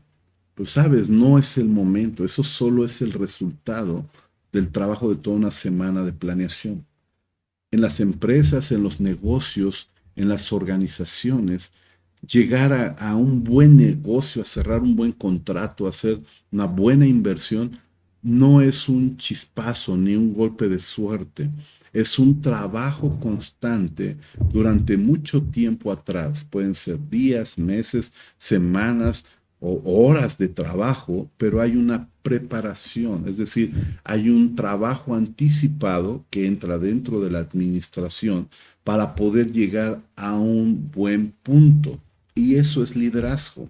Pues 0.55 0.69
sabes, 0.69 1.09
no 1.09 1.37
es 1.37 1.57
el 1.57 1.67
momento, 1.67 2.23
eso 2.23 2.43
solo 2.43 2.85
es 2.85 3.01
el 3.01 3.11
resultado 3.11 4.05
del 4.51 4.69
trabajo 4.71 5.09
de 5.09 5.15
toda 5.15 5.35
una 5.35 5.51
semana 5.51 6.03
de 6.03 6.13
planeación. 6.13 6.85
En 7.71 7.81
las 7.81 7.99
empresas, 7.99 8.71
en 8.71 8.83
los 8.83 8.99
negocios, 8.99 9.89
en 10.15 10.29
las 10.29 10.53
organizaciones, 10.53 11.71
llegar 12.27 12.95
a, 12.97 13.15
un 13.15 13.43
buen 13.43 13.77
negocio, 13.77 14.41
a 14.41 14.45
cerrar 14.45 14.81
un 14.81 14.95
buen 14.95 15.11
contrato, 15.11 15.85
a 15.85 15.89
hacer 15.89 16.19
una 16.51 16.65
buena 16.65 17.05
inversión, 17.05 17.79
no 18.21 18.61
es 18.61 18.87
un 18.87 19.17
chispazo 19.17 19.97
ni 19.97 20.15
un 20.15 20.33
golpe 20.33 20.67
de 20.69 20.79
suerte. 20.79 21.49
Es 21.91 22.17
un 22.17 22.41
trabajo 22.41 23.19
constante 23.19 24.17
durante 24.51 24.97
mucho 24.97 25.41
tiempo 25.43 25.91
atrás. 25.91 26.43
Pueden 26.43 26.73
ser 26.73 26.97
días, 27.09 27.57
meses, 27.57 28.11
semanas, 28.37 29.25
o 29.65 29.81
horas 29.85 30.37
de 30.37 30.49
trabajo, 30.49 31.29
pero 31.37 31.61
hay 31.61 31.77
una 31.77 32.09
preparación, 32.21 33.29
es 33.29 33.37
decir, 33.37 33.73
hay 34.03 34.29
un 34.29 34.57
trabajo 34.57 35.15
anticipado 35.15 36.25
que 36.29 36.45
entra 36.45 36.77
dentro 36.77 37.21
de 37.21 37.31
la 37.31 37.39
administración 37.39 38.49
para 38.83 39.15
poder 39.15 39.53
llegar 39.53 40.01
a 40.17 40.37
un 40.37 40.91
buen 40.91 41.31
punto. 41.43 41.97
Y 42.35 42.55
eso 42.55 42.83
es 42.83 42.95
liderazgo. 42.95 43.69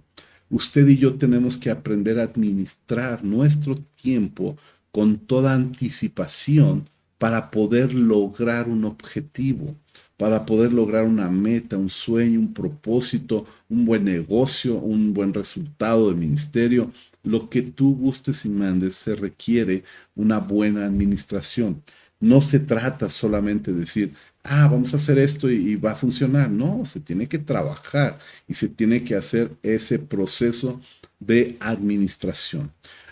Usted 0.50 0.86
y 0.88 0.98
yo 0.98 1.14
tenemos 1.14 1.58
que 1.58 1.70
aprender 1.70 2.18
a 2.18 2.24
administrar 2.24 3.24
nuestro 3.24 3.76
tiempo 4.00 4.56
con 4.92 5.18
toda 5.18 5.54
anticipación 5.54 6.88
para 7.18 7.50
poder 7.50 7.94
lograr 7.94 8.68
un 8.68 8.84
objetivo 8.84 9.74
para 10.16 10.46
poder 10.46 10.72
lograr 10.72 11.04
una 11.04 11.28
meta, 11.28 11.76
un 11.76 11.90
sueño, 11.90 12.38
un 12.40 12.54
propósito, 12.54 13.46
un 13.68 13.84
buen 13.84 14.04
negocio, 14.04 14.76
un 14.76 15.12
buen 15.12 15.34
resultado 15.34 16.10
de 16.10 16.16
ministerio. 16.16 16.92
Lo 17.22 17.48
que 17.50 17.62
tú 17.62 17.96
gustes 17.96 18.44
y 18.44 18.48
mandes 18.48 18.94
se 18.94 19.16
requiere 19.16 19.84
una 20.14 20.38
buena 20.38 20.86
administración. 20.86 21.82
No 22.20 22.40
se 22.40 22.60
trata 22.60 23.10
solamente 23.10 23.72
de 23.72 23.80
decir, 23.80 24.14
ah, 24.44 24.68
vamos 24.70 24.92
a 24.92 24.96
hacer 24.96 25.18
esto 25.18 25.50
y, 25.50 25.74
va 25.76 25.92
a 25.92 25.96
funcionar. 25.96 26.50
No, 26.50 26.84
se 26.86 27.00
tiene 27.00 27.26
que 27.28 27.38
trabajar 27.38 28.18
y 28.46 28.54
se 28.54 28.68
tiene 28.68 29.02
que 29.02 29.16
hacer 29.16 29.50
ese 29.62 29.98
proceso 29.98 30.80
de 31.18 31.56
administración. 31.60 32.70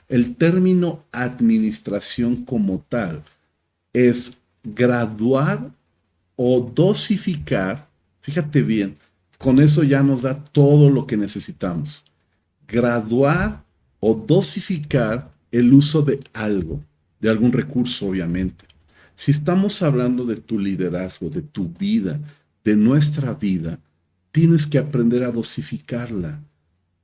El 0.09 0.37
término 0.37 1.05
administración 1.11 2.45
como 2.45 2.85
tal 2.89 3.25
es 3.93 4.35
graduar 4.63 5.71
o 6.37 6.61
dosificar, 6.61 7.89
fíjate 8.21 8.63
bien, 8.63 8.97
con 9.39 9.59
eso 9.59 9.83
ya 9.83 10.03
nos 10.03 10.23
da 10.23 10.45
todo 10.45 10.91
lo 10.91 11.07
que 11.07 11.17
necesitamos. 11.17 12.05
Graduar 12.69 13.65
o 14.01 14.15
dosificar 14.15 15.31
el 15.51 15.73
uso 15.73 16.03
de 16.03 16.21
algo, 16.33 16.83
de 17.21 17.31
algún 17.31 17.53
recurso, 17.53 18.07
obviamente. 18.07 18.65
Si 19.23 19.31
estamos 19.31 19.81
hablando 19.83 20.27
de 20.27 20.35
tu 20.35 20.59
liderazgo, 20.59 21.31
de 21.31 21.43
tu 21.43 21.69
vida, 21.69 22.19
de 22.65 22.75
nuestra 22.75 23.35
vida, 23.35 23.79
tienes 24.33 24.67
que 24.67 24.79
aprender 24.79 25.23
a 25.23 25.31
dosificarla. 25.31 26.41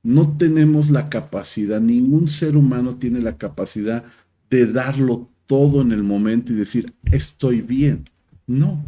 No 0.03 0.37
tenemos 0.37 0.91
la 0.91 1.11
capacidad, 1.11 1.81
ningún 1.81 2.27
ser 2.27 2.57
humano 2.57 2.97
tiene 2.97 3.23
la 3.23 3.37
capacidad 3.37 4.03
de 4.51 4.67
darlo 4.67 5.29
todo 5.47 5.81
en 5.81 5.93
el 5.93 6.03
momento 6.03 6.53
y 6.53 6.57
decir, 6.57 6.93
estoy 7.05 7.61
bien. 7.61 8.11
No, 8.49 8.85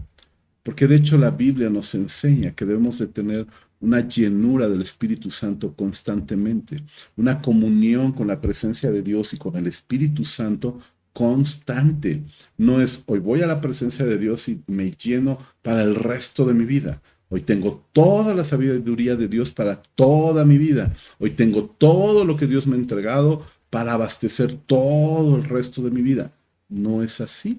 porque 0.64 0.89
de 0.89 0.97
hecho 0.97 1.16
la 1.16 1.31
Biblia 1.31 1.70
nos 1.70 1.95
enseña 1.95 2.51
que 2.57 2.64
debemos 2.64 2.99
de 2.99 3.07
tener 3.07 3.47
una 3.78 4.09
llenura 4.09 4.68
del 4.68 4.83
Espíritu 4.83 5.31
Santo 5.31 5.72
constantemente, 5.74 6.83
una 7.16 7.41
comunión 7.41 8.11
con 8.11 8.26
la 8.26 8.41
presencia 8.41 8.91
de 8.91 9.03
Dios 9.03 9.33
y 9.35 9.37
con 9.37 9.55
el 9.55 9.68
Espíritu 9.68 10.24
Santo 10.24 10.81
constante. 11.13 12.23
No 12.57 12.81
es 12.81 13.03
hoy 13.07 13.19
voy 13.19 13.43
a 13.43 13.47
la 13.47 13.61
presencia 13.61 14.05
de 14.05 14.19
Dios 14.19 14.49
y 14.49 14.61
me 14.67 14.93
lleno 14.93 15.39
para 15.63 15.83
el 15.83 15.95
resto 15.95 16.45
de 16.47 16.55
mi 16.55 16.65
vida. 16.65 17.01
Hoy 17.29 17.43
tengo 17.43 17.85
toda 17.93 18.35
la 18.35 18.45
sabiduría 18.45 19.15
de 19.15 19.29
Dios 19.29 19.53
para 19.53 19.83
toda 19.95 20.45
mi 20.45 20.59
vida. 20.59 20.95
Hoy 21.19 21.31
tengo 21.31 21.65
todo 21.79 22.25
lo 22.25 22.37
que 22.37 22.47
Dios 22.47 22.67
me 22.67 22.75
ha 22.75 22.79
entregado 22.79 23.47
para 23.71 23.93
abastecer 23.93 24.59
todo 24.67 25.37
el 25.37 25.45
resto 25.45 25.83
de 25.83 25.91
mi 25.93 26.03
vida. 26.03 26.33
No 26.69 27.03
es 27.03 27.21
así. 27.21 27.59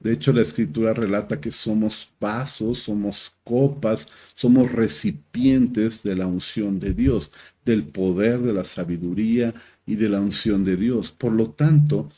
De 0.00 0.12
hecho, 0.12 0.32
la 0.32 0.42
escritura 0.42 0.94
relata 0.94 1.40
que 1.40 1.50
somos 1.50 2.08
vasos, 2.20 2.80
somos 2.80 3.32
copas, 3.42 4.08
somos 4.34 4.70
recipientes 4.70 6.02
de 6.04 6.14
la 6.14 6.26
unción 6.26 6.78
de 6.78 6.94
Dios, 6.94 7.32
del 7.64 7.82
poder, 7.84 8.40
de 8.40 8.52
la 8.52 8.62
sabiduría 8.62 9.54
y 9.86 9.96
de 9.96 10.08
la 10.08 10.20
unción 10.20 10.64
de 10.64 10.76
Dios. 10.76 11.10
Por 11.10 11.32
lo 11.32 11.50
tanto, 11.50 12.10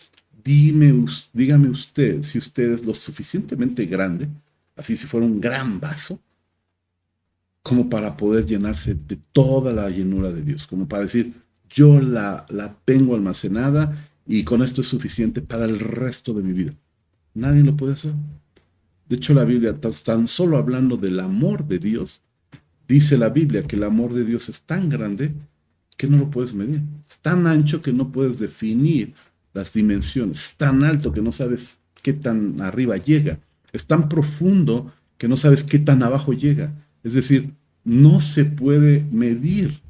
dime, 0.45 1.07
dígame 1.33 1.69
usted 1.69 2.23
si 2.23 2.39
usted 2.39 2.73
es 2.73 2.85
lo 2.85 2.95
suficientemente 2.95 3.87
grande, 3.87 4.29
así 4.77 4.97
si 4.97 5.07
fuera 5.07 5.27
un 5.27 5.41
gran 5.41 5.81
vaso, 5.81 6.21
como 7.63 7.89
para 7.89 8.17
poder 8.17 8.47
llenarse 8.47 8.95
de 8.95 9.19
toda 9.33 9.73
la 9.73 9.91
llenura 9.91 10.33
de 10.33 10.43
Dios, 10.43 10.67
como 10.67 10.89
para 10.89 11.03
decir, 11.03 11.35
yo 11.69 12.01
la, 12.01 12.47
la 12.49 12.75
tengo 12.85 13.15
almacenada 13.15 14.09
y 14.27 14.45
con 14.45 14.63
esto 14.63 14.81
es 14.81 14.89
suficiente 14.89 15.41
para 15.41 15.65
el 15.65 15.79
resto 15.79 16.33
de 16.33 16.43
mi 16.43 16.53
vida. 16.53 16.75
Nadie 17.35 17.63
lo 17.63 17.77
puede 17.77 17.93
hacer. 17.93 18.13
De 19.09 19.17
hecho, 19.17 19.35
la 19.35 19.45
Biblia, 19.45 19.77
tan 19.81 20.29
solo 20.29 20.57
hablando 20.57 20.97
del 20.97 21.21
amor 21.21 21.67
de 21.67 21.79
Dios, 21.79 22.23
dice 22.87 23.19
la 23.19 23.29
Biblia 23.29 23.65
que 23.65 23.77
el 23.77 23.85
amor 23.85 24.15
de 24.15 24.25
Dios 24.25 24.49
es 24.49 24.63
tan 24.63 24.89
grande 24.89 25.33
que 25.97 26.07
no 26.07 26.17
lo 26.17 26.31
puedes 26.31 26.55
medir. 26.55 26.83
Es 27.09 27.19
tan 27.19 27.47
ancho 27.47 27.83
que 27.83 27.93
no 27.93 28.11
puedes 28.11 28.39
definir 28.39 29.15
las 29.53 29.73
dimensiones. 29.73 30.45
Es 30.45 30.55
tan 30.57 30.85
alto 30.85 31.13
que 31.13 31.23
no 31.23 31.33
sabes 31.33 31.79
qué 32.03 32.13
tan 32.13 32.61
arriba 32.61 32.97
llega. 32.97 33.39
Es 33.73 33.87
tan 33.87 34.09
profundo 34.09 34.93
que 35.19 35.29
no 35.29 35.37
sabes 35.37 35.65
qué 35.65 35.79
tan 35.79 36.03
abajo 36.03 36.33
llega. 36.33 36.73
Es 37.05 37.15
decir, 37.15 37.51
no 37.85 38.21
se 38.21 38.45
puede 38.45 39.05
medir. 39.11 39.81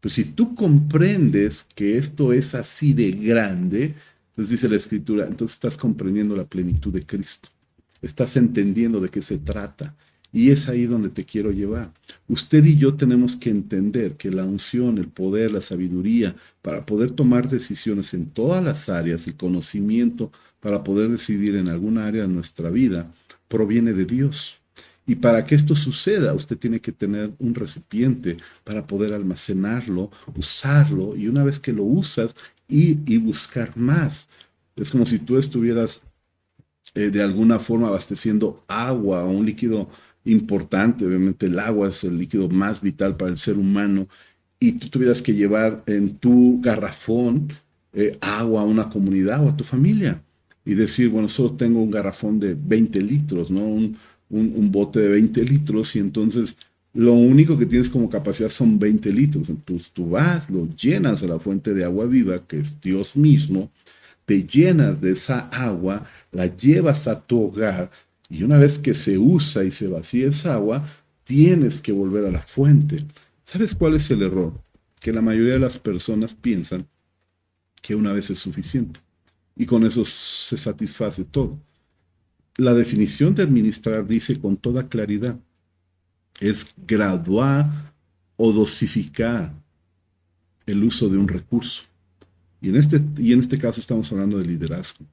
Pero 0.00 0.14
si 0.14 0.24
tú 0.24 0.54
comprendes 0.54 1.66
que 1.74 1.98
esto 1.98 2.32
es 2.32 2.54
así 2.54 2.92
de 2.92 3.10
grande, 3.10 3.94
entonces 4.30 4.50
dice 4.50 4.68
la 4.68 4.76
escritura, 4.76 5.26
entonces 5.26 5.56
estás 5.56 5.76
comprendiendo 5.76 6.36
la 6.36 6.44
plenitud 6.44 6.92
de 6.92 7.04
Cristo. 7.04 7.48
Estás 8.00 8.36
entendiendo 8.36 9.00
de 9.00 9.08
qué 9.08 9.22
se 9.22 9.38
trata. 9.38 9.96
Y 10.32 10.50
es 10.50 10.68
ahí 10.68 10.86
donde 10.86 11.08
te 11.08 11.24
quiero 11.24 11.50
llevar. 11.50 11.92
Usted 12.28 12.64
y 12.64 12.76
yo 12.76 12.94
tenemos 12.94 13.36
que 13.36 13.50
entender 13.50 14.16
que 14.16 14.30
la 14.30 14.44
unción, 14.44 14.98
el 14.98 15.08
poder, 15.08 15.52
la 15.52 15.62
sabiduría, 15.62 16.36
para 16.60 16.84
poder 16.84 17.12
tomar 17.12 17.48
decisiones 17.48 18.12
en 18.12 18.26
todas 18.26 18.62
las 18.62 18.88
áreas, 18.88 19.26
el 19.26 19.36
conocimiento 19.36 20.30
para 20.60 20.84
poder 20.84 21.10
decidir 21.10 21.56
en 21.56 21.68
alguna 21.68 22.06
área 22.06 22.22
de 22.22 22.28
nuestra 22.28 22.68
vida, 22.70 23.10
proviene 23.48 23.92
de 23.92 24.04
Dios. 24.04 24.60
Y 25.06 25.14
para 25.14 25.46
que 25.46 25.54
esto 25.54 25.74
suceda, 25.74 26.34
usted 26.34 26.58
tiene 26.58 26.80
que 26.80 26.92
tener 26.92 27.32
un 27.38 27.54
recipiente 27.54 28.36
para 28.64 28.86
poder 28.86 29.14
almacenarlo, 29.14 30.10
usarlo, 30.36 31.16
y 31.16 31.28
una 31.28 31.44
vez 31.44 31.58
que 31.58 31.72
lo 31.72 31.84
usas, 31.84 32.34
y 32.68 33.16
buscar 33.16 33.74
más. 33.78 34.28
Es 34.76 34.90
como 34.90 35.06
si 35.06 35.18
tú 35.18 35.38
estuvieras 35.38 36.02
eh, 36.94 37.10
de 37.10 37.22
alguna 37.22 37.58
forma 37.58 37.88
abasteciendo 37.88 38.64
agua 38.66 39.24
o 39.24 39.30
un 39.30 39.46
líquido 39.46 39.88
importante, 40.28 41.04
obviamente 41.06 41.46
el 41.46 41.58
agua 41.58 41.88
es 41.88 42.04
el 42.04 42.18
líquido 42.18 42.48
más 42.48 42.80
vital 42.80 43.16
para 43.16 43.30
el 43.30 43.38
ser 43.38 43.58
humano, 43.58 44.08
y 44.60 44.72
tú 44.72 44.88
tuvieras 44.88 45.22
que 45.22 45.34
llevar 45.34 45.82
en 45.86 46.16
tu 46.16 46.60
garrafón 46.60 47.52
eh, 47.92 48.18
agua 48.20 48.62
a 48.62 48.64
una 48.64 48.88
comunidad 48.88 49.44
o 49.44 49.48
a 49.48 49.56
tu 49.56 49.64
familia 49.64 50.22
y 50.64 50.74
decir, 50.74 51.08
bueno, 51.08 51.28
solo 51.28 51.52
tengo 51.52 51.82
un 51.82 51.90
garrafón 51.90 52.38
de 52.40 52.54
20 52.54 53.00
litros, 53.00 53.50
¿no? 53.50 53.64
Un, 53.64 53.96
un, 54.30 54.70
bote 54.70 55.00
de 55.00 55.08
20 55.08 55.42
litros 55.44 55.96
y 55.96 56.00
entonces 56.00 56.56
lo 56.92 57.14
único 57.14 57.56
que 57.56 57.64
tienes 57.66 57.88
como 57.88 58.10
capacidad 58.10 58.48
son 58.50 58.78
20 58.78 59.10
litros. 59.12 59.48
Entonces 59.48 59.90
tú 59.92 60.10
vas, 60.10 60.50
lo 60.50 60.68
llenas 60.76 61.22
a 61.22 61.26
la 61.26 61.38
fuente 61.38 61.72
de 61.72 61.84
agua 61.84 62.06
viva, 62.06 62.46
que 62.46 62.60
es 62.60 62.80
Dios 62.80 63.16
mismo, 63.16 63.70
te 64.26 64.42
llenas 64.46 65.00
de 65.00 65.12
esa 65.12 65.48
agua, 65.48 66.06
la 66.32 66.46
llevas 66.54 67.08
a 67.08 67.18
tu 67.20 67.44
hogar 67.44 67.90
y 68.28 68.42
una 68.42 68.58
vez 68.58 68.78
que 68.78 68.94
se 68.94 69.18
usa 69.18 69.64
y 69.64 69.70
se 69.70 69.86
vacía 69.86 70.28
esa 70.28 70.54
agua, 70.54 70.86
tienes 71.24 71.80
que 71.80 71.92
volver 71.92 72.26
a 72.26 72.30
la 72.30 72.42
fuente. 72.42 73.04
¿Sabes 73.44 73.74
cuál 73.74 73.94
es 73.94 74.10
el 74.10 74.22
error? 74.22 74.52
Que 75.00 75.12
la 75.12 75.22
mayoría 75.22 75.54
de 75.54 75.58
las 75.58 75.78
personas 75.78 76.34
piensan 76.34 76.86
que 77.80 77.94
una 77.94 78.12
vez 78.12 78.30
es 78.30 78.38
suficiente 78.38 79.00
y 79.56 79.66
con 79.66 79.84
eso 79.84 80.04
se 80.04 80.56
satisface 80.56 81.24
todo. 81.24 81.58
La 82.56 82.74
definición 82.74 83.34
de 83.34 83.42
administrar 83.42 84.06
dice 84.06 84.38
con 84.38 84.56
toda 84.56 84.88
claridad, 84.88 85.38
es 86.40 86.66
graduar 86.86 87.92
o 88.36 88.52
dosificar 88.52 89.52
el 90.66 90.84
uso 90.84 91.08
de 91.08 91.16
un 91.16 91.28
recurso. 91.28 91.82
Y 92.60 92.68
en 92.68 92.76
este, 92.76 93.00
y 93.16 93.32
en 93.32 93.40
este 93.40 93.58
caso 93.58 93.80
estamos 93.80 94.10
hablando 94.12 94.38
de 94.38 94.44
liderazgo. 94.44 95.04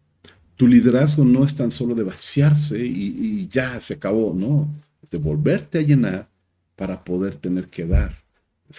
Tu 0.55 0.67
liderazgo 0.67 1.25
no 1.25 1.43
es 1.43 1.55
tan 1.55 1.71
solo 1.71 1.95
de 1.95 2.03
vaciarse 2.03 2.79
y, 2.85 3.47
ya 3.51 3.79
se 3.81 3.95
acabó, 3.95 4.33
no, 4.33 4.69
es 5.03 5.09
de 5.09 5.17
volverte 5.17 5.79
a 5.79 5.81
llenar 5.81 6.29
para 6.75 7.03
poder 7.03 7.35
tener 7.35 7.67
que 7.67 7.85
dar. 7.85 8.23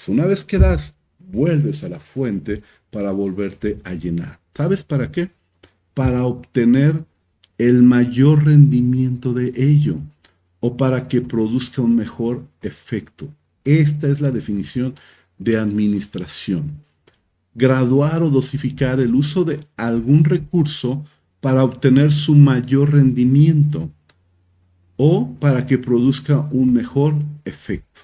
una 0.08 0.26
vez 0.26 0.44
que 0.44 0.58
das, 0.58 0.94
vuelves 1.18 1.84
a 1.84 1.88
la 1.88 2.00
fuente 2.00 2.62
para 2.90 3.10
volverte 3.10 3.78
a 3.84 3.94
llenar. 3.94 4.38
¿Sabes 4.54 4.82
para 4.82 5.10
qué? 5.10 5.30
Para 5.92 6.24
obtener 6.24 7.04
el 7.58 7.82
mayor 7.82 8.44
rendimiento 8.44 9.32
de 9.32 9.52
ello 9.56 9.98
o 10.60 10.76
para 10.76 11.08
que 11.08 11.20
produzca 11.20 11.82
un 11.82 11.96
mejor 11.96 12.44
efecto. 12.62 13.28
Esta 13.64 14.08
es 14.08 14.20
la 14.20 14.30
definición 14.30 14.94
de 15.38 15.58
administración. 15.58 16.84
Graduar 17.54 18.22
o 18.22 18.30
dosificar 18.30 19.00
el 19.00 19.14
uso 19.14 19.44
de 19.44 19.60
algún 19.76 20.24
recurso 20.24 21.04
para 21.40 21.64
obtener 21.64 22.12
su 22.12 22.34
mayor 22.34 22.92
rendimiento 22.92 23.90
o 24.96 25.34
para 25.38 25.66
que 25.66 25.78
produzca 25.78 26.40
un 26.50 26.72
mejor 26.72 27.14
efecto. 27.44 28.02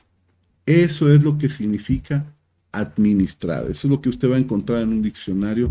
Eso 0.66 1.12
es 1.12 1.22
lo 1.22 1.38
que 1.38 1.48
significa 1.48 2.24
administrar. 2.70 3.64
Eso 3.70 3.86
es 3.86 3.90
lo 3.90 4.00
que 4.00 4.08
usted 4.08 4.30
va 4.30 4.36
a 4.36 4.40
encontrar 4.40 4.82
en 4.82 4.90
un 4.90 5.02
diccionario 5.02 5.70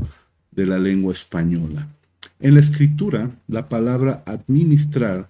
de 0.51 0.65
la 0.65 0.77
lengua 0.77 1.13
española. 1.13 1.87
En 2.39 2.55
la 2.55 2.59
escritura, 2.59 3.31
la 3.47 3.69
palabra 3.69 4.23
administrar 4.25 5.29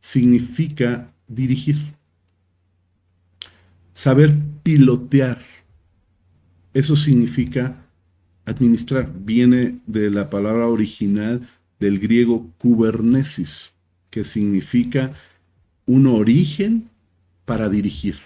significa 0.00 1.10
dirigir, 1.26 1.76
saber 3.94 4.36
pilotear. 4.62 5.42
Eso 6.72 6.96
significa 6.96 7.76
administrar. 8.44 9.10
Viene 9.24 9.80
de 9.86 10.10
la 10.10 10.30
palabra 10.30 10.66
original 10.66 11.48
del 11.80 11.98
griego 11.98 12.50
kubernesis, 12.58 13.72
que 14.10 14.22
significa 14.22 15.14
un 15.86 16.06
origen 16.06 16.88
para 17.44 17.68
dirigir. 17.68 18.16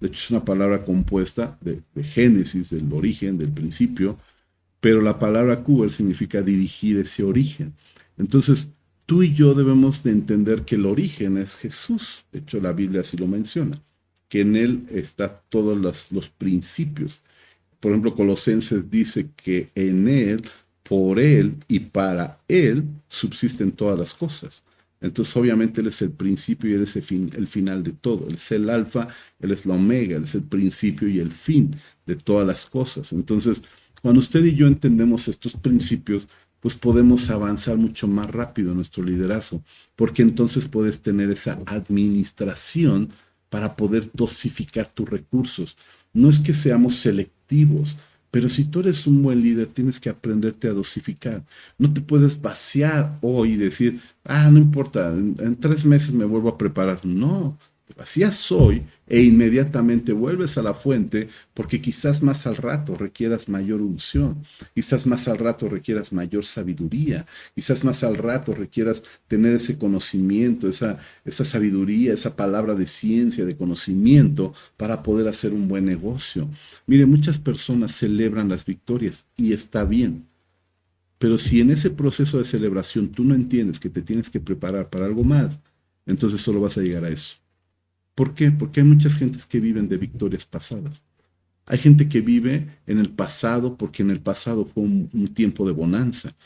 De 0.00 0.08
hecho, 0.08 0.18
es 0.18 0.30
una 0.30 0.44
palabra 0.44 0.84
compuesta 0.84 1.58
de, 1.60 1.82
génesis, 2.02 2.70
del 2.70 2.92
origen, 2.92 3.38
del 3.38 3.50
principio, 3.50 4.18
pero 4.80 5.00
la 5.00 5.18
palabra 5.18 5.62
kuber 5.62 5.92
significa 5.92 6.42
dirigir 6.42 6.98
ese 6.98 7.22
origen. 7.22 7.74
Entonces, 8.18 8.70
tú 9.06 9.22
y 9.22 9.34
yo 9.34 9.54
debemos 9.54 10.02
de 10.02 10.10
entender 10.10 10.62
que 10.62 10.74
el 10.74 10.86
origen 10.86 11.36
es 11.36 11.56
Jesús. 11.56 12.24
De 12.32 12.40
hecho, 12.40 12.60
la 12.60 12.72
Biblia 12.72 13.02
así 13.02 13.16
lo 13.16 13.26
menciona, 13.26 13.80
que 14.28 14.40
en 14.40 14.56
Él 14.56 14.86
están 14.90 15.32
todos 15.48 15.76
los, 15.76 16.10
los 16.10 16.28
principios. 16.30 17.20
Por 17.78 17.92
ejemplo, 17.92 18.14
Colosenses 18.14 18.90
dice 18.90 19.28
que 19.36 19.70
en 19.74 20.08
Él 20.08 20.42
por 20.82 21.18
Él 21.18 21.56
y 21.68 21.80
para 21.80 22.38
Él 22.48 22.84
subsisten 23.08 23.72
todas 23.72 23.98
las 23.98 24.14
cosas. 24.14 24.62
Entonces, 25.00 25.34
obviamente, 25.36 25.80
Él 25.80 25.86
es 25.86 26.02
el 26.02 26.10
principio 26.10 26.70
y 26.70 26.74
Él 26.74 26.82
es 26.82 26.96
el, 26.96 27.46
final 27.46 27.82
de 27.82 27.92
todo. 27.92 28.26
Él 28.28 28.34
es 28.34 28.52
el 28.52 28.68
alfa, 28.68 29.08
Él 29.40 29.52
es 29.52 29.64
la 29.64 29.74
omega, 29.74 30.16
Él 30.16 30.24
es 30.24 30.34
el 30.34 30.42
principio 30.42 31.08
y 31.08 31.20
el 31.20 31.32
fin 31.32 31.74
de 32.06 32.16
todas 32.16 32.46
las 32.46 32.66
cosas. 32.66 33.12
Entonces, 33.12 33.62
cuando 34.02 34.20
usted 34.20 34.44
y 34.44 34.54
yo 34.54 34.66
entendemos 34.66 35.28
estos 35.28 35.56
principios, 35.56 36.28
pues 36.60 36.74
podemos 36.74 37.30
avanzar 37.30 37.78
mucho 37.78 38.06
más 38.06 38.30
rápido 38.30 38.70
en 38.70 38.76
nuestro 38.76 39.02
liderazgo, 39.02 39.62
porque 39.96 40.20
entonces 40.22 40.66
puedes 40.66 41.00
tener 41.00 41.30
esa 41.30 41.58
administración 41.64 43.10
para 43.48 43.76
poder 43.76 44.10
dosificar 44.12 44.88
tus 44.88 45.08
recursos. 45.08 45.76
No 46.12 46.28
es 46.28 46.38
que 46.38 46.52
seamos 46.52 46.96
selectivos, 46.96 47.96
pero 48.30 48.48
si 48.48 48.64
tú 48.64 48.80
eres 48.80 49.06
un 49.06 49.22
buen 49.22 49.42
líder, 49.42 49.68
tienes 49.68 49.98
que 49.98 50.08
aprenderte 50.08 50.68
a 50.68 50.72
dosificar. 50.72 51.44
No 51.78 51.92
te 51.92 52.00
puedes 52.00 52.40
vaciar 52.40 53.18
hoy 53.22 53.54
y 53.54 53.56
decir, 53.56 54.00
ah, 54.24 54.50
no 54.50 54.58
importa, 54.58 55.08
en, 55.08 55.56
tres 55.56 55.84
meses 55.84 56.12
me 56.12 56.24
vuelvo 56.24 56.48
a 56.50 56.58
preparar. 56.58 57.04
No, 57.04 57.58
vacías 57.94 58.50
hoy 58.52 58.82
e 59.06 59.22
inmediatamente 59.22 60.12
vuelves 60.12 60.56
a 60.56 60.62
la 60.62 60.74
fuente 60.74 61.28
porque 61.54 61.80
quizás 61.80 62.22
más 62.22 62.46
al 62.46 62.56
rato 62.56 62.94
requieras 62.94 63.48
mayor 63.48 63.80
unción, 63.80 64.44
quizás 64.74 65.06
más 65.06 65.28
al 65.28 65.38
rato 65.38 65.68
requieras 65.68 66.12
mayor 66.12 66.44
sabiduría, 66.44 67.26
quizás 67.54 67.84
más 67.84 68.04
al 68.04 68.16
rato 68.16 68.54
requieras 68.54 69.02
tener 69.28 69.54
ese 69.54 69.78
conocimiento, 69.78 70.68
esa, 70.68 70.98
esa 71.24 71.44
sabiduría, 71.44 72.14
esa 72.14 72.36
palabra 72.36 72.74
de 72.74 72.86
ciencia, 72.86 73.44
de 73.44 73.56
conocimiento 73.56 74.54
para 74.76 75.02
poder 75.02 75.28
hacer 75.28 75.52
un 75.52 75.68
buen 75.68 75.84
negocio. 75.84 76.48
Mire, 76.86 77.06
muchas 77.06 77.38
personas 77.38 77.92
celebran 77.92 78.48
las 78.48 78.64
victorias 78.64 79.26
y 79.36 79.52
está 79.52 79.84
bien. 79.84 80.26
Pero 81.18 81.36
si 81.36 81.60
en 81.60 81.70
ese 81.70 81.90
proceso 81.90 82.38
de 82.38 82.44
celebración 82.44 83.10
tú 83.10 83.24
no 83.24 83.34
entiendes 83.34 83.78
que 83.78 83.90
te 83.90 84.00
tienes 84.00 84.30
que 84.30 84.40
preparar 84.40 84.88
para 84.88 85.04
algo 85.04 85.22
más, 85.22 85.60
entonces 86.06 86.40
solo 86.40 86.62
vas 86.62 86.78
a 86.78 86.80
llegar 86.80 87.04
a 87.04 87.10
eso. 87.10 87.39
¿Por 88.20 88.34
qué? 88.34 88.50
Porque 88.50 88.80
hay 88.80 88.86
muchas 88.86 89.16
gentes 89.16 89.46
que 89.46 89.60
viven 89.60 89.88
de 89.88 89.96
victorias 89.96 90.44
pasadas. 90.44 91.02
Hay 91.64 91.78
gente 91.78 92.06
que 92.06 92.20
vive 92.20 92.68
en 92.86 92.98
el 92.98 93.08
pasado 93.08 93.78
porque 93.78 94.02
en 94.02 94.10
el 94.10 94.20
pasado 94.20 94.66
fue 94.66 94.82
un, 94.82 95.08
un, 95.14 95.28
tiempo 95.28 95.64
de 95.64 95.72
bonanza 95.72 96.36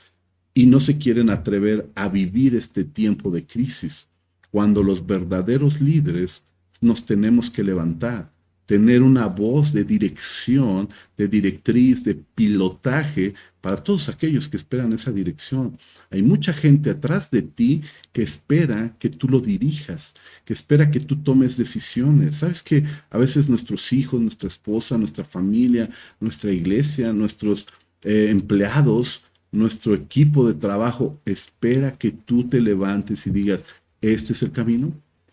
y 0.54 0.66
no 0.66 0.78
se 0.78 0.98
quieren 0.98 1.30
atrever 1.30 1.90
a 1.96 2.08
vivir 2.08 2.54
este 2.54 2.84
tiempo 2.84 3.32
de 3.32 3.44
crisis, 3.44 4.08
cuando 4.52 4.84
los 4.84 5.04
verdaderos 5.04 5.80
líderes 5.80 6.44
nos 6.80 7.04
tenemos 7.04 7.50
que 7.50 7.64
levantar 7.64 8.30
tener 8.66 9.02
una 9.02 9.26
voz 9.26 9.72
de 9.72 9.84
dirección, 9.84 10.88
de 11.16 11.28
directriz, 11.28 12.02
de 12.02 12.14
pilotaje 12.14 13.34
para 13.60 13.82
todos 13.82 14.08
aquellos 14.08 14.48
que 14.48 14.56
esperan 14.56 14.92
esa 14.92 15.10
dirección. 15.10 15.78
Hay 16.10 16.22
mucha 16.22 16.52
gente 16.52 16.90
atrás 16.90 17.30
de 17.30 17.42
ti 17.42 17.82
que 18.12 18.22
espera 18.22 18.94
que 18.98 19.08
tú 19.08 19.28
lo 19.28 19.40
dirijas, 19.40 20.14
que 20.44 20.52
espera 20.52 20.90
que 20.90 21.00
tú 21.00 21.16
tomes 21.16 21.56
decisiones. 21.56 22.36
Sabes 22.36 22.62
que 22.62 22.84
a 23.10 23.18
veces 23.18 23.48
nuestros 23.48 23.92
hijos, 23.92 24.20
nuestra 24.20 24.48
esposa, 24.48 24.98
nuestra 24.98 25.24
familia, 25.24 25.90
nuestra 26.20 26.52
iglesia, 26.52 27.12
nuestros 27.12 27.66
eh, 28.02 28.28
empleados, 28.30 29.22
nuestro 29.50 29.94
equipo 29.94 30.46
de 30.46 30.54
trabajo 30.54 31.20
espera 31.24 31.96
que 31.96 32.10
tú 32.10 32.48
te 32.48 32.60
levantes 32.60 33.26
y 33.26 33.30
digas, 33.30 33.64
este 34.02 34.32
es 34.32 34.42
el 34.42 34.52
camino. 34.52 34.92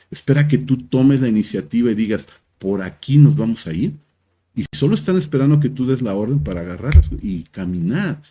Espera 0.10 0.48
que 0.48 0.58
tú 0.58 0.78
tomes 0.78 1.22
la 1.22 1.28
iniciativa 1.28 1.92
y 1.92 1.96
digas, 1.96 2.28
por 2.62 2.84
aquí 2.84 3.18
nos 3.18 3.36
vamos 3.36 3.66
a 3.66 3.74
ir. 3.74 3.94
Y 4.54 4.66
solo 4.72 4.94
están 4.94 5.18
esperando 5.18 5.60
que 5.60 5.70
tú 5.70 5.88
des 5.88 6.04
la 6.04 6.14
orden 6.14 6.40
para 6.40 6.62
agarrar 6.62 6.94
y 7.20 7.44
caminar. 7.46 8.22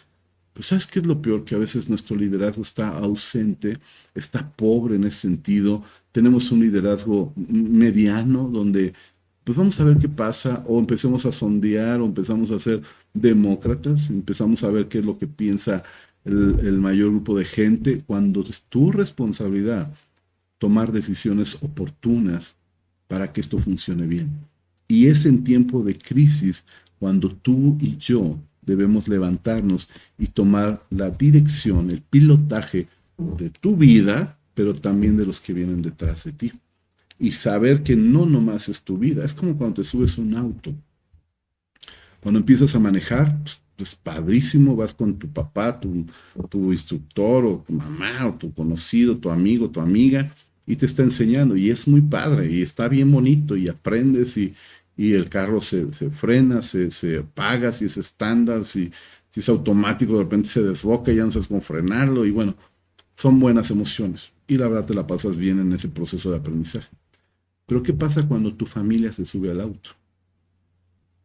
Pues 0.53 0.67
sabes 0.69 0.87
qué 0.87 1.01
es 1.01 1.07
lo 1.07 1.21
peor, 1.21 1.45
que 1.45 1.57
a 1.57 1.59
veces 1.59 1.89
nuestro 1.89 2.17
liderazgo 2.17 2.63
está 2.63 2.91
ausente, 2.91 3.79
está 4.15 4.49
pobre 4.53 4.95
en 4.95 5.05
ese 5.05 5.19
sentido. 5.19 5.83
Tenemos 6.13 6.53
un 6.53 6.61
liderazgo 6.61 7.33
mediano 7.37 8.49
donde 8.49 8.95
pues 9.43 9.59
vamos 9.59 9.81
a 9.81 9.85
ver 9.85 9.99
qué 9.99 10.09
pasa, 10.09 10.63
o 10.69 10.79
empecemos 10.79 11.27
a 11.27 11.33
sondear, 11.33 12.01
o 12.01 12.05
empezamos 12.05 12.53
a 12.53 12.61
ser 12.61 12.83
demócratas, 13.13 14.11
empezamos 14.11 14.63
a 14.63 14.71
ver 14.71 14.87
qué 14.87 14.99
es 15.01 15.05
lo 15.05 15.19
que 15.19 15.27
piensa 15.27 15.83
el, 16.25 16.61
el 16.61 16.79
mayor 16.79 17.11
grupo 17.11 17.37
de 17.37 17.47
gente, 17.47 18.05
cuando 18.07 18.43
es 18.43 18.63
tu 18.69 18.93
responsabilidad 18.93 19.93
tomar 20.59 20.93
decisiones 20.93 21.57
oportunas 21.63 22.60
para 23.11 23.33
que 23.33 23.41
esto 23.41 23.59
funcione 23.59 24.07
bien. 24.07 24.31
Y 24.87 25.09
es 25.09 25.27
en 25.27 25.43
tiempo 25.43 25.83
de 25.83 25.99
crisis 25.99 26.65
cuando 27.01 27.33
tú 27.33 27.77
y 27.81 27.97
yo 27.97 28.39
debemos 28.63 29.09
levantarnos 29.09 29.89
y 30.17 30.29
tomar 30.29 30.85
la 30.91 31.11
dirección, 31.11 31.91
el 31.91 32.03
pilotaje 32.03 32.87
de 33.19 33.51
tu 33.51 33.77
vida, 33.77 34.39
pero 34.55 34.75
también 34.75 35.17
de 35.17 35.27
los 35.27 35.41
que 35.41 35.53
vienen 35.53 35.83
detrás 35.83 36.23
de 36.23 36.33
ti. 36.33 36.53
Y 37.19 37.33
saber 37.33 37.83
que 37.83 37.97
no 37.97 38.27
nomás 38.27 38.69
es 38.69 38.81
tu 38.81 38.97
vida, 38.97 39.25
es 39.25 39.35
como 39.35 39.57
cuando 39.57 39.83
te 39.83 39.85
subes 39.85 40.17
un 40.17 40.37
auto. 40.37 40.73
Cuando 42.21 42.39
empiezas 42.39 42.77
a 42.77 42.79
manejar, 42.79 43.37
pues 43.77 43.97
padrísimo, 43.97 44.77
vas 44.77 44.95
con 44.95 45.19
tu 45.19 45.27
papá, 45.29 45.81
tu, 45.81 46.07
tu 46.49 46.71
instructor 46.71 47.45
o 47.45 47.65
tu 47.67 47.73
mamá 47.73 48.29
o 48.29 48.35
tu 48.35 48.55
conocido, 48.55 49.17
tu 49.17 49.31
amigo, 49.31 49.69
tu 49.69 49.81
amiga, 49.81 50.33
y 50.71 50.77
te 50.77 50.87
está 50.87 51.03
enseñando 51.03 51.57
y 51.57 51.69
es 51.69 51.89
muy 51.89 52.01
padre 52.01 52.49
y 52.49 52.63
está 52.63 52.87
bien 52.87 53.11
bonito 53.11 53.57
y 53.57 53.69
aprendes 53.69 54.37
y, 54.37 54.55
y 54.97 55.15
el 55.15 55.29
carro 55.29 55.61
se, 55.61 55.87
frena, 56.13 56.63
se, 56.63 56.93
se, 56.93 57.19
apaga, 57.19 57.73
si 57.73 57.87
es 57.87 57.97
estándar, 57.97 58.65
si, 58.65 58.93
si 59.33 59.41
es 59.41 59.49
automático, 59.49 60.13
de 60.17 60.23
repente 60.23 60.49
se 60.49 60.63
desboca 60.63 61.11
y 61.11 61.17
ya 61.17 61.25
no 61.25 61.33
sabes 61.33 61.49
cómo 61.49 61.61
frenarlo 61.61 62.25
y 62.25 62.31
bueno, 62.31 62.55
son 63.17 63.41
buenas 63.41 63.73
emociones 63.73 64.31
y 64.47 64.59
la 64.59 64.69
verdad 64.69 64.87
te 64.87 64.95
la 64.95 65.09
pasas 65.09 65.37
bien 65.37 65.59
en 65.59 65.73
ese 65.73 65.89
proceso 65.89 66.31
de 66.31 66.37
aprendizaje. 66.37 66.89
Pero 67.67 67.83
¿qué 67.83 67.93
pasa 67.93 68.29
cuando 68.29 68.55
tu 68.55 68.65
familia 68.65 69.13
se 69.13 69.25
sube 69.25 69.51
al 69.51 69.61
auto? 69.61 69.91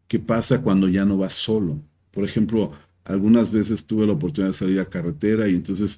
¿Qué 0.07 0.17
pasa 0.17 0.63
cuando 0.63 0.89
ya 0.89 1.05
no 1.05 1.17
vas 1.17 1.33
solo? 1.33 1.77
Por 2.09 2.23
ejemplo, 2.23 2.71
algunas 3.03 3.51
veces 3.51 3.85
tuve 3.85 4.07
la 4.07 4.13
oportunidad 4.13 4.49
de 4.49 4.57
salir 4.57 4.79
a 4.79 4.89
carretera 4.89 5.47
y 5.47 5.53
entonces 5.53 5.97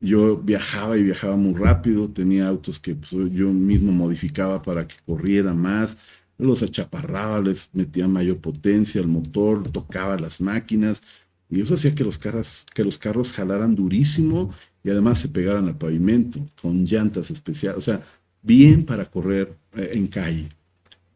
yo 0.00 0.36
viajaba 0.36 0.96
y 0.96 1.02
viajaba 1.02 1.36
muy 1.36 1.54
rápido, 1.54 2.08
tenía 2.08 2.48
autos 2.48 2.78
que 2.78 2.94
pues, 2.94 3.32
yo 3.32 3.48
mismo 3.50 3.92
modificaba 3.92 4.62
para 4.62 4.86
que 4.86 4.94
corriera 5.06 5.54
más, 5.54 5.98
los 6.38 6.62
achaparraba, 6.62 7.40
les 7.40 7.68
metía 7.72 8.06
mayor 8.06 8.38
potencia 8.38 9.00
al 9.00 9.08
motor, 9.08 9.64
tocaba 9.70 10.16
las 10.18 10.40
máquinas 10.40 11.02
y 11.50 11.60
eso 11.60 11.74
hacía 11.74 11.94
que 11.94 12.04
los 12.04 12.18
carros, 12.18 12.66
que 12.74 12.84
los 12.84 12.98
carros 12.98 13.32
jalaran 13.32 13.74
durísimo 13.74 14.52
y 14.84 14.90
además 14.90 15.18
se 15.18 15.28
pegaran 15.28 15.66
al 15.66 15.76
pavimento 15.76 16.40
con 16.62 16.84
llantas 16.84 17.30
especiales, 17.30 17.78
o 17.78 17.80
sea, 17.80 18.02
bien 18.42 18.84
para 18.84 19.04
correr 19.06 19.54
eh, 19.74 19.90
en 19.94 20.06
calle. 20.06 20.48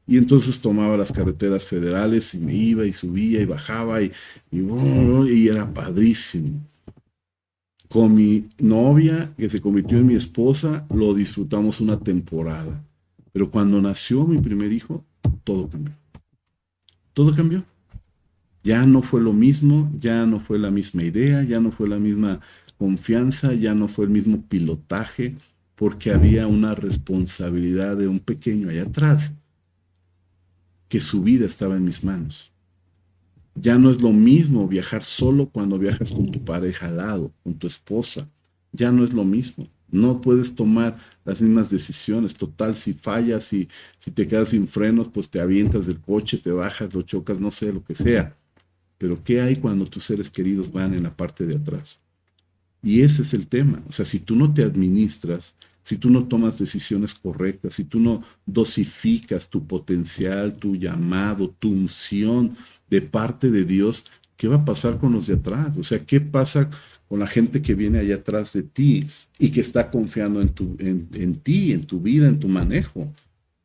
Y 0.07 0.17
entonces 0.17 0.61
tomaba 0.61 0.97
las 0.97 1.13
carreteras 1.13 1.65
federales 1.65 2.35
y 2.35 2.39
me 2.39 2.55
iba 2.55 2.85
y 2.85 2.93
subía 2.93 3.41
y 3.41 3.45
bajaba 3.45 4.03
y, 4.03 4.13
y, 4.51 5.49
era 5.49 5.73
padrísimo. 5.73 6.61
Con 7.93 8.15
mi 8.15 8.49
novia, 8.59 9.35
que 9.37 9.51
se 9.51 9.61
convirtió 9.61 9.99
en 9.99 10.07
mi 10.07 10.15
esposa, 10.15 10.87
lo 10.95 11.13
disfrutamos 11.13 11.79
una 11.79 12.01
temporada. 12.01 12.83
Pero 13.33 13.51
cuando 13.51 13.83
nació 13.83 14.27
mi 14.27 14.39
primer 14.39 14.73
hijo, 14.73 15.05
todo 15.45 15.69
cambió. 15.69 15.93
Todo 17.13 17.37
cambió. 17.37 17.65
Ya 18.65 18.87
no 18.87 19.03
fue 19.03 19.21
lo 19.21 19.35
mismo, 19.35 19.93
ya 20.01 20.25
no 20.25 20.41
fue 20.41 20.59
la 20.59 20.71
misma 20.71 21.03
idea, 21.03 21.43
ya 21.43 21.61
no 21.61 21.71
fue 21.71 21.87
la 21.87 21.99
misma 21.99 22.41
confianza, 22.79 23.53
ya 23.53 23.75
no 23.75 23.89
fue 23.89 24.07
el 24.07 24.11
mismo 24.11 24.41
pilotaje, 24.49 25.37
porque 25.75 26.13
había 26.13 26.47
una 26.47 26.75
responsabilidad 26.75 27.99
de 27.99 28.09
un 28.09 28.21
pequeño 28.21 28.71
allá 28.71 28.85
atrás, 28.85 29.35
que 30.89 30.99
su 30.99 31.23
vida 31.23 31.45
estaba 31.45 31.77
en 31.77 31.85
mis 31.85 32.03
manos. 32.03 32.52
Ya 33.55 33.79
no 33.79 33.91
es 33.91 34.01
lo 34.01 34.13
mismo 34.13 34.67
viajar 34.67 35.05
solo 35.05 35.49
cuando 35.49 35.79
viajas 35.79 36.11
con 36.11 36.31
tu 36.31 36.43
pareja 36.45 36.87
al 36.87 36.97
lado, 36.97 37.33
con 37.43 37.55
tu 37.55 37.67
esposa. 37.67 38.29
Ya 38.73 38.91
no 38.91 39.05
es 39.05 39.13
lo 39.13 39.25
mismo. 39.25 39.69
No 39.91 40.23
puedes 40.23 40.55
tomar 40.55 40.99
las 41.25 41.41
mismas 41.41 41.69
decisiones. 41.69 42.35
Total, 42.35 42.77
si 42.77 42.95
fallas 42.95 43.53
y 43.53 43.69
si 43.99 44.11
te 44.11 44.27
quedas 44.27 44.49
sin 44.49 44.67
frenos, 44.67 45.09
pues 45.09 45.29
te 45.29 45.39
avientas 45.39 45.87
del 45.87 46.01
coche, 46.01 46.39
te 46.39 46.51
bajas, 46.51 46.95
lo 46.95 47.03
chocas, 47.03 47.39
no 47.39 47.51
sé, 47.51 47.73
lo 47.73 47.85
que 47.85 47.95
sea. 47.95 48.35
Pero 48.97 49.23
¿qué 49.23 49.41
hay 49.43 49.57
cuando 49.57 49.85
tus 49.85 50.05
seres 50.05 50.31
queridos 50.31 50.73
van 50.73 50.95
en 50.95 51.03
la 51.03 51.15
parte 51.15 51.45
de 51.45 51.57
atrás? 51.57 51.99
Y 52.83 53.03
ese 53.03 53.23
es 53.23 53.35
el 53.35 53.47
tema. 53.47 53.83
O 53.89 53.93
sea, 53.93 54.05
si 54.05 54.19
tú 54.19 54.35
no 54.35 54.53
te 54.53 54.63
administras, 54.63 55.55
si 55.85 55.97
tú 55.97 56.11
no 56.11 56.25
tomas 56.25 56.59
decisiones 56.59 57.13
correctas, 57.15 57.75
si 57.75 57.85
tú 57.85 58.01
no 58.01 58.23
dosificas 58.47 59.49
tu 59.49 59.67
potencial, 59.67 60.55
tu 60.57 60.77
llamado, 60.77 61.51
tu 61.59 61.71
unción 61.71 62.57
de 62.93 63.01
parte 63.01 63.51
de 63.51 63.65
Dios, 63.65 64.05
¿qué 64.37 64.49
va 64.49 64.57
a 64.57 64.65
pasar 64.67 64.99
con 64.99 65.13
los 65.13 65.27
de 65.27 65.35
atrás? 65.35 65.75
O 65.79 65.83
sea, 65.83 66.05
¿qué 66.05 66.21
pasa 66.21 66.69
con 67.09 67.21
la 67.21 67.27
gente 67.27 67.63
que 67.63 67.75
viene 67.75 67.99
allá 67.99 68.17
atrás 68.17 68.53
de 68.53 68.63
ti 68.63 69.07
y 69.39 69.51
que 69.51 69.63
está 69.63 69.91
confiando 69.91 70.43
en, 70.43 70.51
tu, 70.51 70.77
en, 70.79 71.09
en 71.15 71.37
ti, 71.37 71.73
en 71.73 71.87
tu 71.87 72.01
vida, 72.01 72.29
en 72.29 72.39
tu 72.39 72.49
manejo? 72.49 73.11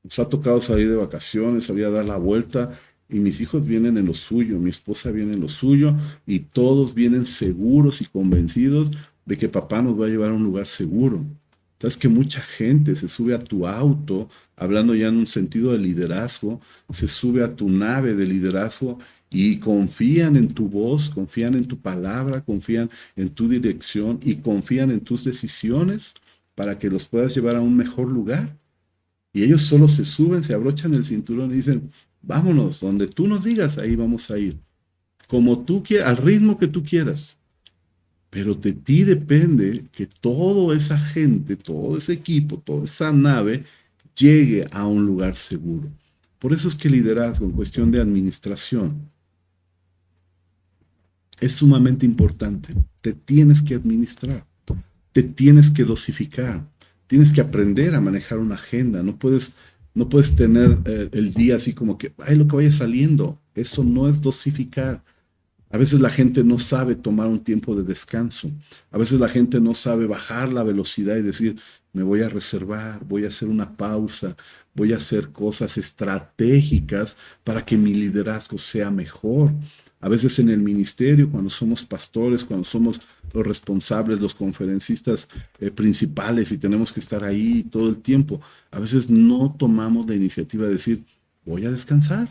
Nos 0.02 0.18
ha 0.18 0.30
tocado 0.30 0.62
salir 0.62 0.90
de 0.90 0.96
vacaciones, 0.96 1.66
salir 1.66 1.84
a 1.86 1.90
dar 1.90 2.06
la 2.06 2.16
vuelta 2.16 2.80
y 3.10 3.20
mis 3.20 3.42
hijos 3.42 3.66
vienen 3.66 3.98
en 3.98 4.06
lo 4.06 4.14
suyo, 4.14 4.60
mi 4.60 4.70
esposa 4.70 5.12
viene 5.12 5.34
en 5.34 5.42
lo 5.42 5.50
suyo 5.50 5.94
y 6.26 6.40
todos 6.40 6.94
vienen 6.94 7.26
seguros 7.26 8.00
y 8.00 8.06
convencidos 8.06 8.92
de 9.26 9.38
que 9.38 9.50
papá 9.50 9.82
nos 9.82 10.00
va 10.00 10.06
a 10.06 10.10
llevar 10.10 10.32
a 10.32 10.36
un 10.36 10.44
lugar 10.46 10.68
seguro. 10.68 11.26
Sabes 11.82 11.98
que 11.98 12.08
mucha 12.08 12.40
gente 12.40 12.96
se 12.96 13.10
sube 13.10 13.36
a 13.36 13.40
tu 13.40 13.68
auto, 13.68 14.30
hablando 14.56 14.96
ya 14.96 15.10
en 15.10 15.18
un 15.18 15.28
sentido 15.28 15.74
de 15.74 15.80
liderazgo, 15.80 16.62
se 16.92 17.08
sube 17.08 17.44
a 17.44 17.56
tu 17.56 17.70
nave 17.70 18.16
de 18.16 18.26
liderazgo 18.26 18.98
y 19.30 19.58
confían 19.58 20.36
en 20.36 20.54
tu 20.54 20.70
voz, 20.70 21.10
confían 21.10 21.56
en 21.56 21.66
tu 21.66 21.78
palabra, 21.78 22.42
confían 22.42 22.90
en 23.16 23.30
tu 23.30 23.48
dirección 23.50 24.20
y 24.24 24.36
confían 24.36 24.92
en 24.92 25.02
tus 25.02 25.24
decisiones 25.24 26.14
para 26.56 26.80
que 26.80 26.90
los 26.90 27.06
puedas 27.06 27.36
llevar 27.36 27.56
a 27.56 27.62
un 27.62 27.76
mejor 27.76 28.08
lugar. 28.08 28.58
Y 29.34 29.44
ellos 29.44 29.64
solo 29.64 29.88
se 29.88 30.06
suben, 30.06 30.44
se 30.44 30.54
abrochan 30.54 30.94
el 30.94 31.06
cinturón 31.06 31.52
y 31.52 31.56
dicen, 31.56 31.92
vámonos, 32.22 32.80
donde 32.80 33.08
tú 33.08 33.28
nos 33.28 33.44
digas, 33.44 33.78
ahí 33.78 33.96
vamos 33.96 34.32
a 34.32 34.40
ir. 34.40 34.58
Como 35.28 35.66
tú 35.66 35.84
quieras, 35.84 36.08
al 36.08 36.18
ritmo 36.18 36.58
que 36.58 36.68
tú 36.68 36.84
quieras. 36.84 37.38
Pero 38.30 38.56
de 38.56 38.74
ti 38.74 39.04
depende 39.04 39.86
que 39.92 40.08
toda 40.08 40.76
esa 40.76 40.98
gente, 40.98 41.56
todo 41.56 41.98
ese 41.98 42.14
equipo, 42.14 42.58
toda 42.58 42.86
esa 42.86 43.12
nave 43.12 43.66
llegue 44.18 44.68
a 44.72 44.88
un 44.88 45.06
lugar 45.06 45.36
seguro. 45.36 45.90
Por 46.40 46.54
eso 46.54 46.68
es 46.68 46.76
que 46.76 46.90
liderazgo 46.90 47.46
en 47.46 47.52
cuestión 47.52 47.92
de 47.92 48.02
administración 48.02 49.10
es 51.40 51.54
sumamente 51.54 52.06
importante. 52.06 52.74
Te 53.02 53.14
tienes 53.14 53.62
que 53.62 53.76
administrar, 53.76 54.46
te 55.14 55.24
tienes 55.24 55.70
que 55.70 55.84
dosificar, 55.84 56.64
tienes 57.08 57.32
que 57.32 57.42
aprender 57.42 57.96
a 57.96 58.02
manejar 58.02 58.40
una 58.40 58.56
agenda. 58.56 59.04
No 59.04 59.16
puedes, 59.18 59.54
no 59.94 60.10
puedes 60.10 60.36
tener 60.36 60.78
eh, 60.86 61.10
el 61.12 61.34
día 61.34 61.56
así 61.56 61.74
como 61.74 61.98
que, 61.98 62.14
ay, 62.20 62.36
lo 62.38 62.48
que 62.48 62.56
vaya 62.58 62.72
saliendo. 62.72 63.40
Eso 63.56 63.84
no 63.84 64.08
es 64.08 64.22
dosificar. 64.22 65.04
A 65.70 65.78
veces 65.78 66.00
la 66.00 66.10
gente 66.10 66.44
no 66.44 66.60
sabe 66.60 66.96
tomar 66.96 67.28
un 67.28 67.44
tiempo 67.44 67.76
de 67.76 67.84
descanso. 67.84 68.50
A 68.92 68.98
veces 68.98 69.20
la 69.20 69.28
gente 69.28 69.60
no 69.60 69.74
sabe 69.74 70.06
bajar 70.06 70.54
la 70.54 70.64
velocidad 70.64 71.18
y 71.18 71.22
decir, 71.22 71.58
me 71.94 72.04
voy 72.04 72.22
a 72.22 72.30
reservar, 72.30 73.04
voy 73.06 73.26
a 73.26 73.28
hacer 73.28 73.50
una 73.50 73.76
pausa, 73.76 74.36
voy 74.74 74.94
a 74.94 74.98
hacer 74.98 75.32
cosas 75.32 75.78
estratégicas 75.78 77.18
para 77.44 77.66
que 77.66 77.78
mi 77.78 77.94
liderazgo 77.94 78.58
sea 78.58 78.92
mejor. 78.92 79.52
A 80.00 80.10
veces 80.10 80.38
en 80.40 80.50
el 80.50 80.60
ministerio, 80.60 81.30
cuando 81.30 81.50
somos 81.50 81.84
pastores, 81.84 82.44
cuando 82.44 82.66
somos 82.66 83.00
los 83.34 83.46
responsables, 83.46 84.22
los 84.22 84.36
conferencistas 84.36 85.28
eh, 85.60 85.72
principales 85.72 86.52
y 86.52 86.58
tenemos 86.58 86.94
que 86.94 87.00
estar 87.00 87.24
ahí 87.24 87.64
todo 87.64 87.90
el 87.90 87.98
tiempo, 87.98 88.40
a 88.72 88.80
veces 88.80 89.10
no 89.10 89.56
tomamos 89.58 90.08
la 90.08 90.16
iniciativa 90.16 90.66
de 90.66 90.74
decir, 90.74 91.04
voy 91.46 91.66
a 91.66 91.72
descansar, 91.72 92.30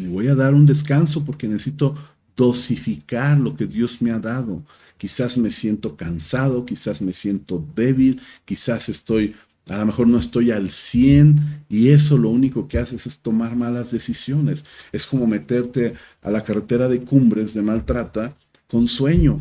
me 0.00 0.08
voy 0.08 0.28
a 0.28 0.34
dar 0.34 0.54
un 0.54 0.66
descanso 0.66 1.24
porque 1.24 1.48
necesito 1.48 1.96
dosificar 2.36 3.38
lo 3.38 3.56
que 3.56 3.66
Dios 3.66 4.02
me 4.02 4.10
ha 4.10 4.18
dado. 4.18 4.62
Quizás 4.98 5.36
me 5.36 5.50
siento 5.50 5.96
cansado, 5.96 6.64
quizás 6.64 7.02
me 7.02 7.12
siento 7.12 7.64
débil, 7.74 8.20
quizás 8.44 8.88
estoy, 8.88 9.34
a 9.68 9.78
lo 9.78 9.86
mejor 9.86 10.06
no 10.06 10.18
estoy 10.18 10.50
al 10.50 10.70
100 10.70 11.64
y 11.68 11.88
eso 11.88 12.18
lo 12.18 12.28
único 12.28 12.68
que 12.68 12.78
haces 12.78 13.06
es 13.06 13.18
tomar 13.18 13.56
malas 13.56 13.90
decisiones. 13.90 14.64
Es 14.92 15.06
como 15.06 15.26
meterte 15.26 15.94
a 16.22 16.30
la 16.30 16.44
carretera 16.44 16.88
de 16.88 17.00
cumbres 17.00 17.54
de 17.54 17.62
maltrata 17.62 18.36
con 18.68 18.86
sueño 18.86 19.40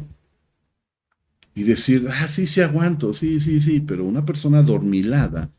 y 1.55 1.63
decir, 1.63 2.07
ah, 2.09 2.27
sí, 2.27 2.47
sí 2.47 2.61
aguanto, 2.61 3.13
sí, 3.13 3.39
sí, 3.39 3.59
sí, 3.59 3.79
pero 3.81 4.05
una 4.05 4.25
persona 4.25 4.63
dormilada 4.63 5.49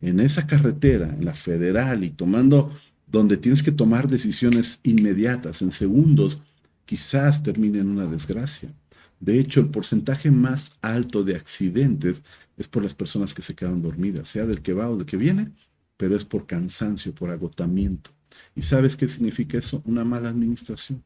en 0.00 0.20
esa 0.20 0.46
carretera, 0.46 1.08
en 1.08 1.24
la 1.24 1.34
federal 1.34 2.04
y 2.04 2.10
tomando 2.10 2.72
donde 3.06 3.36
tienes 3.36 3.62
que 3.62 3.72
tomar 3.72 4.08
decisiones 4.08 4.80
inmediatas, 4.82 5.62
en 5.62 5.72
segundos, 5.72 6.40
quizás 6.84 7.42
termine 7.42 7.80
en 7.80 7.88
una 7.88 8.06
desgracia. 8.06 8.70
De 9.20 9.38
hecho, 9.38 9.60
el 9.60 9.68
porcentaje 9.68 10.30
más 10.30 10.72
alto 10.82 11.22
de 11.22 11.36
accidentes 11.36 12.22
es 12.56 12.68
por 12.68 12.82
las 12.82 12.94
personas 12.94 13.34
que 13.34 13.42
se 13.42 13.54
quedan 13.54 13.82
dormidas, 13.82 14.28
sea 14.28 14.46
del 14.46 14.62
que 14.62 14.72
va 14.72 14.90
o 14.90 14.96
del 14.96 15.06
que 15.06 15.16
viene, 15.16 15.52
pero 15.96 16.16
es 16.16 16.24
por 16.24 16.46
cansancio, 16.46 17.14
por 17.14 17.30
agotamiento. 17.30 18.10
¿Y 18.56 18.62
sabes 18.62 18.96
qué 18.96 19.08
significa 19.08 19.58
eso? 19.58 19.82
Una 19.84 20.04
mala 20.04 20.30
administración. 20.30 21.02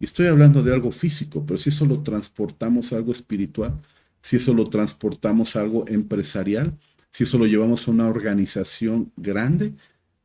Y 0.00 0.04
estoy 0.06 0.26
hablando 0.26 0.62
de 0.62 0.74
algo 0.74 0.90
físico, 0.90 1.44
pero 1.46 1.58
si 1.58 1.68
eso 1.68 1.86
lo 1.86 2.02
transportamos 2.02 2.92
a 2.92 2.96
algo 2.96 3.12
espiritual, 3.12 3.80
si 4.22 4.36
eso 4.36 4.54
lo 4.54 4.68
transportamos 4.68 5.54
a 5.54 5.60
algo 5.60 5.86
empresarial, 5.88 6.76
si 7.10 7.24
eso 7.24 7.38
lo 7.38 7.46
llevamos 7.46 7.86
a 7.86 7.90
una 7.90 8.08
organización 8.08 9.12
grande, 9.16 9.74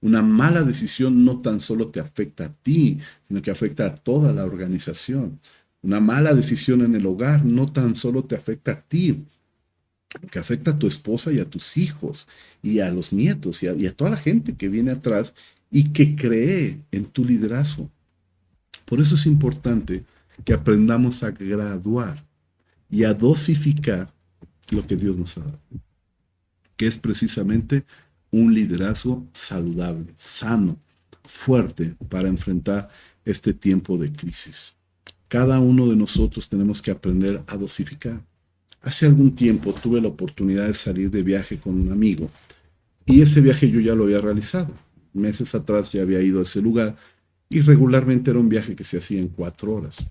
una 0.02 0.22
mala 0.22 0.64
decisión 0.64 1.26
no 1.26 1.42
tan 1.42 1.60
solo 1.60 1.90
te 1.90 2.00
afecta 2.00 2.46
a 2.46 2.54
ti, 2.54 3.00
sino 3.28 3.42
que 3.42 3.52
afecta 3.52 3.86
a 3.86 3.96
toda 3.96 4.32
la 4.32 4.46
organización. 4.46 5.40
Una 5.82 6.00
mala 6.00 6.34
decisión 6.34 6.82
en 6.82 6.96
el 6.96 7.06
hogar 7.06 7.46
no 7.46 7.72
tan 7.72 7.96
solo 7.96 8.24
te 8.24 8.36
afecta 8.36 8.72
a 8.72 8.82
ti, 8.82 9.26
que 10.32 10.40
afecta 10.40 10.72
a 10.72 10.80
tu 10.80 10.88
esposa 10.88 11.32
y 11.32 11.40
a 11.40 11.50
tus 11.50 11.78
hijos 11.78 12.28
y 12.64 12.80
a 12.80 12.90
los 12.92 13.14
nietos 13.14 13.62
y 13.64 13.68
a, 13.68 13.94
toda 13.94 14.12
la 14.12 14.18
gente 14.18 14.56
que 14.56 14.70
viene 14.70 14.92
atrás 14.92 15.34
y 15.70 15.90
que 15.92 16.16
cree 16.16 16.80
en 16.92 17.06
tu 17.06 17.26
liderazgo. 17.26 17.90
Por 18.86 19.02
eso 19.02 19.16
es 19.16 19.26
importante 19.26 20.04
que 20.46 20.54
aprendamos 20.54 21.24
a 21.24 21.32
graduar 21.32 22.24
y 22.90 23.04
a 23.04 23.14
dosificar 23.14 24.14
lo 24.70 24.86
que 24.88 24.96
Dios 24.96 25.18
nos 25.18 25.38
ha 25.38 25.42
dado. 25.42 25.60
que 26.76 26.86
es 26.86 26.96
precisamente 26.96 27.86
un 28.30 28.54
liderazgo 28.54 29.26
saludable, 29.34 30.14
sano, 30.16 30.78
fuerte 31.24 31.96
para 32.08 32.28
enfrentar 32.28 32.90
este 33.26 33.54
tiempo 33.54 33.98
de 33.98 34.12
crisis. 34.12 34.77
Cada 35.28 35.60
uno 35.60 35.88
de 35.88 35.96
nosotros 35.96 36.48
tenemos 36.48 36.82
que 36.82 36.92
aprender 36.92 37.42
a 37.48 37.58
dosificar. 37.58 38.22
Hace 38.82 39.06
algún 39.06 39.36
tiempo 39.36 39.74
tuve 39.74 40.00
la 40.00 40.08
oportunidad 40.08 40.68
de 40.68 40.74
salir 40.74 41.12
de 41.12 41.24
viaje 41.24 41.58
con 41.58 41.80
un 41.80 41.92
amigo 41.92 42.30
y 43.06 43.22
ese 43.22 43.42
viaje 43.42 43.70
yo 43.70 43.80
ya 43.80 43.96
lo 43.96 44.06
había 44.06 44.22
realizado. 44.22 44.74
Meses 45.14 45.54
atrás 45.56 45.92
ya 45.92 46.02
había 46.02 46.22
ido 46.22 46.40
a 46.40 46.44
ese 46.44 46.62
lugar 46.62 46.96
y 47.50 47.62
regularmente 47.62 48.32
era 48.32 48.40
un 48.40 48.50
viaje 48.50 48.76
que 48.76 48.84
se 48.84 48.98
hacía 48.98 49.20
en 49.20 49.30
cuatro 49.30 49.74
horas. 49.74 50.06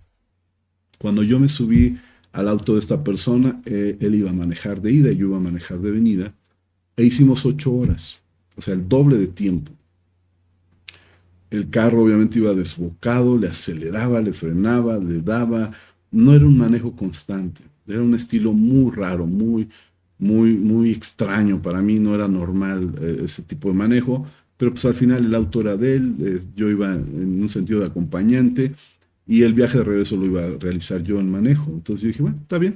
Cuando 0.99 1.23
yo 1.23 1.39
me 1.39 1.49
subí 1.49 1.99
al 2.33 2.49
auto 2.49 2.75
de 2.75 2.81
esta 2.81 3.03
persona, 3.03 3.63
eh, 3.65 3.97
él 4.01 4.15
iba 4.15 4.31
a 4.31 4.35
manejar 4.35 4.81
de 4.81 4.93
ida 4.93 5.11
y 5.11 5.17
yo 5.17 5.29
iba 5.29 5.37
a 5.37 5.41
manejar 5.41 5.79
de 5.81 5.91
venida, 5.91 6.35
e 6.97 7.05
hicimos 7.05 7.45
ocho 7.45 7.75
horas, 7.75 8.19
o 8.57 8.63
sea, 8.63 8.75
el 8.75 8.89
doble 8.89 9.17
de 9.17 9.27
tiempo. 9.27 9.73
El 11.57 11.71
carro 11.71 12.03
obviamente 12.03 12.39
iba 12.39 12.53
desbocado, 12.53 13.39
le 13.39 13.49
aceleraba, 13.49 14.21
le 14.21 14.33
frenaba, 14.33 14.99
le 14.99 15.23
daba, 15.23 15.73
no 16.11 16.35
era 16.35 16.45
un 16.45 16.59
manejo 16.59 16.95
constante, 16.95 17.63
era 17.87 18.03
un 18.03 18.15
estilo 18.15 18.53
muy 18.53 18.95
raro, 18.95 19.27
muy, 19.27 19.69
muy, 20.19 20.53
muy 20.53 20.91
extraño, 20.91 21.63
para 21.63 21.81
mí 21.81 21.99
no 21.99 22.15
era 22.15 22.29
normal 22.29 22.95
eh, 23.01 23.23
ese 23.25 23.43
tipo 23.43 23.69
de 23.69 23.75
manejo, 23.75 24.27
pero 24.59 24.73
pues 24.73 24.85
al 24.85 24.95
final 24.95 25.25
el 25.25 25.35
auto 25.35 25.63
era 25.63 25.77
de 25.77 25.97
él, 25.97 26.15
eh, 26.21 26.41
yo 26.55 26.69
iba 26.69 26.95
en 26.95 27.41
un 27.41 27.49
sentido 27.49 27.81
de 27.81 27.87
acompañante 27.87 28.75
y 29.27 29.43
el 29.43 29.55
viaje 29.55 29.79
de 29.79 29.85
regreso 29.85 30.17
lo 30.17 30.27
iba 30.27 30.45
a 30.45 30.59
realizar 30.59 31.03
yo 31.03 31.19
en 31.19 31.31
manejo. 31.31 31.71
Entonces 31.71 32.03
yo 32.03 32.09
dije, 32.09 32.23
bueno, 32.23 32.39
está 32.43 32.59
bien. 32.59 32.75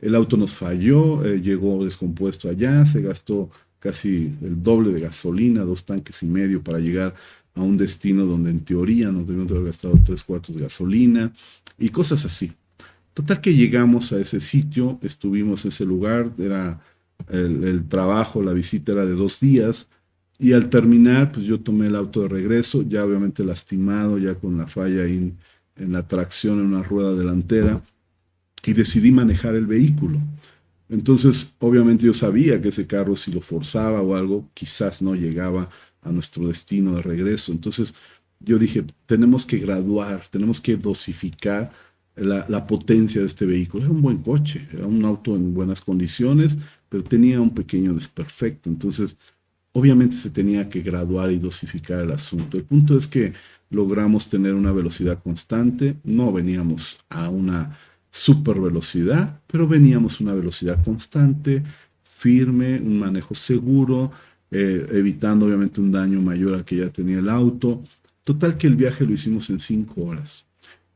El 0.00 0.14
auto 0.14 0.36
nos 0.36 0.52
falló, 0.52 1.24
eh, 1.24 1.40
llegó 1.40 1.84
descompuesto 1.84 2.48
allá, 2.48 2.84
se 2.84 3.00
gastó 3.00 3.50
casi 3.78 4.32
el 4.42 4.62
doble 4.62 4.92
de 4.92 5.00
gasolina, 5.00 5.62
dos 5.62 5.84
tanques 5.84 6.22
y 6.22 6.26
medio 6.26 6.62
para 6.62 6.78
llegar 6.78 7.14
a 7.58 7.62
un 7.62 7.76
destino 7.76 8.24
donde 8.24 8.50
en 8.50 8.60
teoría 8.60 9.10
nos 9.10 9.26
debíamos 9.26 9.50
haber 9.50 9.64
gastado 9.64 9.98
tres 10.04 10.22
cuartos 10.22 10.54
de 10.54 10.62
gasolina 10.62 11.32
y 11.78 11.88
cosas 11.88 12.24
así. 12.24 12.52
Total 13.14 13.40
que 13.40 13.54
llegamos 13.54 14.12
a 14.12 14.20
ese 14.20 14.38
sitio, 14.38 14.98
estuvimos 15.02 15.64
en 15.64 15.70
ese 15.70 15.84
lugar, 15.84 16.30
era 16.38 16.80
el, 17.28 17.84
trabajo, 17.88 18.42
la 18.42 18.52
visita 18.52 18.92
era 18.92 19.04
de 19.04 19.14
dos 19.14 19.40
días, 19.40 19.88
y 20.38 20.52
al 20.52 20.70
terminar, 20.70 21.32
pues 21.32 21.44
yo 21.44 21.58
tomé 21.58 21.88
el 21.88 21.96
auto 21.96 22.22
de 22.22 22.28
regreso, 22.28 22.82
ya 22.82 23.04
obviamente 23.04 23.44
lastimado, 23.44 24.18
ya 24.18 24.36
con 24.36 24.56
la 24.56 24.68
falla 24.68 25.04
en 25.04 25.36
la 25.76 26.06
tracción 26.06 26.60
en 26.60 26.66
una 26.66 26.84
rueda 26.84 27.12
delantera, 27.16 27.82
y 28.64 28.72
decidí 28.72 29.10
manejar 29.10 29.56
el 29.56 29.66
vehículo. 29.66 30.20
Entonces, 30.88 31.54
obviamente 31.58 32.04
yo 32.04 32.14
sabía 32.14 32.60
que 32.60 32.68
ese 32.68 32.86
carro, 32.86 33.16
si 33.16 33.32
lo 33.32 33.40
forzaba 33.40 34.00
o 34.00 34.14
algo, 34.14 34.48
quizás 34.54 35.02
no 35.02 35.14
llegaba 35.14 35.68
a 36.02 36.10
nuestro 36.10 36.48
destino 36.48 36.96
de 36.96 37.02
regreso. 37.02 37.52
Entonces, 37.52 37.94
yo 38.40 38.58
dije, 38.58 38.84
tenemos 39.06 39.44
que 39.46 39.58
graduar, 39.58 40.26
tenemos 40.30 40.60
que 40.60 40.76
dosificar 40.76 41.72
la, 42.16 42.66
potencia 42.66 43.20
de 43.20 43.26
este 43.26 43.46
vehículo. 43.46 43.84
Era 43.84 43.92
un 43.92 44.02
buen 44.02 44.18
coche, 44.18 44.68
era 44.72 44.86
un 44.86 45.04
auto 45.04 45.36
en 45.36 45.54
buenas 45.54 45.80
condiciones, 45.80 46.58
pero 46.88 47.04
tenía 47.04 47.40
un 47.40 47.54
pequeño 47.54 47.94
desperfecto. 47.94 48.68
Entonces, 48.68 49.16
obviamente 49.72 50.16
se 50.16 50.30
tenía 50.30 50.68
que 50.68 50.82
graduar 50.82 51.30
y 51.30 51.38
dosificar 51.38 52.00
el 52.00 52.12
asunto. 52.12 52.56
El 52.56 52.64
punto 52.64 52.96
es 52.96 53.06
que 53.06 53.34
logramos 53.70 54.28
tener 54.28 54.54
una 54.54 54.72
velocidad 54.72 55.22
constante, 55.22 55.96
no 56.04 56.32
veníamos 56.32 56.98
a 57.08 57.28
una 57.28 57.78
super 58.10 58.58
velocidad, 58.58 59.40
pero 59.46 59.68
veníamos 59.68 60.20
a 60.20 60.24
una 60.24 60.34
velocidad 60.34 60.82
constante, 60.82 61.62
firme, 62.02 62.80
un 62.80 62.98
manejo 62.98 63.34
seguro, 63.34 64.10
eh, 64.50 64.86
evitando 64.92 65.46
obviamente 65.46 65.80
un 65.80 65.92
daño 65.92 66.20
mayor 66.20 66.54
al 66.54 66.64
que 66.64 66.76
ya 66.76 66.90
tenía 66.90 67.18
el 67.18 67.28
auto. 67.28 67.82
Total 68.24 68.56
que 68.56 68.66
el 68.66 68.76
viaje 68.76 69.04
lo 69.04 69.12
hicimos 69.12 69.50
en 69.50 69.60
cinco 69.60 70.02
horas 70.02 70.44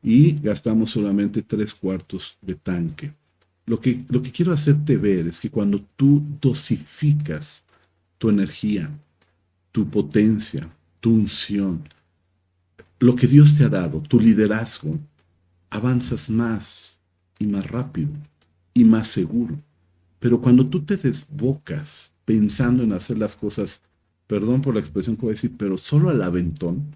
y 0.03 0.33
gastamos 0.33 0.91
solamente 0.91 1.41
tres 1.41 1.73
cuartos 1.73 2.37
de 2.41 2.55
tanque. 2.55 3.13
Lo 3.65 3.79
que, 3.79 4.03
lo 4.09 4.21
que 4.21 4.31
quiero 4.31 4.51
hacerte 4.51 4.97
ver 4.97 5.27
es 5.27 5.39
que 5.39 5.49
cuando 5.49 5.81
tú 5.95 6.21
dosificas 6.41 7.63
tu 8.17 8.29
energía, 8.29 8.89
tu 9.71 9.89
potencia, 9.89 10.69
tu 10.99 11.11
unción, 11.13 11.81
lo 12.99 13.15
que 13.15 13.27
Dios 13.27 13.57
te 13.57 13.63
ha 13.63 13.69
dado, 13.69 14.01
tu 14.01 14.19
liderazgo, 14.19 14.99
avanzas 15.69 16.29
más 16.29 16.99
y 17.39 17.47
más 17.47 17.69
rápido 17.69 18.11
y 18.73 18.83
más 18.83 19.07
seguro. 19.07 19.57
Pero 20.19 20.39
cuando 20.39 20.67
tú 20.67 20.83
te 20.83 20.95
desbocas 20.95 22.12
pensando 22.25 22.83
en 22.83 22.93
hacer 22.93 23.17
las 23.17 23.35
cosas, 23.35 23.81
perdón 24.27 24.61
por 24.61 24.73
la 24.73 24.79
expresión 24.79 25.15
que 25.15 25.23
voy 25.23 25.31
a 25.31 25.35
decir, 25.35 25.53
pero 25.57 25.77
solo 25.77 26.09
al 26.09 26.21
aventón, 26.21 26.95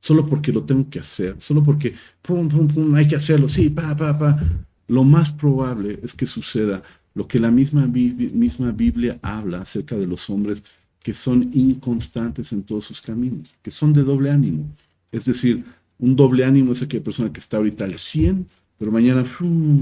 solo 0.00 0.26
porque 0.26 0.52
lo 0.52 0.62
tengo 0.64 0.88
que 0.88 1.00
hacer, 1.00 1.36
solo 1.40 1.62
porque 1.62 1.94
pum, 2.22 2.48
pum, 2.48 2.68
pum, 2.68 2.94
hay 2.94 3.08
que 3.08 3.16
hacerlo, 3.16 3.48
sí, 3.48 3.68
pa, 3.70 3.96
pa, 3.96 4.18
pa, 4.18 4.38
lo 4.86 5.04
más 5.04 5.32
probable 5.32 5.98
es 6.02 6.14
que 6.14 6.26
suceda 6.26 6.82
lo 7.14 7.26
que 7.26 7.40
la 7.40 7.50
misma, 7.50 7.86
misma 7.86 8.70
Biblia 8.70 9.18
habla 9.22 9.62
acerca 9.62 9.96
de 9.96 10.06
los 10.06 10.30
hombres 10.30 10.62
que 11.02 11.14
son 11.14 11.50
inconstantes 11.52 12.52
en 12.52 12.62
todos 12.62 12.84
sus 12.84 13.00
caminos, 13.00 13.48
que 13.62 13.70
son 13.70 13.92
de 13.92 14.02
doble 14.02 14.30
ánimo. 14.30 14.66
Es 15.10 15.24
decir, 15.24 15.64
un 15.98 16.16
doble 16.16 16.44
ánimo 16.44 16.72
es 16.72 16.82
aquella 16.82 17.02
persona 17.02 17.32
que 17.32 17.40
está 17.40 17.56
ahorita 17.56 17.84
al 17.84 17.96
100, 17.96 18.46
pero 18.78 18.92
mañana 18.92 19.24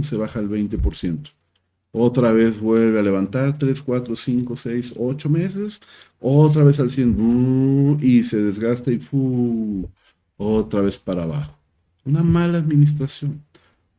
se 0.02 0.16
baja 0.16 0.38
al 0.38 0.48
20%. 0.48 1.30
Otra 1.98 2.30
vez 2.30 2.60
vuelve 2.60 2.98
a 2.98 3.02
levantar 3.02 3.56
3, 3.58 3.80
4, 3.80 4.16
5, 4.16 4.54
6, 4.54 4.92
8 4.98 5.30
meses, 5.30 5.80
otra 6.20 6.62
vez 6.62 6.78
al 6.78 6.90
100 6.90 7.98
y 8.02 8.22
se 8.22 8.36
desgasta 8.42 8.92
y 8.92 9.00
otra 10.36 10.82
vez 10.82 10.98
para 10.98 11.22
abajo. 11.22 11.56
Una 12.04 12.22
mala 12.22 12.58
administración, 12.58 13.40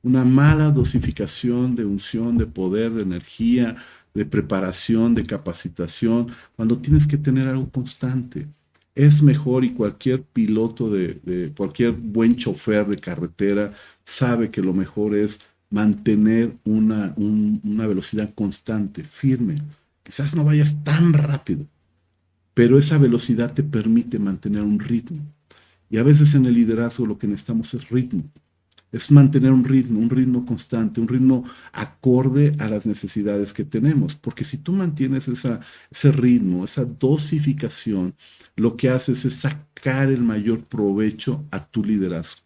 una 0.04 0.24
mala 0.24 0.70
dosificación 0.70 1.76
de 1.76 1.86
unción, 1.86 2.38
de 2.38 2.46
poder, 2.46 2.92
de 2.92 3.02
energía, 3.02 3.78
de 4.14 4.26
preparación, 4.26 5.16
de 5.16 5.24
capacitación, 5.24 6.28
cuando 6.56 6.78
tienes 6.78 7.08
que 7.08 7.18
tener 7.18 7.48
algo 7.48 7.68
constante 7.72 8.48
es 8.94 9.22
mejor 9.22 9.64
y 9.64 9.74
cualquier 9.74 10.24
piloto 10.24 10.90
de, 10.90 11.52
cualquier 11.56 11.92
buen 11.94 12.36
chofer 12.36 12.88
de 12.88 12.98
carretera 12.98 13.74
sabe 14.04 14.50
que 14.50 14.62
lo 14.62 14.74
mejor 14.74 15.16
es 15.16 15.40
mantener 15.70 16.56
una, 16.64 17.14
una 17.18 17.88
velocidad 17.88 18.34
constante, 18.34 19.04
firme. 19.04 19.62
Quizás 20.04 20.36
no 20.36 20.44
vayas 20.44 20.84
tan 20.84 21.14
rápido, 21.14 21.66
pero 22.54 22.78
esa 22.78 22.98
velocidad 22.98 23.54
te 23.54 23.64
permite 23.64 24.20
mantener 24.20 24.62
un 24.62 24.80
ritmo. 24.80 25.20
Y 25.90 25.98
a 25.98 26.04
veces 26.04 26.36
en 26.36 26.46
el 26.46 26.54
liderazgo 26.54 27.06
lo 27.06 27.18
que 27.18 27.28
necesitamos 27.28 27.74
es 27.74 27.90
ritmo 27.90 28.24
es 28.92 29.12
mantener 29.12 29.52
un 29.52 29.64
ritmo, 29.64 30.00
un 30.00 30.10
ritmo 30.10 30.46
constante, 30.46 31.02
un 31.02 31.08
ritmo 31.08 31.44
acorde 31.74 32.56
a 32.60 32.70
las 32.70 32.86
necesidades 32.86 33.54
que 33.54 33.66
tenemos. 33.66 34.16
Porque 34.16 34.44
si 34.44 34.58
tú 34.58 34.72
mantienes 34.72 35.28
esa, 35.28 35.60
ese 35.92 36.12
ritmo, 36.12 36.64
esa 36.64 36.86
dosificación, 36.86 38.16
lo 38.56 38.78
que 38.78 38.90
haces 38.90 39.26
es 39.26 39.36
sacar 39.36 40.10
el 40.10 40.22
mayor 40.24 40.64
provecho 40.64 41.44
a 41.52 41.66
tu 41.66 41.84
liderazgo. 41.84 42.42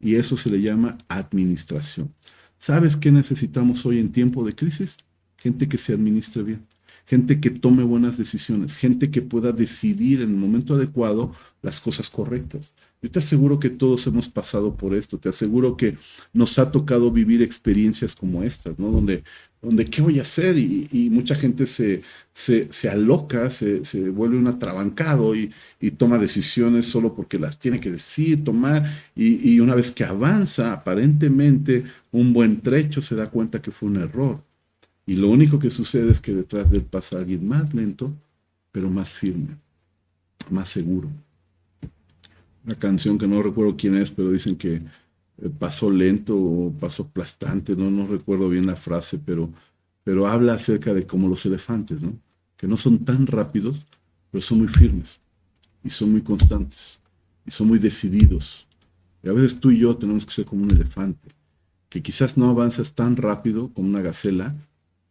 Y 0.00 0.16
eso 0.16 0.36
se 0.36 0.50
le 0.50 0.60
llama 0.60 0.98
administración. 1.08 2.12
¿Sabes 2.60 2.98
qué 2.98 3.10
necesitamos 3.10 3.86
hoy 3.86 3.98
en 3.98 4.12
tiempo 4.12 4.44
de 4.44 4.54
crisis? 4.54 4.98
Gente 5.38 5.66
que 5.66 5.78
se 5.78 5.94
administre 5.94 6.42
bien, 6.42 6.66
gente 7.06 7.40
que 7.40 7.48
tome 7.48 7.82
buenas 7.82 8.18
decisiones, 8.18 8.76
gente 8.76 9.10
que 9.10 9.22
pueda 9.22 9.50
decidir 9.50 10.20
en 10.20 10.28
el 10.28 10.36
momento 10.36 10.74
adecuado 10.74 11.32
las 11.62 11.80
cosas 11.80 12.10
correctas. 12.10 12.74
Yo 13.00 13.10
te 13.10 13.20
aseguro 13.20 13.58
que 13.58 13.70
todos 13.70 14.06
hemos 14.06 14.28
pasado 14.28 14.76
por 14.76 14.94
esto, 14.94 15.16
te 15.16 15.30
aseguro 15.30 15.78
que 15.78 15.96
nos 16.34 16.58
ha 16.58 16.70
tocado 16.70 17.10
vivir 17.10 17.40
experiencias 17.40 18.14
como 18.14 18.42
estas, 18.42 18.78
¿no? 18.78 18.90
Donde, 18.90 19.24
donde 19.62 19.84
¿qué 19.84 20.02
voy 20.02 20.18
a 20.18 20.22
hacer? 20.22 20.56
Y, 20.58 21.10
mucha 21.10 21.34
gente 21.34 21.66
se, 21.66 22.02
se, 22.32 22.88
aloca, 22.88 23.50
se, 23.50 23.80
vuelve 24.10 24.38
un 24.38 24.46
atrabancado 24.46 25.34
y, 25.34 25.52
toma 25.96 26.18
decisiones 26.18 26.86
solo 26.86 27.14
porque 27.14 27.38
las 27.38 27.58
tiene 27.58 27.80
que 27.80 27.90
decir, 27.90 28.44
tomar, 28.44 29.10
y, 29.14 29.52
y 29.52 29.60
una 29.60 29.74
vez 29.74 29.90
que 29.90 30.04
avanza 30.04 30.72
aparentemente 30.72 31.84
un 32.12 32.32
buen 32.32 32.60
trecho, 32.60 33.02
se 33.02 33.14
da 33.14 33.30
cuenta 33.30 33.62
que 33.62 33.70
fue 33.70 33.88
un 33.88 33.96
error. 33.96 34.42
Y 35.06 35.16
lo 35.16 35.28
único 35.28 35.58
que 35.58 35.70
sucede 35.70 36.10
es 36.10 36.20
que 36.20 36.34
detrás 36.34 36.70
de 36.70 36.78
él 36.78 36.84
pasa 36.84 37.18
alguien 37.18 37.46
más 37.46 37.74
lento, 37.74 38.12
pero 38.72 38.90
más 38.90 39.12
firme, 39.12 39.56
más 40.50 40.68
seguro 40.68 41.10
una 42.64 42.74
canción 42.74 43.18
que 43.18 43.26
no 43.26 43.42
recuerdo 43.42 43.76
quién 43.76 43.96
es, 43.96 44.10
pero 44.10 44.30
dicen 44.30 44.56
que 44.56 44.82
pasó 45.48 45.90
lento 45.90 46.36
o 46.36 46.72
pasó 46.78 47.04
aplastante, 47.04 47.74
no, 47.76 47.90
no 47.90 48.06
recuerdo 48.06 48.48
bien 48.48 48.66
la 48.66 48.76
frase, 48.76 49.18
pero, 49.18 49.50
pero 50.04 50.26
habla 50.26 50.54
acerca 50.54 50.92
de 50.92 51.06
como 51.06 51.28
los 51.28 51.46
elefantes, 51.46 52.02
¿no? 52.02 52.12
Que 52.56 52.66
no 52.66 52.76
son 52.76 53.04
tan 53.04 53.26
rápidos, 53.26 53.86
pero 54.30 54.42
son 54.42 54.58
muy 54.58 54.68
firmes 54.68 55.18
y 55.82 55.90
son 55.90 56.12
muy 56.12 56.22
constantes 56.22 57.00
y 57.46 57.50
son 57.50 57.68
muy 57.68 57.78
decididos. 57.78 58.66
Y 59.22 59.28
a 59.28 59.32
veces 59.32 59.58
tú 59.58 59.70
y 59.70 59.78
yo 59.78 59.96
tenemos 59.96 60.26
que 60.26 60.32
ser 60.32 60.44
como 60.44 60.62
un 60.64 60.70
elefante, 60.70 61.28
que 61.88 62.02
quizás 62.02 62.36
no 62.36 62.50
avanzas 62.50 62.92
tan 62.92 63.16
rápido 63.16 63.70
como 63.72 63.88
una 63.88 64.02
gacela, 64.02 64.54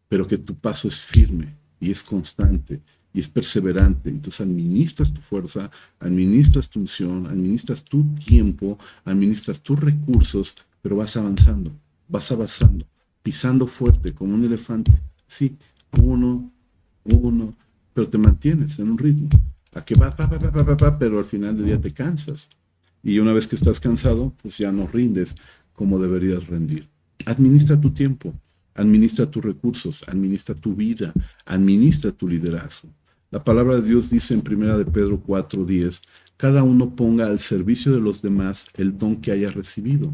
pero 0.07 0.27
que 0.27 0.37
tu 0.37 0.55
paso 0.55 0.87
es 0.87 0.99
firme, 0.99 1.55
y 1.79 1.91
es 1.91 2.03
constante 2.03 2.81
y 3.13 3.19
es 3.19 3.27
perseverante. 3.27 4.09
Entonces 4.09 4.41
administras 4.41 5.11
tu 5.13 5.21
fuerza, 5.21 5.71
administras 5.99 6.69
tu 6.69 6.79
unción, 6.79 7.27
administras 7.27 7.83
tu 7.83 8.03
tiempo, 8.15 8.77
administras 9.05 9.61
tus 9.61 9.79
recursos, 9.79 10.55
pero 10.81 10.97
vas 10.97 11.15
avanzando, 11.17 11.71
vas 12.07 12.31
avanzando, 12.31 12.85
pisando 13.23 13.67
fuerte 13.67 14.13
como 14.13 14.35
un 14.35 14.45
elefante. 14.45 14.91
Sí, 15.27 15.55
uno, 15.99 16.51
uno, 17.03 17.53
pero 17.93 18.07
te 18.07 18.17
mantienes 18.17 18.79
en 18.79 18.91
un 18.91 18.97
ritmo. 18.97 19.29
A 19.73 19.85
que 19.85 19.95
pa, 19.95 20.15
pa, 20.15 20.27
pa, 20.27 20.77
pa, 20.77 20.97
pero 20.97 21.19
al 21.19 21.25
final 21.25 21.55
del 21.55 21.65
día 21.67 21.79
te 21.79 21.91
cansas. 21.91 22.49
Y 23.03 23.19
una 23.19 23.33
vez 23.33 23.47
que 23.47 23.55
estás 23.55 23.79
cansado, 23.79 24.33
pues 24.41 24.57
ya 24.57 24.71
no 24.71 24.87
rindes 24.87 25.35
como 25.73 25.99
deberías 25.99 26.47
rendir. 26.47 26.89
Administra 27.25 27.79
tu 27.79 27.91
tiempo, 27.91 28.33
administra 28.73 29.29
tus 29.29 29.43
recursos, 29.43 30.03
administra 30.07 30.55
tu 30.55 30.75
vida, 30.75 31.13
administra 31.45 32.11
tu 32.11 32.27
liderazgo. 32.27 32.89
La 33.31 33.43
palabra 33.43 33.75
de 33.75 33.87
Dios 33.87 34.09
dice 34.09 34.33
en 34.33 34.41
1 34.41 34.79
de 34.79 34.85
Pedro 34.85 35.21
4:10, 35.21 36.01
cada 36.35 36.63
uno 36.63 36.95
ponga 36.95 37.27
al 37.27 37.39
servicio 37.39 37.93
de 37.93 38.01
los 38.01 38.23
demás 38.23 38.65
el 38.75 38.97
don 38.97 39.17
que 39.17 39.31
haya 39.31 39.51
recibido, 39.51 40.11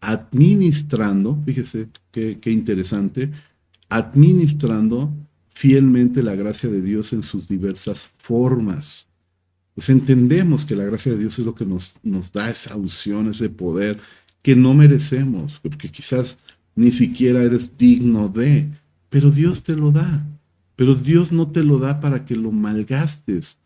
administrando, 0.00 1.38
fíjese 1.44 1.88
qué, 2.10 2.40
interesante, 2.46 3.30
administrando 3.88 5.12
fielmente 5.50 6.24
la 6.24 6.34
gracia 6.34 6.68
de 6.68 6.80
Dios 6.82 7.12
en 7.12 7.22
sus 7.22 7.46
diversas 7.46 8.10
formas. 8.18 9.06
Pues 9.74 9.88
entendemos 9.88 10.64
que 10.64 10.74
la 10.74 10.84
gracia 10.84 11.12
de 11.12 11.18
Dios 11.18 11.38
es 11.38 11.46
lo 11.46 11.54
que 11.54 11.66
nos, 11.66 11.94
nos 12.02 12.32
da 12.32 12.50
esa 12.50 12.74
unción, 12.74 13.28
ese 13.28 13.48
poder 13.48 14.00
que 14.42 14.56
no 14.56 14.74
merecemos, 14.74 15.60
porque 15.62 15.88
quizás 15.88 16.36
ni 16.74 16.90
siquiera 16.90 17.42
eres 17.44 17.76
digno 17.78 18.28
de, 18.28 18.66
pero 19.08 19.30
Dios 19.30 19.62
te 19.62 19.76
lo 19.76 19.92
da. 19.92 20.26
Pero 20.80 20.94
Dios 20.94 21.30
no 21.30 21.46
te 21.46 21.62
lo 21.62 21.78
da 21.78 22.00
para 22.00 22.24
que 22.24 22.34
lo 22.34 22.52
malgastes, 22.52 23.58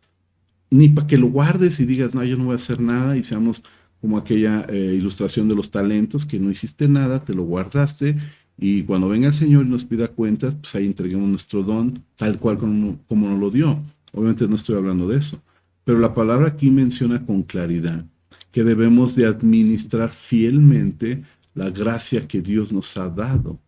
ni 0.69 0.89
para 0.89 1.07
que 1.07 1.17
lo 1.17 1.29
guardes 1.29 1.79
y 1.79 1.87
digas, 1.87 2.13
no, 2.13 2.25
yo 2.25 2.37
no 2.37 2.47
voy 2.47 2.55
a 2.55 2.57
hacer 2.57 2.81
nada 2.81 3.17
y 3.17 3.23
seamos 3.23 3.63
como 4.01 4.19
aquella 4.19 4.67
eh, 4.69 4.97
ilustración 4.99 5.49
de 5.49 5.55
los 5.55 5.71
talentos, 5.71 6.27
que 6.27 6.41
no 6.41 6.51
hiciste 6.51 6.89
nada, 6.89 7.25
te 7.25 7.33
lo 7.33 7.45
guardaste 7.45 8.17
y 8.59 8.83
cuando 8.83 9.09
venga 9.09 9.29
el 9.29 9.33
Señor 9.33 9.65
y 9.65 9.69
nos 9.69 9.85
pida 9.85 10.09
cuentas, 10.09 10.57
pues 10.57 10.75
ahí 10.75 10.87
entreguemos 10.87 11.29
nuestro 11.29 11.63
don 11.63 12.03
tal 12.17 12.41
cual 12.41 12.59
como, 12.59 12.99
como 13.07 13.29
nos 13.29 13.39
lo 13.39 13.53
dio. 13.53 13.79
Obviamente 14.13 14.49
no 14.49 14.57
estoy 14.57 14.75
hablando 14.75 15.07
de 15.07 15.19
eso, 15.19 15.41
pero 15.85 16.01
la 16.01 16.15
palabra 16.15 16.49
aquí 16.49 16.69
menciona 16.73 17.25
con 17.25 17.45
claridad 17.45 18.05
que 18.51 18.65
debemos 18.65 19.15
de 19.15 19.27
administrar 19.27 20.11
fielmente 20.11 21.23
la 21.55 21.71
gracia 21.71 22.27
que 22.27 22.43
Dios 22.43 22.73
nos 22.73 22.97
ha 22.97 23.09
dado 23.09 23.61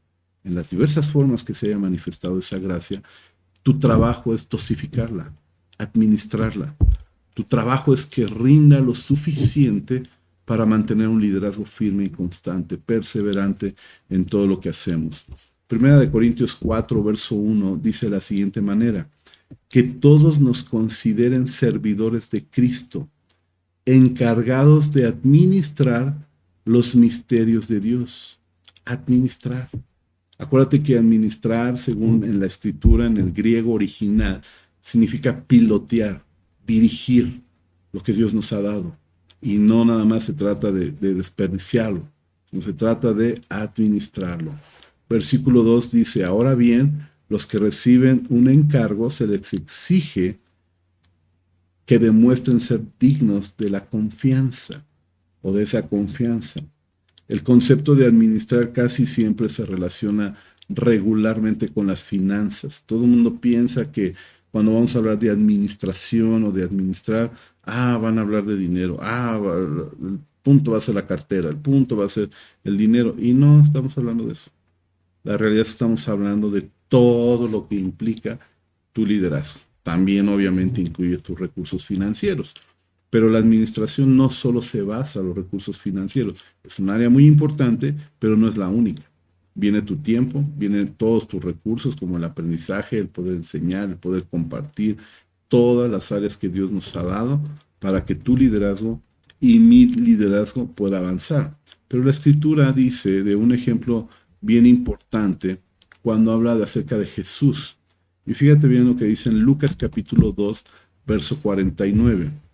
en 0.42 0.56
las 0.56 0.68
diversas 0.68 1.08
formas 1.08 1.44
que 1.44 1.54
se 1.54 1.68
haya 1.68 1.78
manifestado 1.78 2.40
esa 2.40 2.58
gracia 2.58 3.04
tu 3.66 3.80
trabajo 3.80 4.32
es 4.32 4.48
dosificarla, 4.48 5.32
administrarla. 5.76 6.76
Tu 7.34 7.42
trabajo 7.42 7.92
es 7.92 8.06
que 8.06 8.24
rinda 8.24 8.78
lo 8.78 8.94
suficiente 8.94 10.04
para 10.44 10.64
mantener 10.64 11.08
un 11.08 11.20
liderazgo 11.20 11.64
firme 11.64 12.04
y 12.04 12.10
constante, 12.10 12.78
perseverante 12.78 13.74
en 14.08 14.24
todo 14.24 14.46
lo 14.46 14.60
que 14.60 14.68
hacemos. 14.68 15.26
Primera 15.66 15.98
de 15.98 16.08
Corintios 16.08 16.54
4, 16.54 17.02
verso 17.02 17.34
1 17.34 17.80
dice 17.82 18.06
de 18.06 18.12
la 18.12 18.20
siguiente 18.20 18.60
manera, 18.60 19.08
que 19.68 19.82
todos 19.82 20.38
nos 20.38 20.62
consideren 20.62 21.48
servidores 21.48 22.30
de 22.30 22.44
Cristo, 22.44 23.08
encargados 23.84 24.92
de 24.92 25.06
administrar 25.06 26.14
los 26.64 26.94
misterios 26.94 27.66
de 27.66 27.80
Dios. 27.80 28.38
Administrar. 28.84 29.68
Acuérdate 30.38 30.82
que 30.82 30.98
administrar, 30.98 31.78
según 31.78 32.24
en 32.24 32.40
la 32.40 32.46
escritura, 32.46 33.06
en 33.06 33.16
el 33.16 33.32
griego 33.32 33.72
original, 33.72 34.42
significa 34.80 35.42
pilotear, 35.44 36.22
dirigir 36.66 37.40
lo 37.92 38.02
que 38.02 38.12
Dios 38.12 38.34
nos 38.34 38.52
ha 38.52 38.60
dado. 38.60 38.96
Y 39.40 39.56
no 39.56 39.84
nada 39.84 40.04
más 40.04 40.24
se 40.24 40.34
trata 40.34 40.70
de, 40.70 40.90
desperdiciarlo, 40.90 42.06
no 42.52 42.62
se 42.62 42.72
trata 42.72 43.12
de 43.12 43.40
administrarlo. 43.48 44.52
Versículo 45.08 45.62
2 45.62 45.92
dice, 45.92 46.24
ahora 46.24 46.54
bien, 46.54 47.08
los 47.28 47.46
que 47.46 47.58
reciben 47.58 48.26
un 48.28 48.48
encargo 48.48 49.08
se 49.10 49.26
les 49.26 49.52
exige 49.54 50.38
que 51.86 51.98
demuestren 51.98 52.60
ser 52.60 52.82
dignos 52.98 53.56
de 53.56 53.70
la 53.70 53.86
confianza 53.86 54.84
o 55.42 55.52
de 55.52 55.62
esa 55.62 55.82
confianza. 55.82 56.60
El 57.28 57.42
concepto 57.42 57.94
de 57.94 58.06
administrar 58.06 58.72
casi 58.72 59.06
siempre 59.06 59.48
se 59.48 59.64
relaciona 59.64 60.36
regularmente 60.68 61.68
con 61.68 61.86
las 61.86 62.02
finanzas. 62.02 62.82
Todo 62.86 63.04
el 63.04 63.10
mundo 63.10 63.40
piensa 63.40 63.90
que 63.90 64.14
cuando 64.50 64.74
vamos 64.74 64.94
a 64.94 64.98
hablar 64.98 65.18
de 65.18 65.30
administración 65.30 66.44
o 66.44 66.52
de 66.52 66.62
administrar, 66.62 67.32
ah, 67.64 67.98
van 68.00 68.18
a 68.18 68.22
hablar 68.22 68.44
de 68.44 68.56
dinero, 68.56 68.98
ah, 69.00 69.40
el 69.44 70.18
punto 70.42 70.72
va 70.72 70.78
a 70.78 70.80
ser 70.80 70.94
la 70.94 71.06
cartera, 71.06 71.48
el 71.48 71.56
punto 71.56 71.96
va 71.96 72.06
a 72.06 72.08
ser 72.08 72.30
el 72.64 72.76
dinero. 72.78 73.16
Y 73.18 73.32
no 73.34 73.60
estamos 73.60 73.96
hablando 73.98 74.26
de 74.26 74.32
eso. 74.32 74.50
La 75.24 75.36
realidad 75.36 75.66
estamos 75.66 76.08
hablando 76.08 76.50
de 76.50 76.70
todo 76.88 77.48
lo 77.48 77.66
que 77.68 77.74
implica 77.74 78.38
tu 78.92 79.04
liderazgo. 79.04 79.60
También 79.82 80.28
obviamente 80.28 80.80
incluye 80.80 81.18
tus 81.18 81.38
recursos 81.38 81.84
financieros. 81.84 82.54
Pero 83.16 83.30
la 83.30 83.38
administración 83.38 84.14
no 84.14 84.28
solo 84.28 84.60
se 84.60 84.82
basa 84.82 85.20
en 85.20 85.28
los 85.28 85.36
recursos 85.36 85.78
financieros, 85.78 86.36
es 86.62 86.78
un 86.78 86.90
área 86.90 87.08
muy 87.08 87.24
importante, 87.24 87.94
pero 88.18 88.36
no 88.36 88.46
es 88.46 88.58
la 88.58 88.68
única. 88.68 89.04
Viene 89.54 89.80
tu 89.80 89.96
tiempo, 89.96 90.44
vienen 90.54 90.92
todos 90.98 91.26
tus 91.26 91.42
recursos 91.42 91.96
como 91.96 92.18
el 92.18 92.24
aprendizaje, 92.24 92.98
el 92.98 93.08
poder 93.08 93.36
enseñar, 93.36 93.88
el 93.88 93.96
poder 93.96 94.24
compartir, 94.24 94.98
todas 95.48 95.90
las 95.90 96.12
áreas 96.12 96.36
que 96.36 96.50
Dios 96.50 96.70
nos 96.70 96.94
ha 96.94 97.04
dado 97.04 97.40
para 97.78 98.04
que 98.04 98.14
tu 98.14 98.36
liderazgo 98.36 99.00
y 99.40 99.60
mi 99.60 99.86
liderazgo 99.86 100.66
pueda 100.66 100.98
avanzar. 100.98 101.56
Pero 101.88 102.04
la 102.04 102.10
escritura 102.10 102.70
dice 102.70 103.22
de 103.22 103.34
un 103.34 103.52
ejemplo 103.52 104.10
bien 104.42 104.66
importante 104.66 105.58
cuando 106.02 106.32
habla 106.32 106.54
de 106.54 106.64
acerca 106.64 106.98
de 106.98 107.06
Jesús. 107.06 107.78
Y 108.26 108.34
fíjate 108.34 108.68
bien 108.68 108.86
lo 108.86 108.94
que 108.94 109.06
dice 109.06 109.30
en 109.30 109.40
Lucas 109.40 109.74
capítulo 109.74 110.32
2, 110.32 110.64
verso 111.06 111.40
49. 111.40 112.44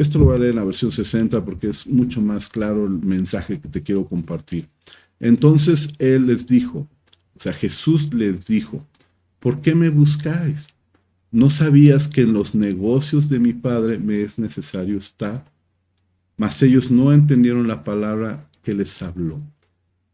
Esto 0.00 0.18
lo 0.18 0.24
voy 0.24 0.40
a 0.40 0.48
en 0.48 0.56
la 0.56 0.64
versión 0.64 0.90
60 0.90 1.44
porque 1.44 1.68
es 1.68 1.86
mucho 1.86 2.22
más 2.22 2.48
claro 2.48 2.86
el 2.86 2.92
mensaje 2.92 3.60
que 3.60 3.68
te 3.68 3.82
quiero 3.82 4.06
compartir. 4.06 4.66
Entonces 5.20 5.90
él 5.98 6.26
les 6.26 6.46
dijo, 6.46 6.88
o 7.36 7.38
sea, 7.38 7.52
Jesús 7.52 8.10
les 8.14 8.46
dijo, 8.46 8.82
¿por 9.40 9.60
qué 9.60 9.74
me 9.74 9.90
buscáis? 9.90 10.66
¿No 11.30 11.50
sabías 11.50 12.08
que 12.08 12.22
en 12.22 12.32
los 12.32 12.54
negocios 12.54 13.28
de 13.28 13.40
mi 13.40 13.52
Padre 13.52 13.98
me 13.98 14.22
es 14.22 14.38
necesario 14.38 14.96
estar? 14.96 15.44
Mas 16.38 16.62
ellos 16.62 16.90
no 16.90 17.12
entendieron 17.12 17.68
la 17.68 17.84
palabra 17.84 18.48
que 18.62 18.72
les 18.72 19.02
habló. 19.02 19.38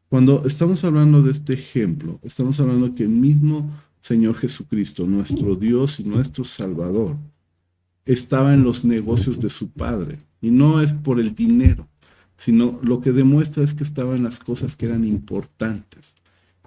Cuando 0.09 0.43
estamos 0.47 0.83
hablando 0.83 1.23
de 1.23 1.31
este 1.31 1.53
ejemplo, 1.53 2.19
estamos 2.25 2.59
hablando 2.59 2.93
que 2.97 3.05
el 3.05 3.11
mismo 3.11 3.71
Señor 4.01 4.35
Jesucristo, 4.35 5.07
nuestro 5.07 5.55
Dios 5.55 6.01
y 6.01 6.03
nuestro 6.03 6.43
Salvador, 6.43 7.17
estaba 8.07 8.55
en 8.55 8.63
los 8.63 8.85
negocios 8.85 9.41
de 9.41 9.51
su 9.51 9.69
padre. 9.69 10.19
Y 10.41 10.51
no 10.51 10.81
es 10.81 10.93
por 10.93 11.19
el 11.21 11.35
dinero, 11.35 11.89
sino 12.37 12.79
lo 12.83 13.01
que 13.01 13.13
demuestra 13.13 13.65
es 13.65 13.75
que 13.75 13.83
estaba 13.83 14.15
en 14.15 14.23
las 14.23 14.39
cosas 14.39 14.77
que 14.77 14.87
eran 14.87 15.05
importantes, 15.05 16.15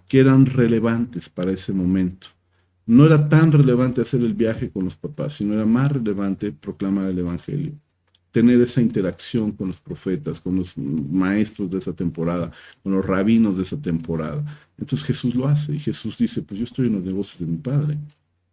que 0.08 0.20
eran 0.20 0.46
relevantes 0.46 1.30
para 1.30 1.52
ese 1.52 1.72
momento. 1.72 2.28
No 2.86 3.06
era 3.06 3.30
tan 3.30 3.52
relevante 3.52 4.02
hacer 4.02 4.22
el 4.22 4.34
viaje 4.34 4.70
con 4.70 4.84
los 4.84 4.96
papás, 4.96 5.34
sino 5.34 5.54
era 5.54 5.66
más 5.66 5.92
relevante 5.92 6.52
proclamar 6.52 7.06
el 7.10 7.20
Evangelio, 7.20 7.74
tener 8.32 8.60
esa 8.60 8.82
interacción 8.82 9.52
con 9.52 9.68
los 9.68 9.80
profetas, 9.80 10.42
con 10.42 10.56
los 10.56 10.76
maestros 10.78 11.70
de 11.70 11.78
esa 11.78 11.94
temporada, 11.94 12.52
con 12.82 12.94
los 12.94 13.06
rabinos 13.06 13.56
de 13.56 13.64
esa 13.64 13.80
temporada. 13.80 14.44
Entonces 14.78 15.06
Jesús 15.06 15.36
lo 15.36 15.48
hace 15.48 15.76
y 15.76 15.80
Jesús 15.80 16.18
dice, 16.18 16.42
pues 16.42 16.60
yo 16.60 16.64
estoy 16.64 16.88
en 16.88 16.94
los 16.94 17.04
negocios 17.04 17.40
de 17.40 17.46
mi 17.46 17.58
Padre. 17.58 17.98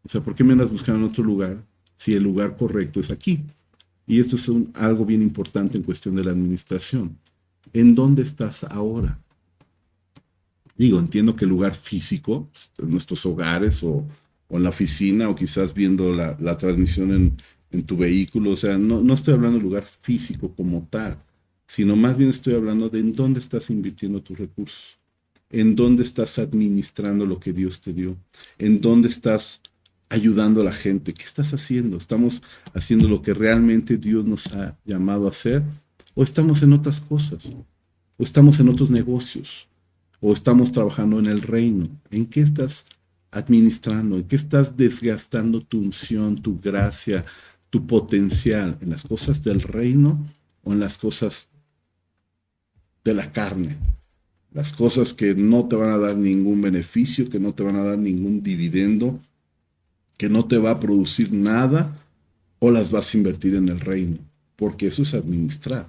O 0.05 0.09
sea, 0.09 0.21
¿por 0.21 0.35
qué 0.35 0.45
me 0.45 0.53
andas 0.53 0.71
buscando 0.71 1.05
en 1.05 1.11
otro 1.11 1.25
lugar 1.25 1.57
si 1.97 2.15
el 2.15 2.23
lugar 2.23 2.57
correcto 2.57 3.01
es 3.01 3.11
aquí. 3.11 3.41
Y 4.07 4.21
esto 4.21 4.37
es 4.37 4.51
algo 4.75 5.05
bien 5.05 5.23
importante 5.23 5.77
en 5.77 5.83
cuestión 5.83 6.15
de 6.17 6.25
la 6.25 6.31
administración. 6.31 7.17
¿En 7.73 7.95
dónde 7.95 8.23
estás 8.23 8.65
ahora? 8.65 9.19
Digo, 10.77 10.99
entiendo 10.99 11.35
que 11.35 11.45
el 11.45 11.51
lugar 11.51 11.75
físico, 11.75 12.49
pues, 12.53 12.89
nuestros 12.89 13.25
hogares 13.27 13.83
o, 13.83 14.05
en 14.51 14.63
la 14.63 14.69
oficina 14.69 15.29
o 15.29 15.35
quizás 15.35 15.75
viendo 15.75 16.15
la, 16.15 16.59
transmisión 16.59 17.13
en, 17.13 17.37
en, 17.71 17.85
tu 17.85 17.97
vehículo, 17.97 18.51
o 18.51 18.57
sea, 18.57 18.79
no, 18.79 19.01
no 19.03 19.15
estoy 19.15 19.35
hablando 19.35 19.59
de 19.59 19.65
lugar 19.65 19.85
físico 19.85 20.53
como 20.55 20.87
tal, 20.89 21.19
sino 21.67 21.97
más 21.97 22.17
bien 22.17 22.31
estoy 22.31 22.55
hablando 22.55 22.89
de 22.89 23.01
en 23.01 23.13
dónde 23.13 23.41
estás 23.41 23.71
invirtiendo 23.71 24.23
tus 24.23 24.39
recursos, 24.39 24.99
en 25.51 25.75
dónde 25.75 26.03
estás 26.03 26.39
administrando 26.39 27.27
lo 27.27 27.41
que 27.41 27.53
Dios 27.53 27.81
te 27.81 27.93
dio, 27.93 28.17
en 28.59 28.81
dónde 28.81 29.09
estás 29.09 29.61
ayudando 30.09 30.61
a 30.61 30.65
la 30.65 30.73
gente. 30.73 31.15
¿Qué 31.15 31.25
estás 31.25 31.53
haciendo? 31.53 31.97
¿Estamos 31.97 32.43
haciendo 32.75 33.09
lo 33.09 33.23
que 33.23 33.35
realmente 33.35 33.97
Dios 33.97 34.25
nos 34.25 34.47
ha 34.49 34.77
llamado 34.85 35.27
a 35.27 35.31
hacer? 35.31 35.63
¿O 36.15 36.23
estamos 36.23 36.63
en 36.63 36.73
otras 36.73 37.01
cosas? 37.01 37.45
¿O 38.17 38.25
estamos 38.25 38.61
en 38.61 38.69
otros 38.69 38.91
negocios? 38.91 39.69
¿O 40.21 40.33
estamos 40.33 40.73
trabajando 40.73 41.19
en 41.19 41.27
el 41.27 41.43
reino? 41.43 41.89
¿En 42.11 42.27
qué 42.27 42.41
estás 42.41 42.87
administrando? 43.31 44.17
¿En 44.17 44.25
qué 44.25 44.37
estás 44.37 44.77
desgastando 44.77 45.61
tu 45.61 45.79
unción, 45.79 46.41
tu 46.41 46.59
gracia, 46.61 47.25
tu 47.71 47.87
potencial? 47.87 48.79
¿En 48.81 48.91
las 48.91 49.03
cosas 49.03 49.43
del 49.43 49.61
reino 49.61 50.27
o 50.63 50.73
en 50.73 50.81
las 50.81 50.97
cosas 50.97 51.49
de 53.05 53.15
la 53.15 53.33
carne? 53.33 53.77
Las 54.53 54.73
cosas 54.73 55.13
que 55.13 55.35
no 55.35 55.69
te 55.69 55.77
van 55.77 55.91
a 55.91 55.99
dar 55.99 56.17
ningún 56.17 56.63
beneficio, 56.63 57.29
que 57.29 57.39
no 57.39 57.53
te 57.53 57.63
van 57.63 57.77
a 57.77 57.85
dar 57.85 57.99
ningún 57.99 58.43
dividendo, 58.43 59.21
que 60.17 60.29
no 60.29 60.47
te 60.47 60.59
va 60.59 60.73
a 60.73 60.81
producir 60.81 61.33
nada, 61.33 61.97
o 62.59 62.71
las 62.71 62.91
vas 62.91 63.13
a 63.13 63.17
invertir 63.19 63.55
en 63.55 63.69
el 63.69 63.81
reino, 63.81 64.19
porque 64.57 64.87
eso 64.87 65.03
es 65.03 65.15
administrar. 65.15 65.89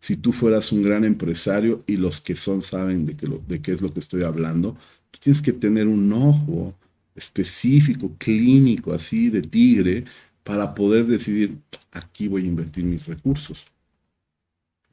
Si 0.00 0.16
tú 0.16 0.32
fueras 0.32 0.72
un 0.72 0.82
gran 0.82 1.04
empresario 1.04 1.82
y 1.86 1.96
los 1.96 2.20
que 2.20 2.36
son 2.36 2.62
saben 2.62 3.04
de, 3.04 3.14
de 3.46 3.60
qué 3.60 3.72
es 3.72 3.82
lo 3.82 3.92
que 3.92 4.00
estoy 4.00 4.22
hablando, 4.22 4.76
tienes 5.20 5.42
que 5.42 5.52
tener 5.52 5.86
un 5.86 6.12
ojo 6.12 6.74
específico, 7.14 8.12
clínico, 8.18 8.92
así 8.92 9.28
de 9.28 9.42
tigre, 9.42 10.04
para 10.44 10.74
poder 10.74 11.06
decidir, 11.06 11.58
aquí 11.90 12.28
voy 12.28 12.44
a 12.44 12.48
invertir 12.48 12.84
mis 12.84 13.04
recursos. 13.06 13.66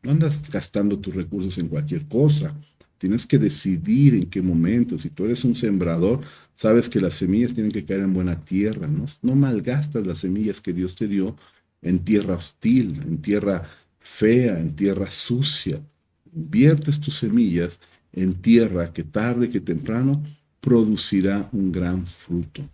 No 0.02 0.12
andas 0.12 0.50
gastando 0.50 1.00
tus 1.00 1.16
recursos 1.16 1.58
en 1.58 1.68
cualquier 1.68 2.06
cosa. 2.08 2.54
Tienes 2.98 3.26
que 3.26 3.38
decidir 3.38 4.16
en 4.16 4.30
qué 4.30 4.42
momento. 4.42 4.98
Si 4.98 5.10
tú 5.10 5.26
eres 5.26 5.44
un 5.44 5.56
sembrador, 5.56 6.22
sabes 6.56 6.90
que 6.90 7.00
las 7.00 7.16
semillas 7.16 7.54
tienen 7.54 7.72
que 7.72 7.86
caer 7.86 8.02
en 8.02 8.14
buena 8.14 8.44
tierra. 8.44 8.88
No, 8.88 9.36
malgastas 9.36 10.06
las 10.06 10.20
semillas 10.20 10.62
que 10.62 10.74
Dios 10.74 10.96
te 10.96 11.08
dio 11.08 11.36
en 11.82 12.00
tierra 12.00 12.36
hostil, 12.36 13.02
en 13.06 13.22
tierra 13.22 13.70
fea, 14.00 14.60
en 14.60 14.76
tierra 14.76 15.10
sucia. 15.12 15.80
Inviertes 16.34 17.00
tus 17.00 17.18
semillas 17.18 17.80
en 18.14 18.36
tierra 18.36 18.94
que 18.94 19.04
tarde 19.04 19.50
que 19.50 19.60
temprano 19.60 20.24
producirá 20.62 21.50
un 21.52 21.72
gran 21.72 22.06
fruto. 22.06 22.68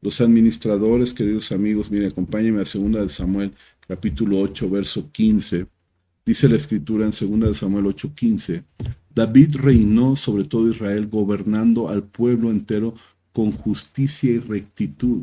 Los 0.00 0.20
administradores, 0.20 1.14
queridos 1.14 1.52
amigos, 1.52 1.90
miren, 1.90 2.10
acompáñenme 2.10 2.60
a 2.60 2.64
2 2.64 2.92
de 2.92 3.08
Samuel, 3.08 3.52
capítulo 3.86 4.40
8, 4.40 4.68
verso 4.68 5.10
15. 5.10 5.66
Dice 6.26 6.48
la 6.48 6.56
escritura 6.56 7.04
en 7.04 7.10
2 7.10 7.40
de 7.48 7.54
Samuel 7.54 7.86
8, 7.86 8.12
15. 8.14 8.64
David 9.14 9.56
reinó 9.56 10.16
sobre 10.16 10.44
todo 10.44 10.70
Israel, 10.70 11.06
gobernando 11.06 11.88
al 11.88 12.02
pueblo 12.02 12.50
entero 12.50 12.94
con 13.32 13.52
justicia 13.52 14.30
y 14.30 14.38
rectitud. 14.38 15.22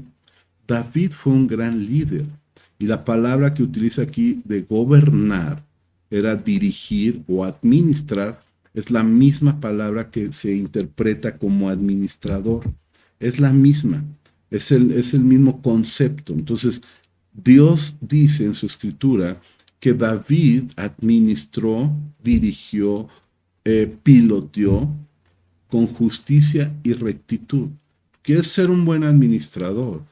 David 0.68 1.12
fue 1.12 1.34
un 1.34 1.48
gran 1.48 1.86
líder 1.86 2.26
y 2.80 2.88
la 2.88 3.04
palabra 3.04 3.54
que 3.54 3.64
utiliza 3.64 4.04
aquí 4.04 4.42
de 4.46 4.62
gobernar 4.62 5.64
era 6.10 6.36
dirigir 6.36 7.24
o 7.28 7.44
administrar, 7.44 8.44
es 8.74 8.92
la 8.92 9.04
misma 9.04 9.60
palabra 9.60 10.12
que 10.12 10.32
se 10.34 10.54
interpreta 10.54 11.38
como 11.38 11.70
administrador. 11.70 12.72
Es 13.20 13.40
la 13.40 13.54
misma, 13.54 14.04
es 14.50 14.72
el, 14.72 14.92
es 14.92 15.14
el 15.14 15.22
mismo 15.22 15.62
concepto. 15.62 16.34
Entonces, 16.34 16.82
Dios 17.34 17.96
dice 18.02 18.46
en 18.46 18.54
su 18.54 18.66
escritura 18.66 19.42
que 19.80 19.94
David 19.94 20.72
administró, 20.76 21.92
dirigió, 22.24 23.08
eh, 23.64 23.94
piloteó 24.04 24.90
con 25.70 25.88
justicia 25.88 26.74
y 26.84 26.94
rectitud. 26.94 27.70
¿Quieres 28.22 28.48
ser 28.48 28.70
un 28.70 28.86
buen 28.86 29.04
administrador? 29.04 30.04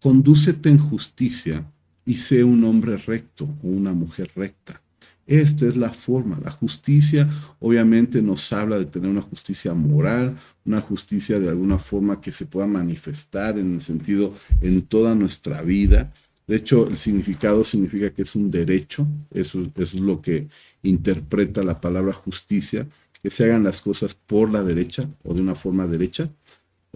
Condúcete 0.00 0.68
en 0.68 0.78
justicia 0.78 1.64
y 2.04 2.18
sé 2.18 2.44
un 2.44 2.62
hombre 2.64 2.96
recto 2.96 3.44
o 3.62 3.68
una 3.68 3.92
mujer 3.92 4.30
recta. 4.36 4.80
Esta 5.26 5.66
es 5.66 5.76
la 5.76 5.92
forma. 5.92 6.38
La 6.44 6.52
justicia 6.52 7.28
obviamente 7.58 8.22
nos 8.22 8.52
habla 8.52 8.78
de 8.78 8.86
tener 8.86 9.10
una 9.10 9.22
justicia 9.22 9.74
moral, 9.74 10.38
una 10.64 10.80
justicia 10.80 11.40
de 11.40 11.48
alguna 11.48 11.78
forma 11.78 12.20
que 12.20 12.30
se 12.30 12.46
pueda 12.46 12.66
manifestar 12.66 13.58
en 13.58 13.74
el 13.74 13.82
sentido 13.82 14.34
en 14.60 14.82
toda 14.82 15.14
nuestra 15.16 15.62
vida. 15.62 16.12
De 16.46 16.56
hecho, 16.56 16.86
el 16.86 16.96
significado 16.96 17.64
significa 17.64 18.10
que 18.10 18.22
es 18.22 18.36
un 18.36 18.52
derecho, 18.52 19.04
eso, 19.32 19.62
eso 19.74 19.96
es 19.96 20.00
lo 20.00 20.22
que 20.22 20.46
interpreta 20.88 21.62
la 21.62 21.80
palabra 21.80 22.12
justicia, 22.12 22.86
que 23.22 23.30
se 23.30 23.44
hagan 23.44 23.64
las 23.64 23.80
cosas 23.80 24.14
por 24.14 24.50
la 24.50 24.62
derecha 24.62 25.08
o 25.24 25.34
de 25.34 25.40
una 25.40 25.54
forma 25.54 25.86
derecha, 25.86 26.30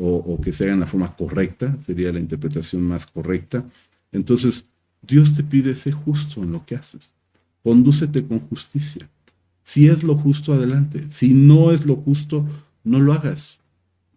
o, 0.02 0.40
que 0.40 0.52
se 0.52 0.64
hagan 0.64 0.80
la 0.80 0.86
forma 0.86 1.14
correcta, 1.14 1.76
sería 1.84 2.10
la 2.10 2.20
interpretación 2.20 2.82
más 2.82 3.06
correcta. 3.06 3.64
Entonces, 4.12 4.64
Dios 5.02 5.34
te 5.34 5.42
pide 5.42 5.74
ser 5.74 5.92
justo 5.92 6.42
en 6.42 6.52
lo 6.52 6.64
que 6.64 6.74
haces. 6.74 7.10
Condúcete 7.62 8.24
con 8.24 8.40
justicia. 8.40 9.08
Si 9.62 9.88
es 9.88 10.02
lo 10.02 10.16
justo, 10.16 10.54
adelante. 10.54 11.04
Si 11.10 11.34
no 11.34 11.70
es 11.70 11.84
lo 11.84 11.96
justo, 11.96 12.46
no 12.82 12.98
lo 12.98 13.12
hagas. 13.12 13.58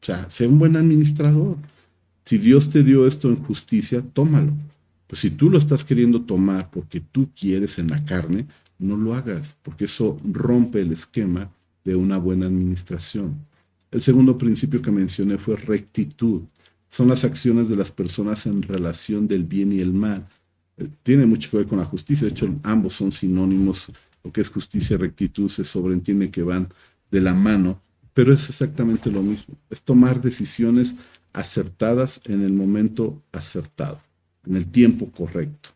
O 0.01 0.05
sea, 0.05 0.29
sé 0.29 0.47
un 0.47 0.57
buen 0.57 0.77
administrador. 0.77 1.57
Si 2.25 2.37
Dios 2.37 2.69
te 2.69 2.83
dio 2.83 3.05
esto 3.05 3.27
en 3.27 3.43
justicia, 3.43 4.01
tómalo. 4.13 4.53
Pues 5.07 5.21
si 5.21 5.29
tú 5.29 5.49
lo 5.49 5.57
estás 5.57 5.83
queriendo 5.83 6.21
tomar 6.21 6.69
porque 6.71 7.01
tú 7.11 7.29
quieres 7.37 7.77
en 7.77 7.89
la 7.89 8.03
carne, 8.05 8.47
no 8.79 8.97
lo 8.97 9.13
hagas, 9.13 9.55
porque 9.63 9.85
eso 9.85 10.19
rompe 10.23 10.81
el 10.81 10.91
esquema 10.91 11.49
de 11.83 11.95
una 11.95 12.17
buena 12.17 12.45
administración. 12.45 13.35
El 13.91 14.01
segundo 14.01 14.37
principio 14.37 14.81
que 14.81 14.91
mencioné 14.91 15.37
fue 15.37 15.55
rectitud. 15.55 16.41
Son 16.89 17.07
las 17.07 17.23
acciones 17.23 17.69
de 17.69 17.75
las 17.75 17.91
personas 17.91 18.45
en 18.45 18.61
relación 18.61 19.27
del 19.27 19.43
bien 19.43 19.71
y 19.71 19.79
el 19.79 19.93
mal. 19.93 20.27
Eh, 20.77 20.87
tiene 21.03 21.25
mucho 21.25 21.49
que 21.49 21.57
ver 21.57 21.67
con 21.67 21.79
la 21.79 21.85
justicia, 21.85 22.27
de 22.27 22.33
hecho 22.33 22.53
ambos 22.63 22.93
son 22.93 23.11
sinónimos, 23.11 23.87
lo 24.23 24.31
que 24.31 24.41
es 24.41 24.49
justicia 24.49 24.95
y 24.95 24.97
rectitud 24.97 25.49
se 25.49 25.63
sobreentiende 25.63 26.31
que 26.31 26.43
van 26.43 26.69
de 27.11 27.21
la 27.21 27.33
mano, 27.33 27.81
pero 28.13 28.33
es 28.33 28.47
exactamente 28.49 29.11
lo 29.11 29.21
mismo, 29.21 29.55
es 29.69 29.81
tomar 29.81 30.21
decisiones 30.21 30.95
acertadas 31.33 32.21
en 32.25 32.41
el 32.41 32.53
momento 32.53 33.21
acertado 33.31 33.99
en 34.45 34.55
el 34.55 34.67
tiempo 34.67 35.09
correcto. 35.11 35.69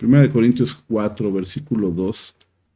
Primera 0.00 0.22
de 0.22 0.30
Corintios 0.30 0.82
4, 0.88 1.30
versículo 1.30 1.90
2, 1.90 2.34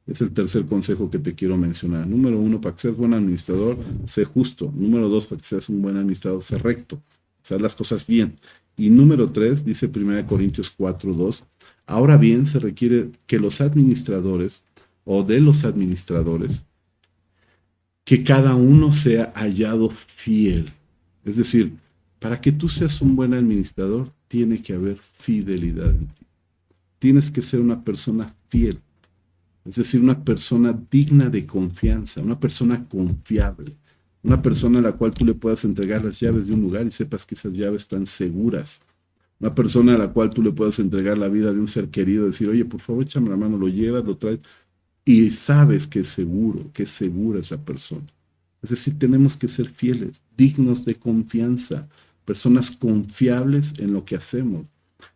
es 0.08 0.20
el 0.20 0.30
tercer 0.32 0.66
consejo 0.66 1.10
que 1.10 1.18
te 1.18 1.34
quiero 1.34 1.56
mencionar. 1.56 2.06
Número 2.06 2.38
uno, 2.38 2.60
para 2.60 2.74
que 2.74 2.82
seas 2.82 2.98
buen 2.98 3.14
administrador, 3.14 3.78
sé 4.06 4.26
justo. 4.26 4.70
Número 4.76 5.08
dos, 5.08 5.24
para 5.24 5.40
que 5.40 5.46
seas 5.46 5.70
un 5.70 5.80
buen 5.80 5.96
administrador, 5.96 6.42
sé 6.42 6.58
recto. 6.58 7.00
Haz 7.42 7.62
las 7.62 7.74
cosas 7.74 8.06
bien. 8.06 8.34
Y 8.76 8.90
número 8.90 9.30
tres, 9.32 9.64
dice 9.64 9.88
Primera 9.88 10.18
de 10.18 10.26
Corintios 10.26 10.68
4, 10.68 11.14
2, 11.14 11.44
ahora 11.86 12.18
bien 12.18 12.44
se 12.44 12.58
requiere 12.58 13.08
que 13.26 13.38
los 13.38 13.62
administradores 13.62 14.62
o 15.06 15.22
de 15.22 15.40
los 15.40 15.64
administradores, 15.64 16.62
que 18.04 18.22
cada 18.22 18.54
uno 18.54 18.92
sea 18.92 19.32
hallado 19.34 19.88
fiel. 20.08 20.74
Es 21.24 21.36
decir, 21.36 21.72
para 22.18 22.38
que 22.42 22.52
tú 22.52 22.68
seas 22.68 23.00
un 23.00 23.16
buen 23.16 23.32
administrador, 23.32 24.12
tiene 24.28 24.60
que 24.60 24.74
haber 24.74 24.98
fidelidad 24.98 25.88
en 25.88 26.08
ti. 26.08 26.23
Tienes 27.04 27.30
que 27.30 27.42
ser 27.42 27.60
una 27.60 27.84
persona 27.84 28.34
fiel, 28.48 28.80
es 29.66 29.74
decir, 29.74 30.00
una 30.00 30.24
persona 30.24 30.72
digna 30.90 31.28
de 31.28 31.44
confianza, 31.44 32.22
una 32.22 32.40
persona 32.40 32.88
confiable, 32.88 33.76
una 34.22 34.40
persona 34.40 34.78
a 34.78 34.80
la 34.80 34.92
cual 34.92 35.12
tú 35.12 35.26
le 35.26 35.34
puedas 35.34 35.66
entregar 35.66 36.02
las 36.02 36.18
llaves 36.18 36.46
de 36.46 36.54
un 36.54 36.62
lugar 36.62 36.86
y 36.86 36.90
sepas 36.90 37.26
que 37.26 37.34
esas 37.34 37.52
llaves 37.52 37.82
están 37.82 38.06
seguras. 38.06 38.80
Una 39.38 39.54
persona 39.54 39.96
a 39.96 39.98
la 39.98 40.14
cual 40.14 40.30
tú 40.30 40.42
le 40.42 40.50
puedas 40.52 40.78
entregar 40.78 41.18
la 41.18 41.28
vida 41.28 41.52
de 41.52 41.60
un 41.60 41.68
ser 41.68 41.90
querido, 41.90 42.24
decir, 42.24 42.48
oye, 42.48 42.64
por 42.64 42.80
favor, 42.80 43.02
échame 43.02 43.28
la 43.28 43.36
mano, 43.36 43.58
lo 43.58 43.68
llevas, 43.68 44.02
lo 44.02 44.16
traes, 44.16 44.40
y 45.04 45.30
sabes 45.30 45.86
que 45.86 46.00
es 46.00 46.08
seguro, 46.08 46.70
que 46.72 46.84
es 46.84 46.90
segura 46.90 47.40
esa 47.40 47.62
persona. 47.62 48.06
Es 48.62 48.70
decir, 48.70 48.98
tenemos 48.98 49.36
que 49.36 49.48
ser 49.48 49.68
fieles, 49.68 50.22
dignos 50.38 50.86
de 50.86 50.94
confianza, 50.94 51.86
personas 52.24 52.70
confiables 52.70 53.74
en 53.78 53.92
lo 53.92 54.06
que 54.06 54.16
hacemos. 54.16 54.64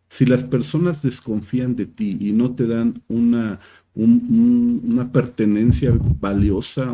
Si 0.09 0.25
las 0.25 0.43
personas 0.43 1.01
desconfían 1.01 1.75
de 1.75 1.85
ti 1.85 2.17
y 2.19 2.31
no 2.31 2.55
te 2.55 2.67
dan 2.67 3.01
una, 3.07 3.59
una 3.95 5.11
pertenencia 5.11 5.93
valiosa, 6.19 6.93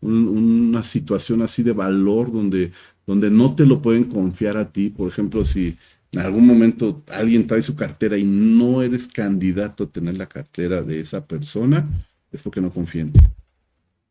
una 0.00 0.82
situación 0.82 1.42
así 1.42 1.62
de 1.62 1.72
valor 1.72 2.32
donde, 2.32 2.72
donde 3.06 3.30
no 3.30 3.54
te 3.54 3.66
lo 3.66 3.82
pueden 3.82 4.04
confiar 4.04 4.56
a 4.56 4.70
ti, 4.70 4.90
por 4.90 5.08
ejemplo, 5.08 5.44
si 5.44 5.76
en 6.12 6.20
algún 6.20 6.46
momento 6.46 7.02
alguien 7.12 7.46
trae 7.46 7.62
su 7.62 7.74
cartera 7.74 8.16
y 8.16 8.24
no 8.24 8.80
eres 8.80 9.08
candidato 9.08 9.84
a 9.84 9.88
tener 9.88 10.16
la 10.16 10.26
cartera 10.26 10.82
de 10.82 11.00
esa 11.00 11.26
persona, 11.26 11.86
es 12.30 12.40
porque 12.42 12.60
no 12.60 12.70
confía 12.70 13.02
en 13.02 13.12
ti. 13.12 13.20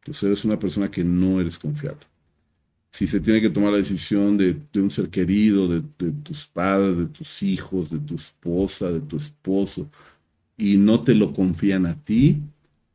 Entonces 0.02 0.24
eres 0.24 0.46
una 0.46 0.60
persona 0.60 0.92
que 0.92 1.04
no 1.04 1.40
eres 1.40 1.58
confiable 1.58 2.06
si 2.96 3.08
se 3.08 3.20
tiene 3.20 3.42
que 3.42 3.50
tomar 3.50 3.74
la 3.74 3.80
decisión 3.80 4.38
de, 4.38 4.56
un 4.76 4.90
ser 4.90 5.10
querido, 5.10 5.68
de, 5.68 5.82
tus 6.24 6.46
padres, 6.46 6.98
de 6.98 7.06
tus 7.08 7.44
hijos, 7.44 7.90
de 7.90 8.00
tu 8.00 8.16
esposa, 8.16 8.90
de 8.90 9.02
tu 9.02 9.18
esposo, 9.18 9.90
y 10.56 10.78
no 10.78 11.04
te 11.04 11.14
lo 11.14 11.34
confían 11.34 11.88
a 11.88 12.02
ti, 12.06 12.42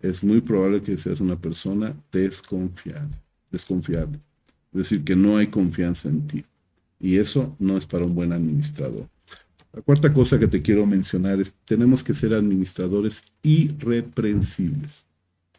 es 0.00 0.24
muy 0.24 0.40
probable 0.40 0.80
que 0.80 0.96
seas 0.96 1.20
una 1.20 1.36
persona 1.36 1.94
desconfiable, 2.10 3.14
desconfiable. 3.50 4.18
Es 4.72 4.78
decir, 4.78 5.04
que 5.04 5.14
no 5.14 5.36
hay 5.36 5.48
confianza 5.48 6.08
en 6.08 6.26
ti. 6.26 6.44
Y 6.98 7.18
eso 7.18 7.54
no 7.58 7.76
es 7.76 7.84
para 7.84 8.06
un 8.06 8.14
buen 8.14 8.32
administrador. 8.32 9.06
La 9.74 9.82
cuarta 9.82 10.14
cosa 10.14 10.38
que 10.38 10.48
te 10.48 10.62
quiero 10.62 10.86
mencionar 10.86 11.42
es, 11.42 11.52
tenemos 11.66 12.02
que 12.02 12.14
ser 12.14 12.32
administradores 12.32 13.22
irreprensibles. 13.42 15.04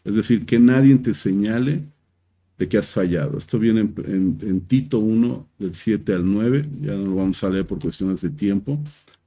Es 0.04 0.16
decir, 0.16 0.48
que 0.48 0.58
nadie 0.58 0.96
te 0.96 1.14
señale 1.14 1.84
de 2.62 2.70
que 2.70 2.78
has 2.78 2.91
fallado. 2.91 3.39
Esto 3.39 3.57
viene 3.57 3.80
en, 3.80 4.62
Tito 4.68 4.99
1, 4.99 5.47
del 5.57 5.74
7 5.74 6.14
al 6.14 6.32
9, 6.32 6.70
ya 6.82 6.93
no 6.93 7.05
lo 7.05 7.16
vamos 7.16 7.43
a 7.43 7.49
leer 7.49 7.66
por 7.66 7.80
cuestiones 7.80 8.22
de 8.22 8.30
tiempo, 8.30 8.80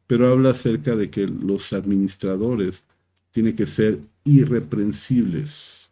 pero 0.06 0.30
habla 0.30 0.50
acerca 0.50 0.94
de 0.94 1.10
que 1.10 1.26
los 1.26 1.72
administradores 1.72 2.84
tienen 3.32 3.56
que 3.56 3.66
ser 3.66 3.98
irreprensibles 4.22 5.90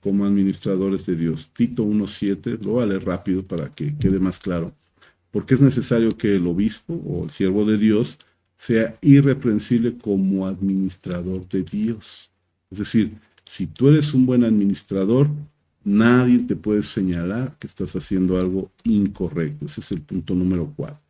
como 0.00 0.24
administradores 0.24 1.04
de 1.06 1.16
Dios. 1.16 1.50
Tito 1.52 1.84
1.7, 1.84 2.60
lo 2.60 2.74
voy 2.74 2.84
a 2.84 2.86
leer 2.86 3.04
rápido 3.04 3.42
para 3.42 3.74
que 3.74 3.96
quede 3.96 4.20
más 4.20 4.38
claro, 4.38 4.72
porque 5.32 5.54
es 5.54 5.60
necesario 5.60 6.10
que 6.10 6.36
el 6.36 6.46
obispo 6.46 6.94
o 6.94 7.24
el 7.24 7.30
siervo 7.30 7.64
de 7.64 7.76
Dios 7.76 8.20
sea 8.56 8.96
irreprensible 9.02 9.98
como 9.98 10.46
administrador 10.46 11.48
de 11.48 11.64
Dios. 11.64 12.30
Es 12.70 12.78
decir, 12.78 13.16
si 13.44 13.66
tú 13.66 13.88
eres 13.88 14.14
un 14.14 14.26
buen 14.26 14.44
administrador, 14.44 15.28
nadie 15.88 16.38
te 16.40 16.56
puede 16.56 16.82
señalar 16.82 17.56
que 17.58 17.66
estás 17.66 17.94
haciendo 17.96 18.38
algo 18.38 18.70
incorrecto. 18.84 19.66
Ese 19.66 19.80
es 19.80 19.92
el 19.92 20.02
punto 20.02 20.34
número 20.34 20.72
cuatro. 20.76 21.00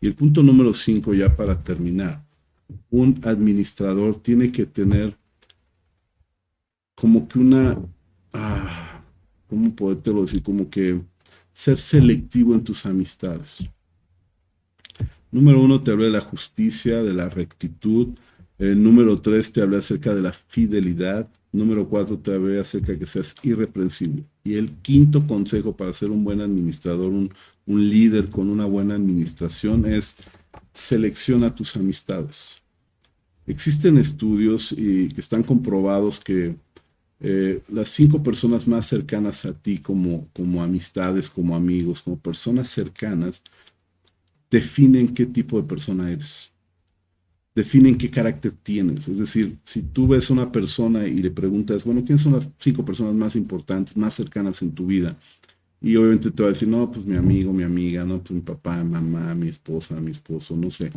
Y 0.00 0.06
el 0.06 0.14
punto 0.14 0.42
número 0.42 0.72
cinco, 0.72 1.14
ya 1.14 1.34
para 1.36 1.62
terminar, 1.62 2.22
un 2.90 3.20
administrador 3.24 4.20
tiene 4.20 4.50
que 4.50 4.66
tener 4.66 5.16
como 6.94 7.26
que 7.26 7.38
una, 7.38 7.78
ah, 8.32 9.02
¿cómo 9.48 9.74
decir? 10.22 10.42
Como 10.42 10.68
que 10.68 11.00
ser 11.52 11.78
selectivo 11.78 12.54
en 12.54 12.62
tus 12.62 12.84
amistades. 12.86 13.58
Número 15.30 15.60
uno, 15.60 15.82
te 15.82 15.92
habla 15.92 16.06
de 16.06 16.10
la 16.10 16.20
justicia, 16.20 17.02
de 17.02 17.14
la 17.14 17.28
rectitud. 17.28 18.08
El 18.58 18.82
número 18.82 19.20
tres, 19.20 19.52
te 19.52 19.62
habla 19.62 19.78
acerca 19.78 20.14
de 20.14 20.22
la 20.22 20.32
fidelidad. 20.32 21.28
Número 21.52 21.88
cuatro, 21.88 22.16
te 22.18 22.60
acerca 22.60 22.92
de 22.92 22.98
que 22.98 23.06
seas 23.06 23.34
irreprensible. 23.42 24.24
Y 24.44 24.54
el 24.54 24.70
quinto 24.82 25.26
consejo 25.26 25.76
para 25.76 25.92
ser 25.92 26.10
un 26.10 26.22
buen 26.22 26.40
administrador, 26.40 27.10
un, 27.10 27.32
líder 27.66 28.30
con 28.30 28.50
una 28.50 28.64
buena 28.64 28.96
administración 28.96 29.86
es 29.86 30.16
selecciona 30.72 31.54
tus 31.54 31.76
amistades. 31.76 32.56
Existen 33.46 33.96
estudios 33.98 34.72
y 34.72 35.08
que 35.08 35.20
están 35.20 35.44
comprobados 35.44 36.18
que 36.18 36.56
eh, 37.20 37.62
las 37.68 37.88
cinco 37.88 38.22
personas 38.22 38.66
más 38.66 38.86
cercanas 38.86 39.44
a 39.44 39.52
ti 39.52 39.78
como, 39.78 40.26
como 40.32 40.62
amistades, 40.62 41.30
como 41.30 41.54
amigos, 41.54 42.00
como 42.00 42.18
personas 42.18 42.68
cercanas, 42.68 43.42
definen 44.50 45.14
qué 45.14 45.26
tipo 45.26 45.60
de 45.60 45.68
persona 45.68 46.10
eres. 46.10 46.49
Definen 47.54 47.98
qué 47.98 48.10
carácter 48.10 48.52
tienes. 48.62 49.08
Es 49.08 49.18
decir, 49.18 49.58
si 49.64 49.82
tú 49.82 50.06
ves 50.06 50.30
a 50.30 50.32
una 50.32 50.52
persona 50.52 51.06
y 51.06 51.16
le 51.16 51.30
preguntas, 51.30 51.84
bueno, 51.84 52.04
¿quiénes 52.04 52.22
son 52.22 52.34
las 52.34 52.48
cinco 52.58 52.84
personas 52.84 53.14
más 53.14 53.34
importantes, 53.36 53.96
más 53.96 54.14
cercanas 54.14 54.62
en 54.62 54.72
tu 54.72 54.86
vida? 54.86 55.16
Y 55.80 55.96
obviamente 55.96 56.30
te 56.30 56.42
va 56.42 56.48
a 56.48 56.52
decir, 56.52 56.68
no, 56.68 56.90
pues 56.90 57.04
mi 57.04 57.16
amigo, 57.16 57.52
mi 57.52 57.62
amiga, 57.62 58.04
no, 58.04 58.18
pues 58.18 58.32
mi 58.32 58.40
papá, 58.40 58.84
mamá, 58.84 59.34
mi 59.34 59.48
esposa, 59.48 60.00
mi 60.00 60.10
esposo, 60.10 60.56
no 60.56 60.70
sé. 60.70 60.92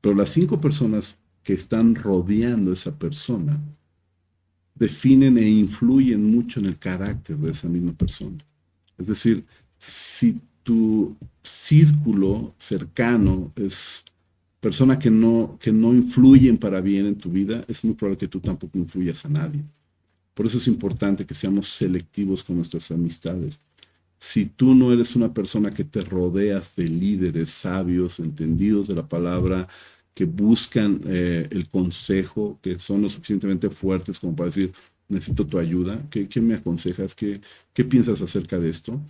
Pero 0.00 0.14
las 0.14 0.28
cinco 0.28 0.60
personas 0.60 1.16
que 1.42 1.54
están 1.54 1.94
rodeando 1.94 2.70
a 2.70 2.74
esa 2.74 2.96
persona 2.96 3.58
definen 4.74 5.38
e 5.38 5.48
influyen 5.48 6.30
mucho 6.30 6.60
en 6.60 6.66
el 6.66 6.78
carácter 6.78 7.36
de 7.36 7.50
esa 7.50 7.68
misma 7.68 7.92
persona. 7.92 8.36
Es 8.96 9.06
decir, 9.06 9.44
si 9.78 10.40
tu 10.62 11.16
círculo 11.42 12.54
cercano 12.58 13.52
es 13.56 14.04
persona 14.60 14.98
que 14.98 15.10
no, 15.10 15.58
que 15.60 15.72
no 15.72 15.94
influyen 15.94 16.58
para 16.58 16.80
bien 16.80 17.06
en 17.06 17.16
tu 17.16 17.30
vida, 17.30 17.64
es 17.68 17.84
muy 17.84 17.94
probable 17.94 18.18
que 18.18 18.28
tú 18.28 18.40
tampoco 18.40 18.78
influyas 18.78 19.24
a 19.24 19.28
nadie. 19.28 19.62
Por 20.34 20.46
eso 20.46 20.58
es 20.58 20.68
importante 20.68 21.26
que 21.26 21.34
seamos 21.34 21.68
selectivos 21.68 22.44
con 22.44 22.56
nuestras 22.56 22.90
amistades. 22.90 23.58
Si 24.18 24.46
tú 24.46 24.74
no 24.74 24.92
eres 24.92 25.16
una 25.16 25.32
persona 25.32 25.72
que 25.72 25.84
te 25.84 26.02
rodeas 26.02 26.74
de 26.76 26.88
líderes 26.88 27.50
sabios, 27.50 28.20
entendidos 28.20 28.88
de 28.88 28.94
la 28.94 29.08
palabra, 29.08 29.68
que 30.14 30.24
buscan 30.24 31.00
eh, 31.06 31.48
el 31.50 31.68
consejo, 31.68 32.58
que 32.62 32.78
son 32.78 33.02
lo 33.02 33.08
suficientemente 33.10 33.70
fuertes 33.70 34.18
como 34.18 34.34
para 34.34 34.48
decir, 34.48 34.72
necesito 35.08 35.46
tu 35.46 35.58
ayuda, 35.58 36.02
¿qué, 36.10 36.28
qué 36.28 36.40
me 36.40 36.54
aconsejas? 36.54 37.14
¿Qué, 37.14 37.40
¿Qué 37.72 37.84
piensas 37.84 38.20
acerca 38.20 38.58
de 38.58 38.70
esto? 38.70 39.00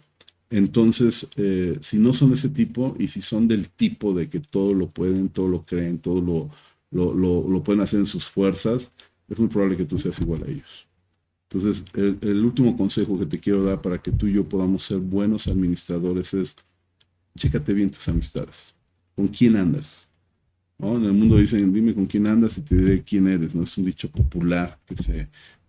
Entonces, 0.51 1.29
eh, 1.37 1.77
si 1.81 1.99
no 1.99 2.13
son 2.13 2.33
ese 2.33 2.49
tipo 2.49 2.97
y 2.99 3.09
si 3.09 3.21
son 3.21 3.49
del 3.49 3.69
tipo 3.69 4.15
de 4.15 4.31
que 4.31 4.41
todo 4.41 4.73
lo 4.73 4.89
pueden, 4.89 5.29
todo 5.29 5.49
lo 5.49 5.65
creen, 5.65 5.99
todo 5.99 6.21
lo, 6.21 6.51
lo, 6.91 7.63
pueden 7.63 7.83
hacer 7.83 8.01
en 8.01 8.07
sus 8.07 8.27
fuerzas, 8.27 8.91
es 9.29 9.39
muy 9.39 9.49
probable 9.49 9.77
que 9.77 9.85
tú 9.85 9.99
seas 9.99 10.19
igual 10.21 10.45
a 10.45 10.51
ellos. 10.51 10.87
Entonces, 11.51 11.85
el, 11.95 12.45
último 12.45 12.77
consejo 12.77 13.19
que 13.19 13.27
te 13.27 13.41
quiero 13.41 13.65
dar 13.65 13.81
para 13.83 13.99
que 13.99 14.11
tú 14.11 14.27
y 14.27 14.35
yo 14.35 14.45
podamos 14.45 14.85
ser 14.85 14.99
buenos 14.99 15.49
administradores 15.49 16.33
es, 16.35 16.57
chécate 17.37 17.73
bien 17.75 17.91
tus 17.91 18.09
amistades. 18.09 18.75
¿Con 19.17 19.29
quién 19.29 19.57
andas? 19.57 20.09
En 20.79 21.05
el 21.05 21.13
mundo 21.13 21.37
dicen, 21.37 21.73
dime 21.73 21.95
con 21.95 22.07
quién 22.07 22.27
andas 22.27 22.57
y 22.57 22.63
te 22.63 22.77
diré 22.77 23.03
quién 23.03 23.27
eres. 23.27 23.55
No 23.55 23.65
es 23.65 23.77
un 23.77 23.85
dicho 23.85 24.11
popular 24.11 24.79
que 24.87 24.97
se, 24.97 25.29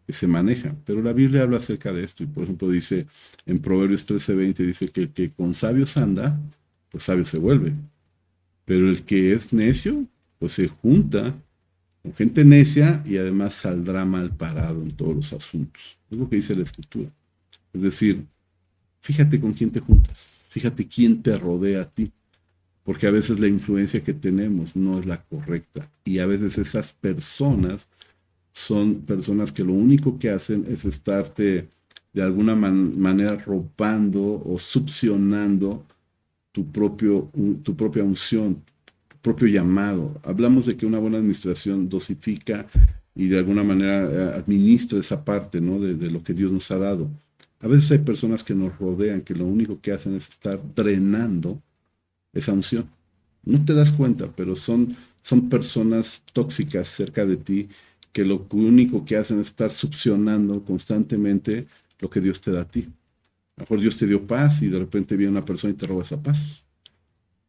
que 0.10 0.14
se 0.14 0.26
maneja. 0.26 0.76
Pero 0.88 1.04
la 1.04 1.14
Biblia 1.14 1.44
habla 1.44 1.58
acerca 1.58 1.94
de 1.94 2.04
esto 2.04 2.24
y 2.24 2.26
por 2.26 2.44
ejemplo 2.44 2.68
dice 2.72 3.06
en 3.46 3.60
Proverbios 3.60 4.08
13:20, 4.08 4.66
dice 4.66 4.88
que 4.88 5.02
el 5.02 5.10
que 5.10 5.30
con 5.30 5.54
sabios 5.54 5.98
anda, 5.98 6.36
pues 6.90 7.04
sabio 7.04 7.26
se 7.26 7.38
vuelve. 7.38 7.74
Pero 8.66 8.90
el 8.90 9.04
que 9.04 9.36
es 9.36 9.54
necio, 9.54 10.08
pues 10.40 10.54
se 10.54 10.68
junta 10.68 11.36
con 12.02 12.16
gente 12.16 12.44
necia 12.44 13.04
y 13.06 13.18
además 13.18 13.54
saldrá 13.54 14.04
mal 14.04 14.32
parado 14.32 14.82
en 14.82 14.90
todos 14.90 15.16
los 15.16 15.32
asuntos. 15.32 15.84
Es 16.10 16.18
lo 16.18 16.28
que 16.28 16.38
dice 16.38 16.56
la 16.56 16.64
escritura. 16.64 17.12
Es 17.72 17.82
decir, 17.84 18.26
fíjate 19.02 19.40
con 19.40 19.54
quién 19.54 19.70
te 19.70 19.80
juntas, 19.80 20.26
fíjate 20.50 20.88
quién 20.88 21.22
te 21.22 21.38
rodea 21.38 21.84
a 21.84 21.86
ti, 21.86 22.12
porque 22.84 23.06
a 23.06 23.12
veces 23.12 23.40
la 23.40 23.48
influencia 23.48 24.04
que 24.04 24.16
tenemos 24.16 24.76
no 24.76 25.00
es 25.00 25.06
la 25.06 25.22
correcta 25.22 25.88
y 26.04 26.18
a 26.18 26.26
veces 26.26 26.58
esas 26.58 26.94
personas 26.94 27.86
son 28.60 29.02
personas 29.02 29.52
que 29.52 29.64
lo 29.64 29.74
único 29.74 30.20
que 30.20 30.30
hacen 30.30 30.66
es 30.70 30.84
estarte 30.84 31.70
de 32.12 32.22
alguna 32.22 32.56
manera 32.56 33.38
robando 33.38 34.44
o 34.46 34.58
succionando 34.60 35.86
tu, 36.52 36.70
propio, 36.70 37.32
tu 37.64 37.76
propia 37.76 38.04
unción, 38.04 38.62
tu 39.08 39.18
propio 39.22 39.48
llamado. 39.48 40.20
Hablamos 40.24 40.66
de 40.66 40.76
que 40.76 40.86
una 40.86 41.00
buena 41.00 41.20
administración 41.20 41.88
dosifica 41.88 42.68
y 43.16 43.28
de 43.28 43.38
alguna 43.38 43.64
manera 43.64 44.12
eh, 44.12 44.38
administra 44.38 45.00
esa 45.00 45.24
parte 45.24 45.62
¿no? 45.62 45.80
de, 45.80 46.12
lo 46.12 46.22
que 46.22 46.34
Dios 46.34 46.52
nos 46.52 46.70
ha 46.72 46.78
dado. 46.78 47.10
A 47.62 47.68
veces 47.68 47.92
hay 47.92 48.00
personas 48.00 48.44
que 48.44 48.56
nos 48.56 48.78
rodean 48.78 49.22
que 49.22 49.36
lo 49.36 49.46
único 49.46 49.80
que 49.80 49.94
hacen 49.94 50.16
es 50.16 50.28
estar 50.28 50.60
drenando 50.76 51.62
esa 52.34 52.52
unción. 52.52 52.90
No 53.46 53.64
te 53.64 53.74
das 53.74 53.92
cuenta, 53.92 54.28
pero 54.36 54.56
son, 54.58 54.98
son 55.22 55.48
personas 55.48 56.24
tóxicas 56.34 56.90
cerca 56.90 57.26
de 57.26 57.38
ti 57.38 57.70
que 58.12 58.26
lo 58.26 58.48
único 58.52 59.06
que 59.06 59.18
hacen 59.18 59.40
es 59.40 59.48
estar 59.48 59.72
succionando 59.72 60.64
constantemente 60.64 61.68
lo 62.00 62.10
que 62.10 62.22
Dios 62.22 62.42
te 62.42 62.52
da 62.52 62.62
a 62.62 62.68
ti. 62.68 62.82
A 63.56 63.62
lo 63.62 63.64
mejor 63.64 63.80
Dios 63.82 63.98
te 63.98 64.08
dio 64.08 64.26
paz 64.26 64.62
y 64.62 64.68
de 64.68 64.80
repente 64.80 65.16
viene 65.16 65.32
una 65.32 65.46
persona 65.46 65.74
y 65.74 65.78
te 65.78 65.86
roba 65.86 66.02
esa 66.02 66.22
paz, 66.22 66.64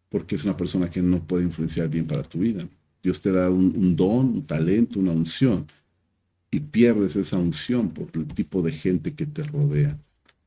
porque 0.09 0.35
es 0.35 0.45
una 0.45 0.57
persona 0.57 0.91
que 0.91 1.01
no 1.01 1.23
puede 1.23 1.45
influenciar 1.45 1.89
bien 1.89 2.07
para 2.07 2.23
tu 2.23 2.41
vida. 2.41 2.66
Dios 3.03 3.20
te 3.20 3.32
da 3.32 3.49
un, 3.49 3.97
don, 3.97 4.27
un 4.27 4.47
talento, 4.47 4.99
una 4.99 5.12
unción, 5.12 5.66
y 6.51 6.61
pierdes 6.61 7.16
esa 7.16 7.39
unción 7.39 7.91
por 7.91 8.09
el 8.15 8.27
tipo 8.27 8.61
de 8.61 8.73
gente 8.73 9.15
que 9.15 9.24
te 9.24 9.43
rodea. 9.45 9.97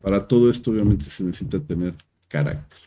Para 0.02 0.28
todo 0.28 0.50
esto 0.50 0.72
obviamente 0.72 1.06
se 1.06 1.24
necesita 1.24 1.60
tener 1.62 1.96
carácter, 2.28 2.80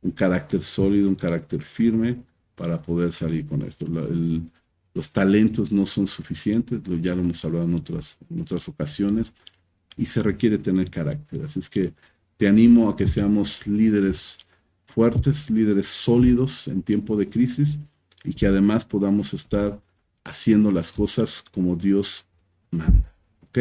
un 0.00 0.10
carácter 0.10 0.62
sólido, 0.62 1.08
un 1.08 1.14
carácter 1.14 1.62
firme 1.62 2.16
para 2.54 2.80
poder 2.80 3.12
salir 3.12 3.46
con 3.46 3.62
esto. 3.62 3.84
El, 3.86 4.42
los 4.98 5.12
talentos 5.12 5.70
no 5.70 5.86
son 5.86 6.08
suficientes, 6.08 6.80
ya 7.00 7.14
lo 7.14 7.20
hemos 7.20 7.44
hablado 7.44 7.66
en 7.66 7.74
otras, 7.74 8.18
en 8.28 8.40
otras 8.40 8.68
ocasiones, 8.68 9.32
y 9.96 10.06
se 10.06 10.24
requiere 10.24 10.58
tener 10.58 10.90
carácter. 10.90 11.44
Así 11.44 11.60
es 11.60 11.70
que 11.70 11.92
te 12.36 12.48
animo 12.48 12.88
a 12.88 12.96
que 12.96 13.06
seamos 13.06 13.64
líderes 13.64 14.38
fuertes, 14.86 15.48
líderes 15.50 15.86
sólidos 15.86 16.66
en 16.66 16.82
tiempo 16.82 17.16
de 17.16 17.28
crisis 17.28 17.78
y 18.24 18.32
que 18.32 18.48
además 18.48 18.84
podamos 18.84 19.32
estar 19.34 19.80
haciendo 20.24 20.72
las 20.72 20.90
cosas 20.90 21.44
como 21.52 21.76
Dios 21.76 22.24
manda. 22.72 23.14
¿Ok? 23.42 23.58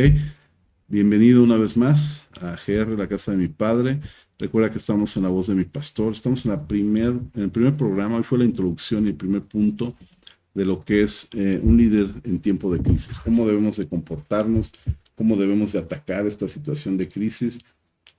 Bienvenido 0.88 1.44
una 1.44 1.58
vez 1.58 1.78
más 1.78 2.28
a 2.42 2.56
GR, 2.66 2.98
la 2.98 3.08
casa 3.08 3.34
de 3.34 3.38
mi 3.38 3.48
padre. 3.48 4.02
Recuerda 4.40 4.72
que 4.72 4.80
estamos 4.80 5.16
en 5.16 5.22
la 5.22 5.30
voz 5.30 5.46
de 5.46 5.54
mi 5.54 5.66
pastor. 5.66 6.14
Estamos 6.14 6.44
en, 6.46 6.52
la 6.54 6.68
primer, 6.68 7.10
en 7.36 7.44
el 7.44 7.52
primer 7.52 7.78
programa. 7.78 8.18
Hoy 8.18 8.24
fue 8.24 8.40
la 8.40 8.46
introducción 8.46 9.06
y 9.06 9.10
el 9.10 9.16
primer 9.16 9.44
punto 9.44 9.96
de 10.58 10.66
lo 10.66 10.84
que 10.84 11.04
es 11.04 11.28
eh, 11.34 11.60
un 11.62 11.78
líder 11.78 12.10
en 12.24 12.40
tiempo 12.40 12.74
de 12.74 12.82
crisis, 12.82 13.20
cómo 13.20 13.46
debemos 13.46 13.78
de 13.78 13.88
comportarnos, 13.88 14.74
cómo 15.14 15.38
debemos 15.38 15.74
de 15.74 15.78
atacar 15.78 16.26
esta 16.26 16.48
situación 16.48 16.98
de 16.98 17.08
crisis. 17.08 17.60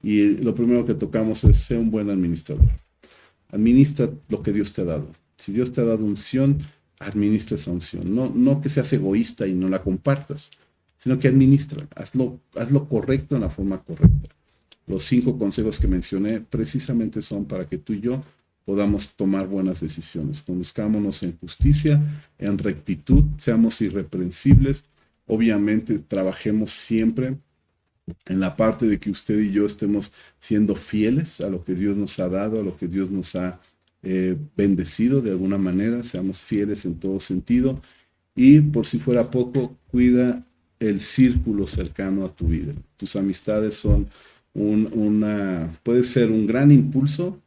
Y 0.04 0.36
lo 0.36 0.54
primero 0.54 0.86
que 0.86 0.94
tocamos 0.94 1.42
es 1.42 1.56
ser 1.56 1.78
un 1.78 1.90
buen 1.90 2.08
administrador. 2.10 2.70
Administra 3.50 4.08
lo 4.28 4.40
que 4.40 4.52
Dios 4.52 4.72
te 4.72 4.82
ha 4.82 4.84
dado. 4.84 5.08
Si 5.36 5.50
Dios 5.50 5.72
te 5.72 5.80
ha 5.80 5.84
dado 5.84 6.04
unción, 6.04 6.58
administra 7.00 7.56
esa 7.56 7.72
unción. 7.72 8.14
No, 8.14 8.30
no 8.32 8.60
que 8.60 8.68
seas 8.68 8.92
egoísta 8.92 9.48
y 9.48 9.54
no 9.54 9.68
la 9.68 9.82
compartas, 9.82 10.52
sino 10.96 11.18
que 11.18 11.26
administra. 11.26 11.88
Hazlo, 11.96 12.38
hazlo 12.54 12.88
correcto 12.88 13.34
en 13.34 13.40
la 13.40 13.50
forma 13.50 13.82
correcta. 13.82 14.28
los 14.86 15.02
cinco 15.02 15.36
consejos 15.36 15.80
que 15.80 15.88
mencioné 15.88 16.40
precisamente 16.40 17.20
son 17.20 17.46
para 17.46 17.68
que 17.68 17.78
tú 17.78 17.94
y 17.94 18.00
yo 18.00 18.22
podamos 18.68 19.14
tomar 19.14 19.46
buenas 19.46 19.80
decisiones. 19.80 20.42
Conozcámonos 20.42 21.22
en 21.22 21.38
justicia, 21.38 21.98
en 22.38 22.58
rectitud, 22.58 23.24
seamos 23.38 23.80
irreprensibles. 23.80 24.84
Obviamente 25.26 25.98
trabajemos 26.00 26.72
siempre 26.72 27.38
en 28.26 28.40
la 28.40 28.56
parte 28.56 28.84
de 28.84 29.00
que 29.00 29.10
usted 29.10 29.40
y 29.40 29.52
yo 29.52 29.64
estemos 29.64 30.12
siendo 30.38 30.74
fieles 30.74 31.40
a 31.40 31.48
lo 31.48 31.64
que 31.64 31.74
Dios 31.74 31.96
nos 31.96 32.18
ha 32.18 32.28
dado, 32.28 32.60
a 32.60 32.62
lo 32.62 32.76
que 32.76 32.88
Dios 32.88 33.10
nos 33.10 33.34
ha 33.36 33.58
eh, 34.02 34.36
bendecido 34.54 35.22
de 35.22 35.30
alguna 35.30 35.56
manera, 35.56 36.02
seamos 36.02 36.38
fieles 36.38 36.84
en 36.84 36.96
todo 36.96 37.20
sentido. 37.20 37.80
Y 38.36 38.60
por 38.60 38.86
si 38.86 38.98
fuera 38.98 39.30
poco, 39.30 39.78
cuida 39.90 40.44
el 40.78 41.00
círculo 41.00 41.66
cercano 41.66 42.26
a 42.26 42.36
tu 42.36 42.48
vida. 42.48 42.74
Tus 42.98 43.16
amistades 43.16 43.76
son 43.76 44.08
un, 44.52 44.90
una, 44.92 45.74
puede 45.82 46.02
ser 46.02 46.30
un 46.30 46.46
gran 46.46 46.70
impulso 46.70 47.40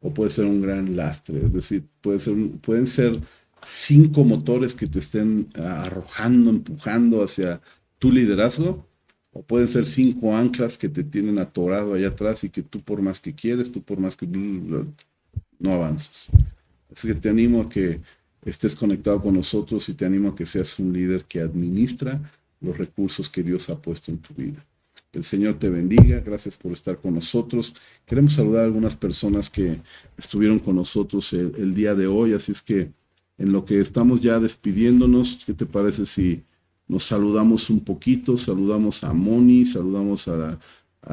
o 0.00 0.12
puede 0.12 0.30
ser 0.30 0.46
un 0.46 0.60
gran 0.62 0.96
lastre. 0.96 1.38
Es 1.44 1.52
decir, 1.52 1.84
puede 2.00 2.18
ser, 2.18 2.34
pueden 2.62 2.86
ser 2.86 3.20
cinco 3.62 4.24
motores 4.24 4.74
que 4.74 4.86
te 4.86 4.98
estén 4.98 5.48
arrojando, 5.54 6.50
empujando 6.50 7.22
hacia 7.22 7.60
tu 7.98 8.10
liderazgo, 8.10 8.86
o 9.32 9.42
pueden 9.42 9.68
ser 9.68 9.86
cinco 9.86 10.36
anclas 10.36 10.76
que 10.76 10.88
te 10.88 11.04
tienen 11.04 11.38
atorado 11.38 11.94
allá 11.94 12.08
atrás 12.08 12.42
y 12.42 12.50
que 12.50 12.62
tú 12.62 12.80
por 12.80 13.00
más 13.00 13.20
que 13.20 13.34
quieres, 13.34 13.70
tú 13.70 13.82
por 13.82 14.00
más 14.00 14.16
que 14.16 14.26
no 14.26 15.72
avanzas. 15.72 16.28
Así 16.90 17.06
que 17.06 17.14
te 17.14 17.28
animo 17.28 17.62
a 17.62 17.68
que 17.68 18.00
estés 18.44 18.74
conectado 18.74 19.22
con 19.22 19.34
nosotros 19.34 19.88
y 19.88 19.94
te 19.94 20.04
animo 20.04 20.30
a 20.30 20.34
que 20.34 20.46
seas 20.46 20.78
un 20.78 20.92
líder 20.92 21.24
que 21.24 21.40
administra 21.40 22.20
los 22.60 22.76
recursos 22.76 23.28
que 23.28 23.42
Dios 23.42 23.70
ha 23.70 23.80
puesto 23.80 24.10
en 24.10 24.18
tu 24.18 24.34
vida. 24.34 24.64
El 25.12 25.24
Señor 25.24 25.54
te 25.54 25.68
bendiga, 25.68 26.20
gracias 26.20 26.56
por 26.56 26.70
estar 26.70 26.98
con 26.98 27.14
nosotros. 27.14 27.74
Queremos 28.06 28.34
saludar 28.34 28.62
a 28.62 28.66
algunas 28.66 28.94
personas 28.94 29.50
que 29.50 29.80
estuvieron 30.16 30.60
con 30.60 30.76
nosotros 30.76 31.32
el, 31.32 31.74
día 31.74 31.96
de 31.96 32.06
hoy, 32.06 32.32
así 32.32 32.52
es 32.52 32.62
que 32.62 32.92
en 33.36 33.52
lo 33.52 33.64
que 33.64 33.80
estamos 33.80 34.20
ya 34.20 34.38
despidiéndonos, 34.38 35.42
¿qué 35.44 35.52
te 35.52 35.66
parece 35.66 36.06
si 36.06 36.44
nos 36.86 37.04
saludamos 37.04 37.70
un 37.70 37.80
poquito? 37.80 38.36
Saludamos 38.36 39.02
a 39.02 39.12
Moni, 39.12 39.66
saludamos 39.66 40.28
a, 40.28 40.60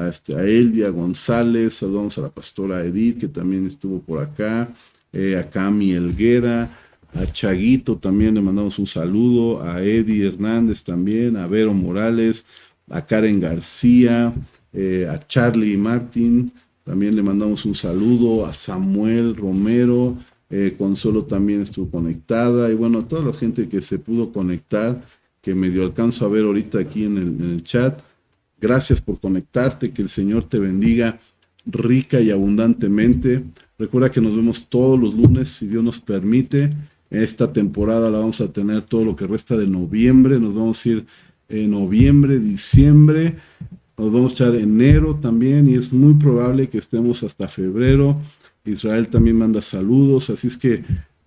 este, 0.08 0.32
Elvia 0.32 0.90
González, 0.90 1.74
saludamos 1.74 2.16
a 2.18 2.22
la 2.22 2.30
pastora 2.30 2.84
Edith, 2.84 3.18
que 3.18 3.28
también 3.28 3.66
estuvo 3.66 4.00
por 4.00 4.22
acá, 4.22 4.72
eh, 5.12 5.36
a 5.36 5.50
Cami 5.50 5.92
Elguera, 5.92 6.78
a 7.14 7.26
Chaguito 7.26 7.96
también 7.96 8.34
le 8.34 8.42
mandamos 8.42 8.78
un 8.78 8.86
saludo, 8.86 9.62
a 9.62 9.82
Eddie 9.82 10.28
Hernández 10.28 10.84
también, 10.84 11.36
a 11.36 11.48
Vero 11.48 11.72
Morales, 11.72 12.44
a 12.90 13.04
Karen 13.04 13.40
García, 13.40 14.32
eh, 14.72 15.06
a 15.10 15.26
Charlie 15.26 15.76
Martin, 15.76 16.52
también 16.84 17.14
le 17.14 17.22
mandamos 17.22 17.64
un 17.64 17.74
saludo, 17.74 18.46
a 18.46 18.52
Samuel 18.52 19.36
Romero, 19.36 20.16
eh, 20.50 20.74
Consuelo 20.78 21.24
también 21.24 21.62
estuvo 21.62 21.90
conectada, 21.90 22.70
y 22.70 22.74
bueno, 22.74 23.00
a 23.00 23.08
toda 23.08 23.22
la 23.22 23.32
gente 23.32 23.68
que 23.68 23.82
se 23.82 23.98
pudo 23.98 24.32
conectar, 24.32 25.04
que 25.42 25.54
medio 25.54 25.84
alcanzo 25.84 26.24
a 26.24 26.28
ver 26.28 26.44
ahorita 26.44 26.78
aquí 26.78 27.04
en 27.04 27.18
el 27.18 27.62
chat, 27.62 28.00
gracias 28.60 29.00
por 29.00 29.20
conectarte, 29.20 29.92
que 29.92 30.02
el 30.02 30.08
Señor 30.08 30.44
te 30.44 30.58
bendiga 30.58 31.18
rica 31.66 32.20
y 32.20 32.30
abundantemente. 32.30 33.44
Recuerda 33.78 34.10
que 34.10 34.20
nos 34.20 34.34
vemos 34.34 34.66
todos 34.68 34.98
los 34.98 35.14
lunes, 35.14 35.48
si 35.48 35.66
Dios 35.66 35.84
nos 35.84 36.00
permite. 36.00 36.70
Esta 37.10 37.52
temporada 37.52 38.10
la 38.10 38.18
vamos 38.18 38.40
a 38.40 38.52
tener 38.52 38.82
todo 38.82 39.04
lo 39.04 39.16
que 39.16 39.26
resta 39.26 39.56
de 39.56 39.66
noviembre. 39.66 40.38
Nos 40.38 40.54
vamos 40.54 40.84
a 40.84 40.88
ir 40.88 41.06
en 41.48 41.70
noviembre, 41.70 42.38
diciembre. 42.38 43.36
Nos 43.96 44.12
vamos 44.12 44.32
a 44.32 44.34
echar 44.34 44.54
enero 44.54 45.16
también 45.16 45.68
y 45.68 45.74
es 45.74 45.92
muy 45.92 46.14
probable 46.14 46.68
que 46.68 46.78
estemos 46.78 47.22
hasta 47.22 47.48
febrero. 47.48 48.20
Israel 48.64 49.08
también 49.08 49.36
manda 49.36 49.60
saludos, 49.60 50.28
así 50.30 50.46
es 50.46 50.58
que 50.58 50.84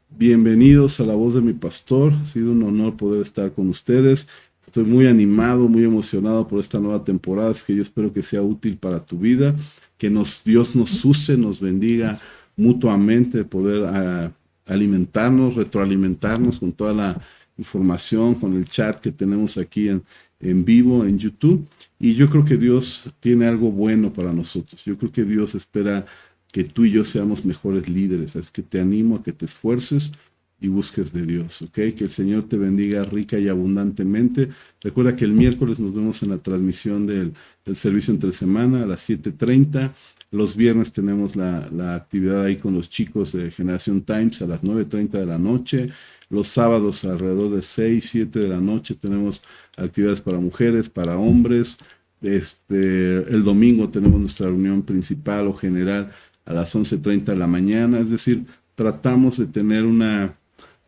bienvenidos 0.10 0.99
a 0.99 1.06
la 1.06 1.15
voz 1.15 1.34
de 1.34 1.41
mi 1.41 1.53
pastor. 1.53 2.14
Ha 2.14 2.26
sido 2.26 2.52
un 2.52 2.64
honor 2.64 2.95
poder 2.95 3.22
estar 3.22 3.52
con 3.52 3.69
ustedes. 3.69 4.27
Estoy 4.65 4.84
muy 4.85 5.07
animado, 5.07 5.68
muy 5.68 5.84
emocionado 5.84 6.48
por 6.48 6.60
esta 6.60 6.80
nueva 6.80 7.03
temporada. 7.03 7.52
Es 7.52 7.64
que 7.64 7.76
yo 7.76 7.81
espero 7.81 8.14
que 8.14 8.22
sea 8.22 8.41
útil 8.41 8.77
para 8.77 9.03
tu 9.03 9.18
vida, 9.18 9.56
que 9.98 10.10
nos, 10.10 10.43
Dios 10.43 10.76
nos 10.76 11.03
use, 11.03 11.35
nos 11.35 11.60
bendiga 11.60 12.19
mutuamente, 12.56 13.43
poder 13.43 13.85
ah, 13.85 14.31
alimentarnos, 14.68 15.56
retroalimentarnos 15.56 16.60
con 16.60 16.72
toda 16.72 16.93
la 16.93 17.22
información, 17.57 18.36
con 18.36 18.56
el 18.56 18.65
chat 18.65 18.99
que 18.99 19.11
tenemos 19.11 19.57
aquí 19.57 19.90
en, 19.90 20.03
en 20.40 20.65
vivo 20.65 21.06
en 21.06 21.19
YouTube. 21.19 21.65
Y 21.99 22.15
yo 22.15 22.30
creo 22.30 22.45
que 22.45 22.57
Dios 22.57 23.10
tiene 23.19 23.45
algo 23.45 23.72
bueno 23.72 24.11
para 24.14 24.34
nosotros. 24.34 24.84
Yo 24.86 24.98
creo 24.98 25.11
que 25.11 25.23
Dios 25.23 25.56
espera 25.56 26.06
que 26.52 26.64
tú 26.64 26.86
y 26.86 26.91
yo 26.91 27.03
seamos 27.03 27.45
mejores 27.45 27.88
líderes. 27.88 28.36
Es 28.36 28.52
que 28.52 28.61
te 28.61 28.80
animo 28.80 29.18
a 29.18 29.23
que 29.23 29.34
te 29.34 29.45
esfuerces 29.45 30.11
y 30.60 30.68
busques 30.68 31.11
de 31.11 31.26
Dios, 31.26 31.61
¿ok? 31.64 31.73
Que 31.73 32.02
el 32.02 32.10
Señor 32.10 32.44
te 32.44 32.57
bendiga 32.57 33.03
rica 33.03 33.40
y 33.40 33.48
abundantemente. 33.48 34.49
Recuerda 34.82 35.15
que 35.15 35.26
el 35.26 35.34
miércoles 35.34 35.80
nos 35.80 35.94
vemos 35.94 36.22
en 36.22 36.30
la 36.30 36.38
transmisión 36.38 37.07
del, 37.07 37.34
del 37.65 37.76
servicio 37.76 38.14
entre 38.14 38.32
semana 38.32 38.84
a 38.84 38.86
las 38.86 39.10
7.30 39.10 39.91
los 40.32 40.56
viernes 40.56 40.94
tenemos 40.94 41.36
la, 41.36 41.68
actividad 41.94 42.45
ahí 42.45 42.56
con 42.56 42.73
los 42.73 42.90
chicos 42.90 43.34
de 43.34 43.52
Generación 43.52 44.02
Times 44.02 44.41
a 44.41 44.48
las 44.48 44.64
9.30 44.64 45.10
de 45.10 45.26
la 45.26 45.38
noche. 45.38 45.90
Los 46.32 46.48
sábados 46.48 47.03
alrededor 47.03 47.53
de 47.53 47.62
6, 47.62 48.08
7 48.10 48.40
de 48.40 48.48
la 48.48 48.62
noche 48.62 48.95
tenemos 48.95 49.41
actividades 49.76 50.22
para 50.22 50.40
mujeres, 50.40 50.88
para 50.88 51.18
hombres. 51.18 51.78
Este, 52.22 53.18
el 53.18 53.44
domingo 53.44 53.90
tenemos 53.90 54.18
nuestra 54.18 54.48
reunión 54.48 54.82
principal 54.82 55.48
o 55.48 55.53
general 55.53 56.14
a 56.45 56.53
las 56.53 56.74
11.30 56.74 57.26
de 57.26 57.36
la 57.36 57.48
mañana. 57.48 57.99
Es 57.99 58.10
decir, 58.10 58.45
tratamos 58.76 59.40
de 59.40 59.48
tener 59.48 59.84
una, 59.84 60.38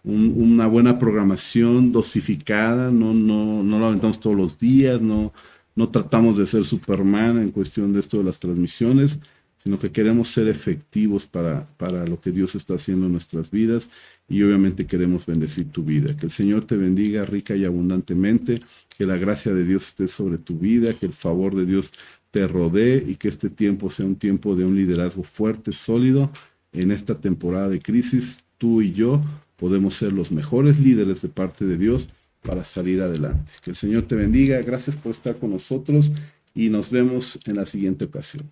una 0.06 0.68
buena 0.68 0.98
programación 0.98 1.92
dosificada, 1.92 2.90
no, 2.90 3.14
no, 3.14 3.64
no 3.64 3.80
lo 3.80 3.88
aventamos 3.88 4.22
todos 4.22 4.38
los 4.38 4.58
días, 4.58 5.02
no, 5.02 5.34
no 5.76 5.90
tratamos 5.90 6.38
de 6.38 6.46
ser 6.46 6.64
Superman 6.64 7.38
en 7.40 7.52
cuestión 7.52 7.92
de 7.92 8.00
esto 8.00 8.20
de 8.20 8.24
las 8.24 8.40
transmisiones 8.40 9.20
sino 9.64 9.80
que 9.80 9.92
queremos 9.94 10.28
ser 10.28 10.50
efectivos 10.50 11.26
para, 11.26 11.66
para 11.78 12.06
lo 12.06 12.20
que 12.20 12.32
Dios 12.32 12.54
está 12.54 12.76
haciendo 12.76 13.06
en 13.06 13.14
nuestras 13.14 13.50
vidas 13.50 13.90
y 14.28 14.42
obviamente 14.44 14.86
queremos 14.86 15.26
bendecir 15.26 15.70
tu 15.70 15.84
vida. 15.84 16.16
Que 16.16 16.26
el 16.26 16.32
Señor 16.32 16.66
te 16.66 16.78
bendiga 16.78 17.26
rica 17.26 17.56
y 17.56 17.66
abundantemente, 17.66 18.62
que 18.98 19.06
la 19.06 19.18
gracia 19.18 19.54
de 19.54 19.66
Dios 19.66 19.88
esté 19.88 20.08
sobre 20.08 20.38
tu 20.38 20.58
vida, 20.58 20.94
que 20.94 21.06
el 21.06 21.14
favor 21.14 21.56
de 21.56 21.66
Dios 21.66 21.92
te 22.32 22.48
rodee 22.48 23.04
y 23.08 23.16
que 23.16 23.28
este 23.28 23.50
tiempo 23.50 23.90
sea 23.90 24.06
un 24.06 24.16
tiempo 24.16 24.56
de 24.56 24.66
un 24.66 24.76
liderazgo 24.76 25.24
fuerte, 25.24 25.72
sólido. 25.72 26.32
En 26.72 26.92
esta 26.92 27.20
temporada 27.20 27.70
de 27.70 27.80
crisis, 27.80 28.44
tú 28.58 28.82
y 28.82 28.94
yo 28.94 29.22
podemos 29.58 29.94
ser 29.94 30.14
los 30.14 30.32
mejores 30.32 30.80
líderes 30.80 31.22
de 31.22 31.30
parte 31.30 31.66
de 31.66 31.78
Dios 31.78 32.10
para 32.42 32.64
salir 32.64 33.02
adelante. 33.02 33.52
Que 33.64 33.72
el 33.72 33.76
Señor 33.76 34.08
te 34.08 34.16
bendiga, 34.16 34.62
gracias 34.62 34.96
por 34.96 35.12
estar 35.12 35.38
con 35.38 35.52
nosotros 35.52 36.12
y 36.56 36.70
nos 36.70 36.90
vemos 36.90 37.40
en 37.46 37.58
la 37.58 37.66
siguiente 37.66 38.06
ocasión. 38.06 38.52